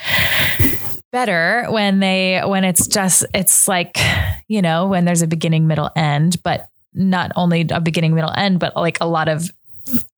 better 1.11 1.65
when 1.69 1.99
they 1.99 2.41
when 2.45 2.63
it's 2.63 2.87
just 2.87 3.25
it's 3.33 3.67
like 3.67 3.97
you 4.47 4.61
know 4.61 4.87
when 4.87 5.05
there's 5.05 5.21
a 5.21 5.27
beginning 5.27 5.67
middle 5.67 5.89
end 5.95 6.41
but 6.43 6.67
not 6.93 7.31
only 7.35 7.65
a 7.71 7.79
beginning 7.79 8.13
middle 8.13 8.31
end 8.35 8.59
but 8.59 8.75
like 8.75 8.97
a 8.99 9.07
lot 9.07 9.27
of 9.27 9.49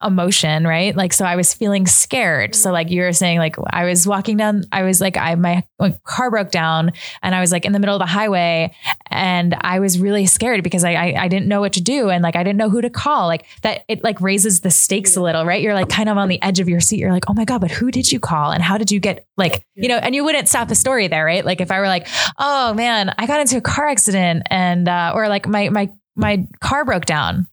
emotion 0.04 0.66
right? 0.66 0.96
Like 0.96 1.14
so 1.14 1.26
i 1.26 1.36
was 1.36 1.54
feeling 1.54 1.88
scared. 1.88 2.56
So 2.56 2.72
like 2.72 2.90
you 2.90 3.02
were 3.02 3.14
saying 3.14 3.40
like 3.40 3.56
i 3.72 3.86
was 3.86 4.08
walking 4.08 4.38
down 4.38 4.64
i 4.72 4.84
was 4.84 5.02
like 5.02 5.18
i 5.18 5.36
my, 5.36 5.64
car 6.04 6.32
broke 6.32 6.52
down 6.52 6.92
and 7.22 7.36
i 7.36 7.40
was 7.40 7.52
like 7.52 7.66
in 7.66 7.72
the 7.72 7.80
middle 7.80 7.96
of 7.96 8.00
the 8.00 8.06
highway 8.06 8.74
and 9.08 9.56
i 9.62 9.80
was 9.80 10.00
really 10.00 10.26
scared 10.26 10.64
because 10.64 10.84
I, 10.84 10.94
I 10.94 11.24
i 11.24 11.28
didn't 11.28 11.48
know 11.48 11.62
what 11.62 11.74
to 11.74 11.82
do 11.82 12.10
and 12.10 12.24
like 12.24 12.36
i 12.36 12.44
didn't 12.44 12.58
know 12.58 12.70
who 12.70 12.82
to 12.82 12.90
call. 12.90 13.28
Like 13.28 13.46
that 13.62 13.84
it 13.88 14.04
like 14.04 14.22
raises 14.22 14.62
the 14.62 14.72
stakes 14.72 15.16
a 15.16 15.22
little 15.22 15.46
right? 15.46 15.62
You're 15.62 15.74
like 15.74 15.90
kind 15.90 16.10
of 16.10 16.18
on 16.18 16.28
the 16.28 16.42
edge 16.42 16.60
of 16.60 16.70
your 16.70 16.80
seat. 16.80 17.00
You're 17.00 17.12
like 17.12 17.30
oh 17.30 17.34
my 17.34 17.46
god 17.46 17.62
but 17.62 17.72
who 17.72 17.92
did 17.92 18.12
you 18.12 18.20
call 18.20 18.52
and 18.52 18.64
how 18.64 18.78
did 18.78 18.92
you 18.92 19.00
get 19.00 19.26
like 19.38 19.64
you 19.76 19.88
know 19.88 19.98
and 19.98 20.16
you 20.16 20.24
wouldn't 20.24 20.48
stop 20.48 20.68
the 20.68 20.76
story 20.76 21.08
there 21.08 21.26
right? 21.26 21.46
Like 21.46 21.62
if 21.62 21.72
i 21.72 21.80
were 21.80 21.88
like 21.88 22.08
oh 22.38 22.74
man 22.74 23.14
i 23.18 23.26
got 23.26 23.40
into 23.42 23.58
a 23.58 23.62
car 23.62 23.88
accident 23.88 24.44
and 24.50 24.88
uh 24.88 25.12
or 25.16 25.28
like 25.28 25.48
my 25.48 25.70
my 25.70 25.90
my 26.16 26.48
car 26.60 26.86
broke 26.86 27.06
down 27.06 27.48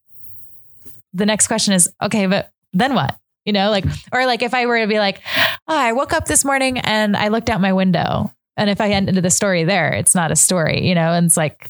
the 1.14 1.26
next 1.26 1.46
question 1.46 1.72
is 1.72 1.90
okay 2.02 2.26
but 2.26 2.50
then 2.72 2.94
what? 2.94 3.16
You 3.44 3.52
know 3.52 3.70
like 3.70 3.84
or 4.12 4.26
like 4.26 4.42
if 4.42 4.54
i 4.54 4.66
were 4.66 4.80
to 4.80 4.86
be 4.86 4.98
like 4.98 5.20
oh, 5.68 5.76
i 5.76 5.92
woke 5.92 6.12
up 6.12 6.26
this 6.26 6.44
morning 6.44 6.78
and 6.78 7.16
i 7.16 7.28
looked 7.28 7.50
out 7.50 7.60
my 7.60 7.72
window. 7.72 8.32
And 8.56 8.70
if 8.70 8.80
i 8.80 8.90
ended 8.90 9.16
the 9.16 9.30
story 9.30 9.64
there 9.64 9.92
it's 9.92 10.14
not 10.14 10.30
a 10.30 10.36
story 10.36 10.86
you 10.86 10.94
know 10.94 11.12
and 11.12 11.26
it's 11.26 11.36
like 11.36 11.68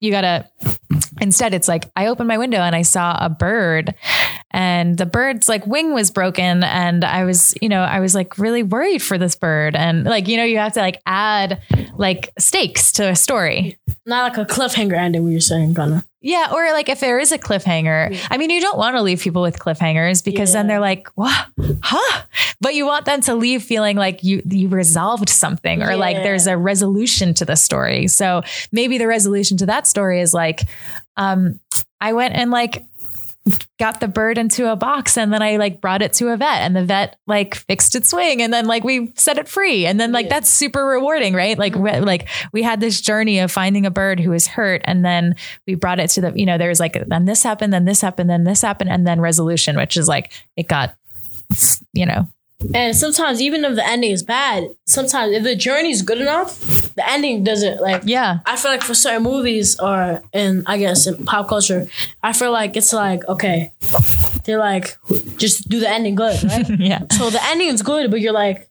you 0.00 0.10
gotta 0.10 0.48
instead 1.20 1.54
it's 1.54 1.68
like 1.68 1.90
i 1.96 2.06
opened 2.06 2.28
my 2.28 2.38
window 2.38 2.58
and 2.58 2.74
i 2.74 2.82
saw 2.82 3.16
a 3.20 3.28
bird 3.28 3.94
and 4.50 4.98
the 4.98 5.06
bird's 5.06 5.48
like 5.48 5.66
wing 5.66 5.92
was 5.92 6.10
broken 6.10 6.62
and 6.64 7.04
i 7.04 7.24
was 7.24 7.54
you 7.60 7.68
know 7.68 7.82
i 7.82 8.00
was 8.00 8.14
like 8.14 8.38
really 8.38 8.62
worried 8.62 9.02
for 9.02 9.18
this 9.18 9.34
bird 9.34 9.74
and 9.76 10.04
like 10.04 10.28
you 10.28 10.36
know 10.36 10.44
you 10.44 10.58
have 10.58 10.72
to 10.72 10.80
like 10.80 11.00
add 11.06 11.60
like 11.96 12.30
stakes 12.38 12.92
to 12.92 13.08
a 13.08 13.16
story 13.16 13.78
not 14.04 14.36
like 14.36 14.38
a 14.38 14.52
cliffhanger 14.52 14.96
ending 14.96 15.22
what 15.24 15.30
you're 15.30 15.40
saying 15.40 15.74
Gunna. 15.74 15.96
Uh, 15.96 16.00
yeah, 16.26 16.48
or 16.52 16.72
like 16.72 16.88
if 16.88 16.98
there 16.98 17.20
is 17.20 17.30
a 17.30 17.38
cliffhanger. 17.38 18.18
I 18.32 18.36
mean, 18.36 18.50
you 18.50 18.60
don't 18.60 18.76
want 18.76 18.96
to 18.96 19.02
leave 19.02 19.20
people 19.20 19.42
with 19.42 19.60
cliffhangers 19.60 20.24
because 20.24 20.52
then 20.52 20.66
they're 20.66 20.80
like, 20.80 21.06
"What? 21.14 21.46
Huh?" 21.82 22.22
But 22.60 22.74
you 22.74 22.84
want 22.84 23.04
them 23.04 23.20
to 23.22 23.36
leave 23.36 23.62
feeling 23.62 23.96
like 23.96 24.24
you 24.24 24.42
you 24.44 24.68
resolved 24.68 25.28
something 25.28 25.84
or 25.84 25.94
like 25.94 26.16
there's 26.16 26.48
a 26.48 26.56
resolution 26.56 27.32
to 27.34 27.44
the 27.44 27.54
story. 27.54 28.08
So 28.08 28.42
maybe 28.72 28.98
the 28.98 29.06
resolution 29.06 29.56
to 29.58 29.66
that 29.66 29.86
story 29.86 30.20
is 30.20 30.34
like 30.34 30.62
um 31.16 31.60
I 32.00 32.12
went 32.12 32.34
and 32.34 32.50
like 32.50 32.86
got 33.78 34.00
the 34.00 34.08
bird 34.08 34.38
into 34.38 34.70
a 34.70 34.76
box 34.76 35.16
and 35.16 35.32
then 35.32 35.40
I 35.40 35.56
like 35.56 35.80
brought 35.80 36.02
it 36.02 36.12
to 36.14 36.28
a 36.28 36.36
vet 36.36 36.62
and 36.62 36.74
the 36.74 36.84
vet 36.84 37.16
like 37.26 37.54
fixed 37.54 37.94
its 37.94 38.12
wing 38.12 38.42
and 38.42 38.52
then 38.52 38.66
like 38.66 38.82
we 38.82 39.12
set 39.14 39.38
it 39.38 39.46
free. 39.46 39.86
And 39.86 40.00
then 40.00 40.10
like 40.10 40.28
that's 40.28 40.50
super 40.50 40.84
rewarding 40.84 41.32
right? 41.32 41.56
Like 41.56 41.76
we, 41.76 41.92
like 42.00 42.28
we 42.52 42.62
had 42.62 42.80
this 42.80 43.00
journey 43.00 43.38
of 43.38 43.52
finding 43.52 43.86
a 43.86 43.90
bird 43.90 44.18
who 44.18 44.30
was 44.30 44.48
hurt 44.48 44.82
and 44.84 45.04
then 45.04 45.36
we 45.66 45.76
brought 45.76 46.00
it 46.00 46.10
to 46.10 46.20
the 46.22 46.32
you 46.34 46.44
know 46.44 46.58
there 46.58 46.68
was 46.68 46.80
like 46.80 46.96
then 47.06 47.24
this 47.24 47.42
happened 47.42 47.72
then 47.72 47.84
this 47.84 48.00
happened 48.00 48.28
then 48.28 48.44
this 48.44 48.62
happened 48.62 48.90
and 48.90 49.06
then 49.06 49.20
resolution 49.20 49.76
which 49.76 49.96
is 49.96 50.08
like 50.08 50.32
it 50.56 50.66
got 50.66 50.96
you 51.92 52.06
know 52.06 52.26
And 52.74 52.96
sometimes, 52.96 53.40
even 53.42 53.64
if 53.64 53.76
the 53.76 53.86
ending 53.86 54.10
is 54.12 54.22
bad, 54.22 54.68
sometimes 54.86 55.32
if 55.36 55.42
the 55.44 55.54
journey 55.54 55.90
is 55.90 56.00
good 56.02 56.18
enough, 56.18 56.58
the 56.94 57.08
ending 57.08 57.44
doesn't 57.44 57.80
like. 57.82 58.02
yeah 58.06 58.38
I 58.46 58.56
feel 58.56 58.70
like 58.70 58.82
for 58.82 58.94
certain 58.94 59.22
movies 59.22 59.78
or 59.78 60.22
in 60.32 60.62
I 60.66 60.78
guess 60.78 61.06
in 61.06 61.24
pop 61.26 61.48
culture, 61.48 61.86
I 62.22 62.32
feel 62.32 62.52
like 62.52 62.76
it's 62.76 62.92
like 62.94 63.26
okay, 63.28 63.72
they're 64.44 64.58
like 64.58 64.96
just 65.36 65.68
do 65.68 65.80
the 65.80 65.88
ending 65.88 66.14
good, 66.14 66.42
right? 66.44 66.68
yeah 66.80 67.00
so 67.12 67.28
the 67.28 67.42
ending 67.44 67.68
is 67.68 67.82
good, 67.82 68.10
but 68.10 68.20
you're 68.22 68.32
like 68.32 68.68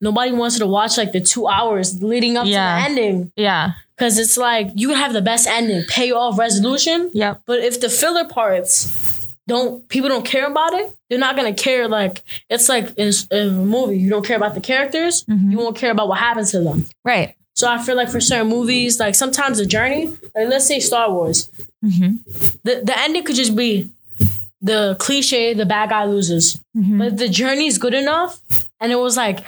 nobody 0.00 0.32
wants 0.32 0.58
to 0.58 0.66
watch 0.66 0.96
like 0.96 1.12
the 1.12 1.20
two 1.20 1.46
hours 1.46 2.02
leading 2.02 2.36
up 2.38 2.46
Yeah. 2.46 2.78
to 2.78 2.82
the 2.82 2.88
ending 3.00 3.32
yeah 3.36 3.72
because 3.96 4.16
it's 4.18 4.36
like 4.38 4.68
you 4.74 4.94
have 4.94 5.12
the 5.12 5.20
best 5.22 5.46
ending, 5.46 5.82
pay 5.88 6.12
off 6.12 6.38
resolution, 6.38 7.10
Yeah. 7.12 7.34
but 7.46 7.58
if 7.60 7.80
the 7.80 7.90
filler 7.90 8.24
parts 8.24 9.07
don't 9.48 9.88
people 9.88 10.08
don't 10.08 10.24
care 10.24 10.46
about 10.46 10.74
it, 10.74 10.94
they're 11.08 11.18
not 11.18 11.34
gonna 11.34 11.54
care. 11.54 11.88
Like 11.88 12.22
it's 12.48 12.68
like 12.68 12.90
in, 12.96 13.12
in 13.30 13.48
a 13.48 13.50
movie, 13.50 13.98
you 13.98 14.10
don't 14.10 14.24
care 14.24 14.36
about 14.36 14.54
the 14.54 14.60
characters, 14.60 15.24
mm-hmm. 15.24 15.50
you 15.50 15.58
won't 15.58 15.76
care 15.76 15.90
about 15.90 16.06
what 16.06 16.18
happens 16.18 16.52
to 16.52 16.60
them. 16.60 16.86
right 17.04 17.34
So 17.54 17.68
I 17.68 17.82
feel 17.82 17.96
like 17.96 18.10
for 18.10 18.20
certain 18.20 18.48
movies, 18.48 19.00
like 19.00 19.14
sometimes 19.14 19.58
the 19.58 19.66
journey, 19.66 20.06
like 20.06 20.48
let's 20.48 20.66
say 20.66 20.78
Star 20.78 21.10
Wars, 21.10 21.50
mm-hmm. 21.84 22.16
the 22.62 22.82
the 22.84 22.94
ending 22.96 23.24
could 23.24 23.36
just 23.36 23.56
be 23.56 23.90
the 24.60 24.96
cliche, 24.98 25.54
the 25.54 25.66
bad 25.66 25.90
guy 25.90 26.04
loses. 26.04 26.60
Mm-hmm. 26.76 26.98
But 26.98 27.16
the 27.16 27.28
journey 27.28 27.66
is 27.66 27.78
good 27.78 27.94
enough, 27.94 28.40
and 28.80 28.92
it 28.92 28.96
was 28.96 29.16
like 29.16 29.44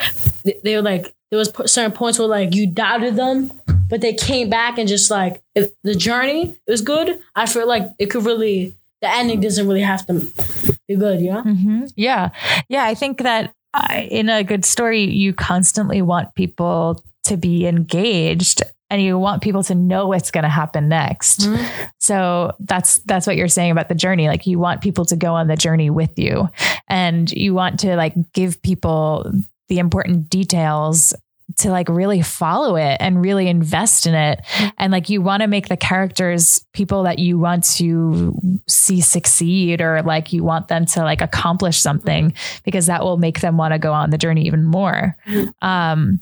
they, 0.64 0.76
were 0.76 0.82
like 0.82 1.14
there 1.30 1.38
was 1.38 1.52
certain 1.66 1.92
points 1.92 2.18
where 2.18 2.28
like 2.28 2.54
you 2.54 2.66
doubted 2.66 3.16
them, 3.16 3.52
but 3.90 4.00
they 4.00 4.14
came 4.14 4.48
back 4.48 4.78
and 4.78 4.88
just 4.88 5.10
like 5.10 5.42
if 5.54 5.70
the 5.82 5.94
journey 5.94 6.56
is 6.66 6.80
good, 6.80 7.20
I 7.34 7.46
feel 7.46 7.68
like 7.68 7.92
it 7.98 8.06
could 8.06 8.24
really 8.24 8.74
the 9.00 9.08
ending 9.10 9.40
doesn't 9.40 9.66
really 9.66 9.80
have 9.82 10.06
to 10.06 10.20
be 10.88 10.96
good, 10.96 11.20
you 11.20 11.32
know? 11.32 11.42
hmm 11.42 11.84
Yeah. 11.96 12.30
Yeah. 12.68 12.84
I 12.84 12.94
think 12.94 13.18
that 13.22 13.54
uh, 13.72 14.02
in 14.10 14.28
a 14.28 14.42
good 14.42 14.64
story, 14.64 15.04
you 15.04 15.32
constantly 15.32 16.02
want 16.02 16.34
people 16.34 17.02
to 17.24 17.36
be 17.36 17.66
engaged 17.66 18.62
and 18.90 19.00
you 19.00 19.16
want 19.18 19.40
people 19.42 19.62
to 19.62 19.74
know 19.74 20.08
what's 20.08 20.32
going 20.32 20.42
to 20.42 20.48
happen 20.50 20.88
next. 20.88 21.48
So 21.98 22.54
that's 22.58 22.98
that's 23.00 23.24
what 23.26 23.36
you're 23.36 23.46
saying 23.46 23.70
about 23.70 23.88
the 23.88 23.94
journey. 23.94 24.26
Like 24.26 24.46
you 24.48 24.58
want 24.58 24.80
people 24.80 25.04
to 25.04 25.16
go 25.16 25.34
on 25.34 25.46
the 25.46 25.56
journey 25.56 25.90
with 25.90 26.18
you 26.18 26.48
and 26.88 27.30
you 27.30 27.54
want 27.54 27.78
to 27.80 27.94
like 27.94 28.14
give 28.32 28.60
people 28.62 29.30
the 29.68 29.78
important 29.78 30.28
details 30.28 31.14
to 31.58 31.70
like 31.70 31.88
really 31.88 32.22
follow 32.22 32.76
it 32.76 32.96
and 33.00 33.22
really 33.22 33.48
invest 33.48 34.06
in 34.06 34.14
it. 34.14 34.40
And 34.78 34.92
like 34.92 35.08
you 35.08 35.22
want 35.22 35.42
to 35.42 35.46
make 35.46 35.68
the 35.68 35.76
characters 35.76 36.64
people 36.72 37.02
that 37.04 37.18
you 37.18 37.38
want 37.38 37.64
to 37.76 38.38
see 38.66 39.00
succeed 39.00 39.80
or 39.80 40.02
like 40.02 40.32
you 40.32 40.44
want 40.44 40.68
them 40.68 40.86
to 40.86 41.00
like 41.02 41.20
accomplish 41.20 41.80
something 41.80 42.32
because 42.64 42.86
that 42.86 43.02
will 43.02 43.16
make 43.16 43.40
them 43.40 43.56
want 43.56 43.72
to 43.72 43.78
go 43.78 43.92
on 43.92 44.10
the 44.10 44.18
journey 44.18 44.46
even 44.46 44.64
more. 44.64 45.16
Um 45.62 46.20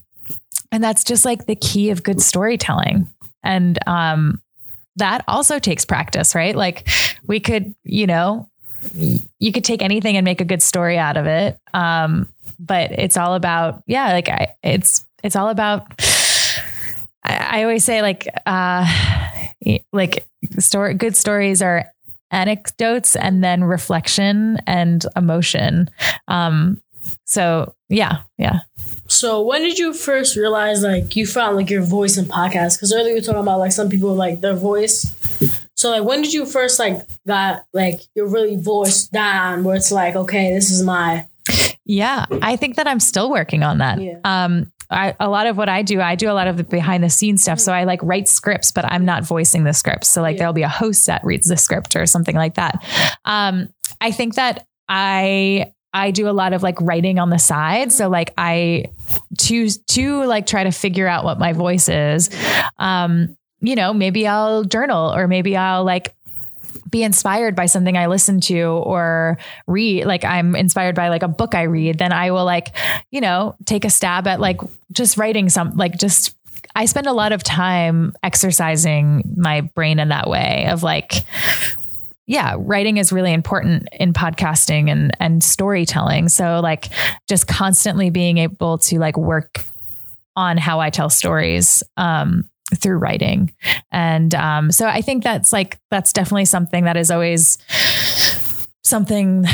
and 0.70 0.85
that's 0.85 1.05
just 1.05 1.24
like 1.24 1.47
the 1.47 1.57
key 1.57 1.91
of 1.91 2.03
good 2.03 2.20
storytelling. 2.20 3.09
And 3.43 3.79
um 3.87 4.43
that 4.97 5.24
also 5.29 5.59
takes 5.59 5.85
practice 5.85 6.35
right? 6.35 6.57
Like 6.57 6.89
we 7.26 7.41
could 7.41 7.74
you 7.85 8.07
know 8.07 8.49
you 9.39 9.53
could 9.53 9.64
take 9.64 9.83
anything 9.83 10.16
and 10.16 10.24
make 10.24 10.41
a 10.41 10.45
good 10.45 10.62
story 10.62 10.97
out 10.99 11.16
of 11.16 11.26
it. 11.26 11.59
Um 11.74 12.29
but 12.59 12.93
it's 12.93 13.16
all 13.16 13.35
about 13.35 13.83
yeah 13.87 14.12
like 14.12 14.29
I, 14.29 14.55
it's 14.62 15.05
it's 15.22 15.36
all 15.36 15.48
about 15.48 15.86
I, 17.24 17.60
I 17.60 17.62
always 17.62 17.84
say 17.84 18.02
like 18.02 18.28
uh 18.46 18.86
like 19.92 20.26
story 20.58 20.94
good 20.94 21.16
stories 21.16 21.62
are 21.62 21.90
anecdotes 22.30 23.16
and 23.16 23.42
then 23.42 23.64
reflection 23.64 24.58
and 24.66 25.04
emotion 25.16 25.88
um 26.28 26.80
so 27.24 27.74
yeah 27.88 28.18
yeah 28.36 28.60
So 29.08 29.40
when 29.42 29.62
did 29.62 29.78
you 29.78 29.94
first 29.94 30.36
realize 30.36 30.82
like 30.82 31.16
you 31.16 31.26
found 31.26 31.56
like 31.56 31.70
your 31.70 31.82
voice 31.82 32.18
in 32.18 32.26
podcasts? 32.26 32.76
Because 32.76 32.92
earlier 32.92 33.14
we 33.14 33.20
were 33.20 33.24
talking 33.24 33.40
about 33.40 33.58
like 33.58 33.72
some 33.72 33.88
people 33.88 34.14
like 34.14 34.42
their 34.42 34.54
voice. 34.54 35.14
So 35.74 35.90
like 35.90 36.04
when 36.04 36.20
did 36.20 36.34
you 36.34 36.44
first 36.44 36.78
like 36.78 37.06
got 37.26 37.64
like 37.72 38.00
your 38.14 38.26
really 38.28 38.56
voice 38.56 39.08
down 39.08 39.64
where 39.64 39.76
it's 39.76 39.90
like 39.90 40.14
okay 40.14 40.52
this 40.52 40.70
is 40.70 40.82
my 40.82 41.26
Yeah, 41.89 42.26
I 42.43 42.55
think 42.57 42.76
that 42.76 42.86
I'm 42.86 43.01
still 43.01 43.30
working 43.30 43.64
on 43.64 43.78
that. 43.78 44.01
Yeah. 44.01 44.18
Um, 44.22 44.70
I, 44.91 45.16
a 45.18 45.28
lot 45.28 45.47
of 45.47 45.57
what 45.57 45.68
I 45.68 45.82
do, 45.82 46.01
I 46.01 46.14
do 46.14 46.30
a 46.30 46.32
lot 46.32 46.47
of 46.47 46.57
the 46.57 46.64
behind 46.64 47.03
the 47.03 47.11
scenes 47.11 47.43
stuff. 47.43 47.59
So 47.61 47.72
I 47.72 47.84
like 47.84 48.01
write 48.03 48.28
scripts, 48.28 48.70
but 48.72 48.84
I'm 48.84 49.05
not 49.05 49.24
voicing 49.24 49.64
the 49.64 49.72
scripts. 49.74 50.09
So 50.09 50.22
like 50.22 50.36
Yeah. 50.36 50.39
there'll 50.39 50.53
be 50.55 50.62
a 50.62 50.68
host 50.68 51.07
that 51.07 51.24
reads 51.24 51.49
the 51.49 51.57
script 51.57 51.97
or 51.97 52.07
something 52.07 52.36
like 52.36 52.55
that. 52.55 52.82
Um, 53.24 53.68
I 54.01 54.12
think 54.12 54.34
that 54.36 54.66
I 54.89 55.72
I 55.93 56.11
do 56.11 56.28
a 56.28 56.32
lot 56.32 56.53
of 56.53 56.62
like 56.62 56.80
writing 56.80 57.18
on 57.18 57.30
the 57.30 57.39
side. 57.39 57.93
So 57.93 58.09
like 58.09 58.32
I 58.39 58.86
choose 59.39 59.78
to 59.78 60.24
like 60.24 60.47
try 60.47 60.64
to 60.64 60.70
figure 60.70 61.09
out 61.09 61.24
what 61.24 61.39
my 61.39 61.53
voice 61.53 61.89
is. 61.89 62.30
Um, 62.78 63.36
you 63.61 63.74
know, 63.74 63.93
maybe 63.93 64.26
I'll 64.26 64.64
journal 64.64 65.12
or 65.14 65.26
maybe 65.26 65.57
I'll 65.57 65.84
like 65.84 66.14
be 66.89 67.03
inspired 67.03 67.55
by 67.55 67.66
something 67.66 67.97
I 67.97 68.07
listen 68.07 68.41
to 68.43 68.62
or 68.62 69.39
read, 69.66 70.07
like 70.07 70.24
I'm 70.24 70.57
inspired 70.57 70.95
by 70.95 71.09
like 71.09 71.22
a 71.22 71.28
book 71.28 71.55
I 71.55 71.62
read, 71.62 71.99
then 71.99 72.12
I 72.12 72.30
will 72.30 72.45
like, 72.45 72.76
you 73.11 73.20
know, 73.20 73.57
take 73.66 73.84
a 73.84 73.91
stab 73.91 74.26
at 74.26 74.41
like 74.41 74.61
just 74.93 75.16
writing 75.16 75.49
some, 75.49 75.76
like 75.76 75.99
just, 75.99 76.34
I 76.74 76.84
spend 76.84 77.07
a 77.07 77.12
lot 77.12 77.32
of 77.32 77.43
time 77.43 78.14
exercising 78.22 79.34
my 79.36 79.62
brain 79.62 79.99
in 79.99 80.09
that 80.09 80.28
way 80.28 80.66
of 80.70 80.82
like, 80.82 81.24
yeah, 82.28 82.57
writing 82.59 82.99
is 82.99 83.11
really 83.11 83.32
important 83.32 83.89
in 83.93 84.12
podcasting 84.12 84.91
and 84.91 85.16
and 85.18 85.43
storytelling. 85.43 86.28
So 86.28 86.61
like 86.61 86.89
just 87.26 87.49
constantly 87.49 88.11
being 88.11 88.36
able 88.36 88.76
to 88.78 88.99
like 88.99 89.16
work 89.16 89.64
on 90.36 90.59
how 90.59 90.78
I 90.78 90.91
tell 90.91 91.09
stories 91.09 91.82
um 91.97 92.49
through 92.76 92.98
writing. 92.98 93.52
And 93.90 94.34
um 94.34 94.70
so 94.70 94.86
I 94.86 95.00
think 95.00 95.24
that's 95.24 95.52
like 95.52 95.78
that's 95.90 96.12
definitely 96.12 96.44
something 96.44 96.84
that 96.84 96.96
is 96.96 97.10
always 97.10 97.58
something 98.82 99.44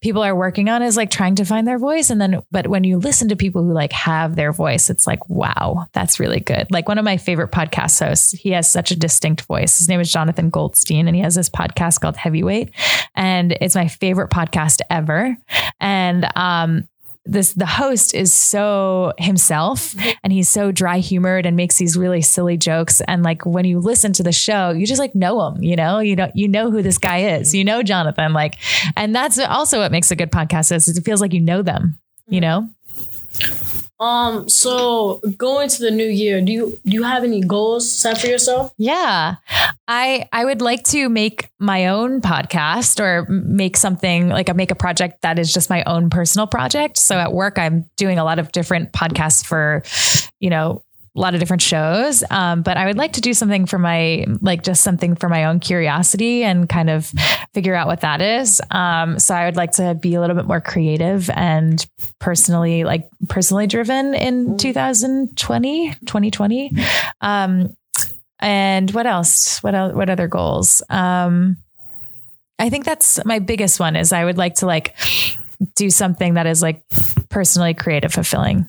people 0.00 0.22
are 0.22 0.34
working 0.34 0.70
on 0.70 0.82
is 0.82 0.96
like 0.96 1.10
trying 1.10 1.34
to 1.34 1.44
find 1.44 1.68
their 1.68 1.78
voice. 1.78 2.08
And 2.08 2.20
then 2.20 2.42
but 2.50 2.68
when 2.68 2.84
you 2.84 2.98
listen 2.98 3.28
to 3.28 3.36
people 3.36 3.62
who 3.62 3.72
like 3.72 3.92
have 3.92 4.36
their 4.36 4.52
voice 4.52 4.90
it's 4.90 5.06
like 5.06 5.28
wow 5.28 5.86
that's 5.92 6.20
really 6.20 6.40
good. 6.40 6.66
Like 6.70 6.88
one 6.88 6.98
of 6.98 7.04
my 7.04 7.16
favorite 7.16 7.50
podcast 7.50 7.98
hosts 8.04 8.32
he 8.32 8.50
has 8.50 8.70
such 8.70 8.90
a 8.90 8.96
distinct 8.96 9.42
voice. 9.42 9.78
His 9.78 9.88
name 9.88 10.00
is 10.00 10.12
jonathan 10.12 10.50
goldstein 10.50 11.06
and 11.06 11.16
he 11.16 11.22
has 11.22 11.34
this 11.34 11.50
podcast 11.50 12.00
called 12.00 12.16
heavyweight. 12.16 12.70
And 13.14 13.52
it's 13.60 13.74
my 13.74 13.88
favorite 13.88 14.30
podcast 14.30 14.80
ever. 14.90 15.36
And 15.80 16.26
um 16.36 16.88
this 17.28 17.52
the 17.52 17.66
host 17.66 18.14
is 18.14 18.32
so 18.32 19.12
himself 19.18 19.94
and 20.22 20.32
he's 20.32 20.48
so 20.48 20.72
dry 20.72 20.98
humored 20.98 21.46
and 21.46 21.56
makes 21.56 21.76
these 21.76 21.96
really 21.96 22.22
silly 22.22 22.56
jokes. 22.56 23.00
And 23.02 23.22
like 23.22 23.44
when 23.46 23.64
you 23.64 23.78
listen 23.78 24.12
to 24.14 24.22
the 24.22 24.32
show 24.32 24.70
you 24.70 24.86
just 24.86 24.98
like 24.98 25.14
know 25.14 25.48
him 25.48 25.62
you 25.62 25.76
know? 25.76 26.00
You 26.00 26.16
know 26.16 26.30
you 26.34 26.48
know 26.48 26.70
who 26.70 26.82
this 26.82 26.98
guy 26.98 27.18
is. 27.38 27.54
You 27.54 27.64
know 27.64 27.82
jonathan 27.82 28.32
like 28.32 28.56
and 28.96 29.14
that's 29.14 29.38
also 29.38 29.78
what 29.78 29.92
makes 29.92 30.10
a 30.10 30.16
good 30.16 30.30
podcast 30.30 30.72
is 30.72 30.88
it 30.88 31.04
feels 31.04 31.20
like 31.20 31.32
you 31.32 31.40
know 31.40 31.62
them 31.62 31.98
you 32.28 32.40
know 32.40 32.68
um 34.00 34.48
so 34.48 35.20
going 35.36 35.68
to 35.68 35.82
the 35.82 35.90
new 35.90 36.06
year 36.06 36.40
do 36.40 36.52
you 36.52 36.78
do 36.84 36.92
you 36.92 37.02
have 37.02 37.24
any 37.24 37.40
goals 37.40 37.90
set 37.90 38.20
for 38.20 38.26
yourself? 38.26 38.72
Yeah. 38.78 39.36
I 39.88 40.28
I 40.32 40.44
would 40.44 40.60
like 40.60 40.84
to 40.84 41.08
make 41.08 41.48
my 41.58 41.88
own 41.88 42.20
podcast 42.20 43.00
or 43.00 43.26
make 43.28 43.76
something 43.76 44.28
like 44.28 44.48
I 44.48 44.52
make 44.52 44.70
a 44.70 44.76
project 44.76 45.22
that 45.22 45.38
is 45.38 45.52
just 45.52 45.70
my 45.70 45.82
own 45.84 46.10
personal 46.10 46.46
project. 46.46 46.98
So 46.98 47.18
at 47.18 47.32
work 47.32 47.58
I'm 47.58 47.86
doing 47.96 48.18
a 48.18 48.24
lot 48.24 48.38
of 48.38 48.52
different 48.52 48.92
podcasts 48.92 49.44
for, 49.44 49.82
you 50.38 50.50
know, 50.50 50.82
a 51.18 51.20
lot 51.20 51.34
of 51.34 51.40
different 51.40 51.62
shows. 51.62 52.22
Um, 52.30 52.62
but 52.62 52.76
I 52.76 52.86
would 52.86 52.96
like 52.96 53.14
to 53.14 53.20
do 53.20 53.34
something 53.34 53.66
for 53.66 53.78
my 53.78 54.24
like 54.40 54.62
just 54.62 54.82
something 54.82 55.16
for 55.16 55.28
my 55.28 55.44
own 55.44 55.58
curiosity 55.58 56.44
and 56.44 56.68
kind 56.68 56.88
of 56.88 57.12
figure 57.52 57.74
out 57.74 57.88
what 57.88 58.02
that 58.02 58.22
is. 58.22 58.60
Um, 58.70 59.18
so 59.18 59.34
I 59.34 59.44
would 59.44 59.56
like 59.56 59.72
to 59.72 59.94
be 59.94 60.14
a 60.14 60.20
little 60.20 60.36
bit 60.36 60.46
more 60.46 60.60
creative 60.60 61.28
and 61.30 61.84
personally 62.20 62.84
like 62.84 63.10
personally 63.28 63.66
driven 63.66 64.14
in 64.14 64.56
2020, 64.56 65.94
2020. 66.06 66.72
Um, 67.20 67.76
and 68.38 68.90
what 68.92 69.06
else? 69.06 69.60
What? 69.62 69.74
What 69.94 70.08
other 70.08 70.28
goals? 70.28 70.80
Um, 70.88 71.56
I 72.60 72.70
think 72.70 72.84
that's 72.84 73.24
my 73.24 73.40
biggest 73.40 73.80
one. 73.80 73.96
Is 73.96 74.12
I 74.12 74.24
would 74.24 74.38
like 74.38 74.54
to 74.56 74.66
like 74.66 74.94
do 75.74 75.90
something 75.90 76.34
that 76.34 76.46
is 76.46 76.62
like 76.62 76.82
personally 77.28 77.74
creative, 77.74 78.12
fulfilling. 78.12 78.68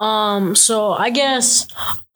Um 0.00 0.54
so 0.56 0.92
I 0.92 1.10
guess 1.10 1.66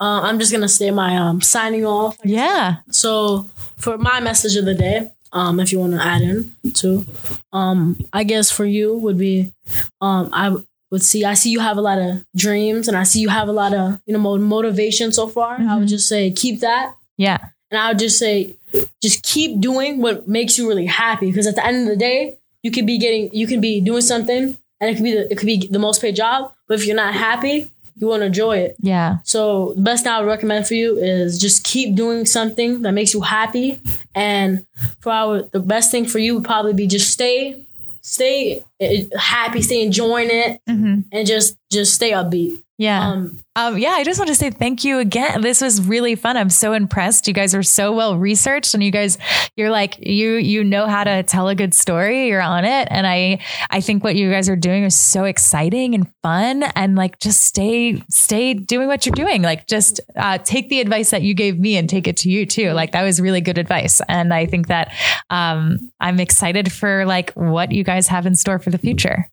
uh, 0.00 0.20
I'm 0.22 0.38
just 0.38 0.52
gonna 0.52 0.68
say 0.68 0.90
my 0.90 1.16
um 1.16 1.40
signing 1.40 1.84
off. 1.86 2.16
Yeah. 2.24 2.76
So 2.90 3.48
for 3.76 3.96
my 3.98 4.20
message 4.20 4.56
of 4.56 4.64
the 4.64 4.74
day, 4.74 5.10
um, 5.32 5.60
if 5.60 5.70
you 5.72 5.78
want 5.80 5.92
to 5.92 6.02
add 6.04 6.22
in 6.22 6.52
too, 6.72 7.04
um, 7.52 7.98
I 8.12 8.24
guess 8.24 8.50
for 8.50 8.64
you 8.64 8.96
would 8.96 9.18
be, 9.18 9.52
um, 10.00 10.30
I 10.32 10.56
would 10.90 11.02
see. 11.02 11.24
I 11.24 11.34
see 11.34 11.50
you 11.50 11.60
have 11.60 11.76
a 11.76 11.80
lot 11.82 11.98
of 11.98 12.24
dreams, 12.34 12.88
and 12.88 12.96
I 12.96 13.02
see 13.02 13.20
you 13.20 13.28
have 13.28 13.48
a 13.48 13.52
lot 13.52 13.74
of 13.74 14.00
you 14.06 14.16
know 14.16 14.38
motivation 14.38 15.12
so 15.12 15.28
far. 15.28 15.56
I 15.60 15.76
would 15.76 15.88
just 15.88 16.08
say 16.08 16.30
keep 16.30 16.60
that, 16.60 16.94
Yeah. 17.18 17.38
and 17.70 17.78
I 17.78 17.88
would 17.88 17.98
just 17.98 18.18
say 18.18 18.56
just 19.02 19.22
keep 19.24 19.60
doing 19.60 20.00
what 20.00 20.26
makes 20.26 20.56
you 20.56 20.68
really 20.68 20.86
happy. 20.86 21.26
Because 21.26 21.46
at 21.46 21.54
the 21.56 21.66
end 21.66 21.82
of 21.82 21.88
the 21.88 21.96
day, 21.96 22.38
you 22.66 22.70
could 22.74 22.86
be 22.92 22.98
getting, 23.04 23.24
you 23.40 23.46
can 23.46 23.60
be 23.68 23.72
doing 23.90 24.02
something, 24.12 24.44
and 24.80 24.84
it 24.90 24.94
could 24.96 25.04
be 25.10 25.14
the, 25.18 25.24
it 25.32 25.36
could 25.38 25.46
be 25.54 25.58
the 25.76 25.78
most 25.86 25.98
paid 26.02 26.16
job. 26.16 26.38
But 26.66 26.74
if 26.78 26.86
you're 26.86 26.96
not 27.04 27.14
happy, 27.14 27.56
you 27.98 28.06
won't 28.08 28.22
enjoy 28.30 28.56
it. 28.66 28.72
Yeah. 28.92 29.10
So 29.24 29.72
the 29.78 29.82
best 29.90 30.02
thing 30.04 30.12
I 30.12 30.18
would 30.20 30.26
recommend 30.36 30.66
for 30.66 30.74
you 30.74 30.98
is 30.98 31.40
just 31.46 31.64
keep 31.64 31.94
doing 32.02 32.26
something 32.26 32.82
that 32.82 32.92
makes 32.92 33.14
you 33.14 33.22
happy. 33.22 33.80
And 34.14 34.66
for 35.00 35.12
our 35.12 35.42
the 35.56 35.60
best 35.74 35.90
thing 35.92 36.04
for 36.12 36.18
you 36.18 36.34
would 36.34 36.44
probably 36.44 36.74
be 36.82 36.86
just 36.86 37.08
stay, 37.10 37.64
stay 38.02 38.62
eh, 38.80 39.04
happy, 39.16 39.62
stay 39.62 39.80
enjoying 39.82 40.28
it, 40.30 40.60
Mhm. 40.68 41.04
and 41.12 41.26
just 41.26 41.56
just 41.72 41.94
stay 41.94 42.10
upbeat. 42.20 42.60
Yeah. 42.78 43.08
Um, 43.08 43.38
Um, 43.56 43.78
yeah, 43.78 43.92
I 43.92 44.04
just 44.04 44.20
want 44.20 44.28
to 44.28 44.34
say 44.34 44.50
thank 44.50 44.84
you 44.84 44.98
again. 44.98 45.40
This 45.40 45.62
was 45.62 45.80
really 45.80 46.14
fun. 46.14 46.36
I'm 46.36 46.50
so 46.50 46.74
impressed. 46.74 47.26
You 47.26 47.32
guys 47.32 47.54
are 47.54 47.62
so 47.62 47.90
well 47.90 48.18
researched 48.18 48.74
and 48.74 48.84
you 48.84 48.90
guys, 48.90 49.16
you're 49.56 49.70
like, 49.70 49.96
you, 49.98 50.34
you 50.34 50.62
know 50.62 50.86
how 50.86 51.02
to 51.04 51.22
tell 51.22 51.48
a 51.48 51.54
good 51.54 51.72
story. 51.72 52.28
You're 52.28 52.42
on 52.42 52.66
it. 52.66 52.86
And 52.90 53.06
I, 53.06 53.38
I 53.70 53.80
think 53.80 54.04
what 54.04 54.14
you 54.14 54.30
guys 54.30 54.50
are 54.50 54.56
doing 54.56 54.84
is 54.84 54.98
so 54.98 55.24
exciting 55.24 55.94
and 55.94 56.06
fun 56.22 56.64
and 56.74 56.96
like, 56.96 57.18
just 57.18 57.44
stay, 57.44 58.02
stay 58.10 58.52
doing 58.52 58.88
what 58.88 59.06
you're 59.06 59.14
doing. 59.14 59.40
Like 59.40 59.66
just, 59.66 59.98
uh, 60.14 60.36
take 60.36 60.68
the 60.68 60.80
advice 60.80 61.08
that 61.08 61.22
you 61.22 61.32
gave 61.32 61.58
me 61.58 61.78
and 61.78 61.88
take 61.88 62.06
it 62.06 62.18
to 62.18 62.30
you 62.30 62.44
too. 62.44 62.72
Like 62.72 62.92
that 62.92 63.04
was 63.04 63.22
really 63.22 63.40
good 63.40 63.56
advice. 63.56 64.02
And 64.06 64.34
I 64.34 64.44
think 64.44 64.68
that, 64.68 64.92
um, 65.30 65.90
I'm 65.98 66.20
excited 66.20 66.70
for 66.70 67.06
like 67.06 67.32
what 67.32 67.72
you 67.72 67.84
guys 67.84 68.06
have 68.08 68.26
in 68.26 68.34
store 68.34 68.58
for 68.58 68.68
the 68.68 68.76
future. 68.76 69.30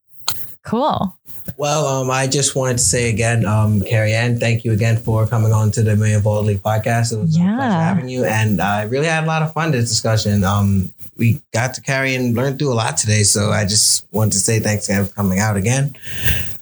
Cool. 0.63 1.19
Well, 1.57 1.85
um, 1.85 2.11
I 2.11 2.27
just 2.27 2.55
wanted 2.55 2.77
to 2.77 2.83
say 2.83 3.09
again, 3.09 3.45
um, 3.45 3.81
Carrie 3.81 4.13
Ann, 4.13 4.39
thank 4.39 4.65
you 4.65 4.71
again 4.71 4.97
for 4.97 5.27
coming 5.27 5.51
on 5.51 5.71
to 5.71 5.83
the 5.83 5.95
Million 5.95 6.21
Volt 6.21 6.45
League 6.45 6.63
podcast. 6.63 7.13
It 7.13 7.17
was 7.17 7.37
yeah. 7.37 7.53
a 7.53 7.57
pleasure 7.57 7.79
having 7.79 8.09
you, 8.09 8.25
and 8.25 8.61
I 8.61 8.83
really 8.83 9.07
had 9.07 9.23
a 9.23 9.27
lot 9.27 9.41
of 9.41 9.53
fun 9.53 9.71
this 9.71 9.89
discussion. 9.89 10.43
Um, 10.43 10.93
we 11.17 11.41
got 11.51 11.73
to 11.75 11.81
Carrie 11.81 12.15
Ann 12.15 12.33
learn 12.33 12.57
through 12.57 12.73
a 12.73 12.75
lot 12.75 12.97
today, 12.97 13.23
so 13.23 13.51
I 13.51 13.65
just 13.65 14.05
wanted 14.11 14.33
to 14.33 14.39
say 14.39 14.59
thanks 14.59 14.89
again 14.89 15.05
for 15.05 15.13
coming 15.13 15.39
out 15.39 15.57
again. 15.57 15.95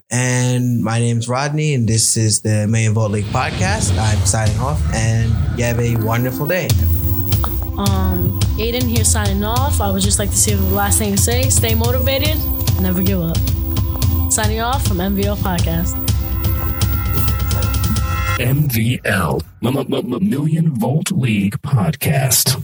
And 0.10 0.84
my 0.84 1.00
name 1.00 1.20
is 1.20 1.30
Rodney, 1.30 1.74
and 1.74 1.88
this 1.88 2.18
is 2.18 2.42
the 2.42 2.68
Million 2.68 2.94
Volt 2.94 3.12
League 3.12 3.26
podcast. 3.26 3.98
I'm 3.98 4.26
signing 4.26 4.60
off, 4.60 4.82
and 4.94 5.30
you 5.58 5.64
have 5.64 5.80
a 5.80 5.96
wonderful 5.98 6.46
day. 6.46 6.68
Um, 7.78 8.40
Aiden 8.60 8.84
here 8.84 9.06
signing 9.06 9.44
off. 9.44 9.80
I 9.80 9.90
would 9.90 10.02
just 10.02 10.20
like 10.20 10.30
to 10.32 10.38
say 10.38 10.54
the 10.56 10.64
last 10.66 11.00
thing 11.00 11.16
to 11.16 11.22
say: 11.22 11.50
stay 11.50 11.76
motivated, 11.76 12.38
never 12.82 13.02
give 13.02 13.22
up. 13.22 13.38
Signing 14.32 14.62
off 14.62 14.88
from 14.88 14.98
MVL 15.00 15.36
Podcast. 15.36 15.98
MVL, 18.40 19.42
M- 19.62 19.94
M- 19.94 20.30
Million 20.30 20.74
Volt 20.74 21.12
League 21.12 21.62
Podcast. 21.62 22.62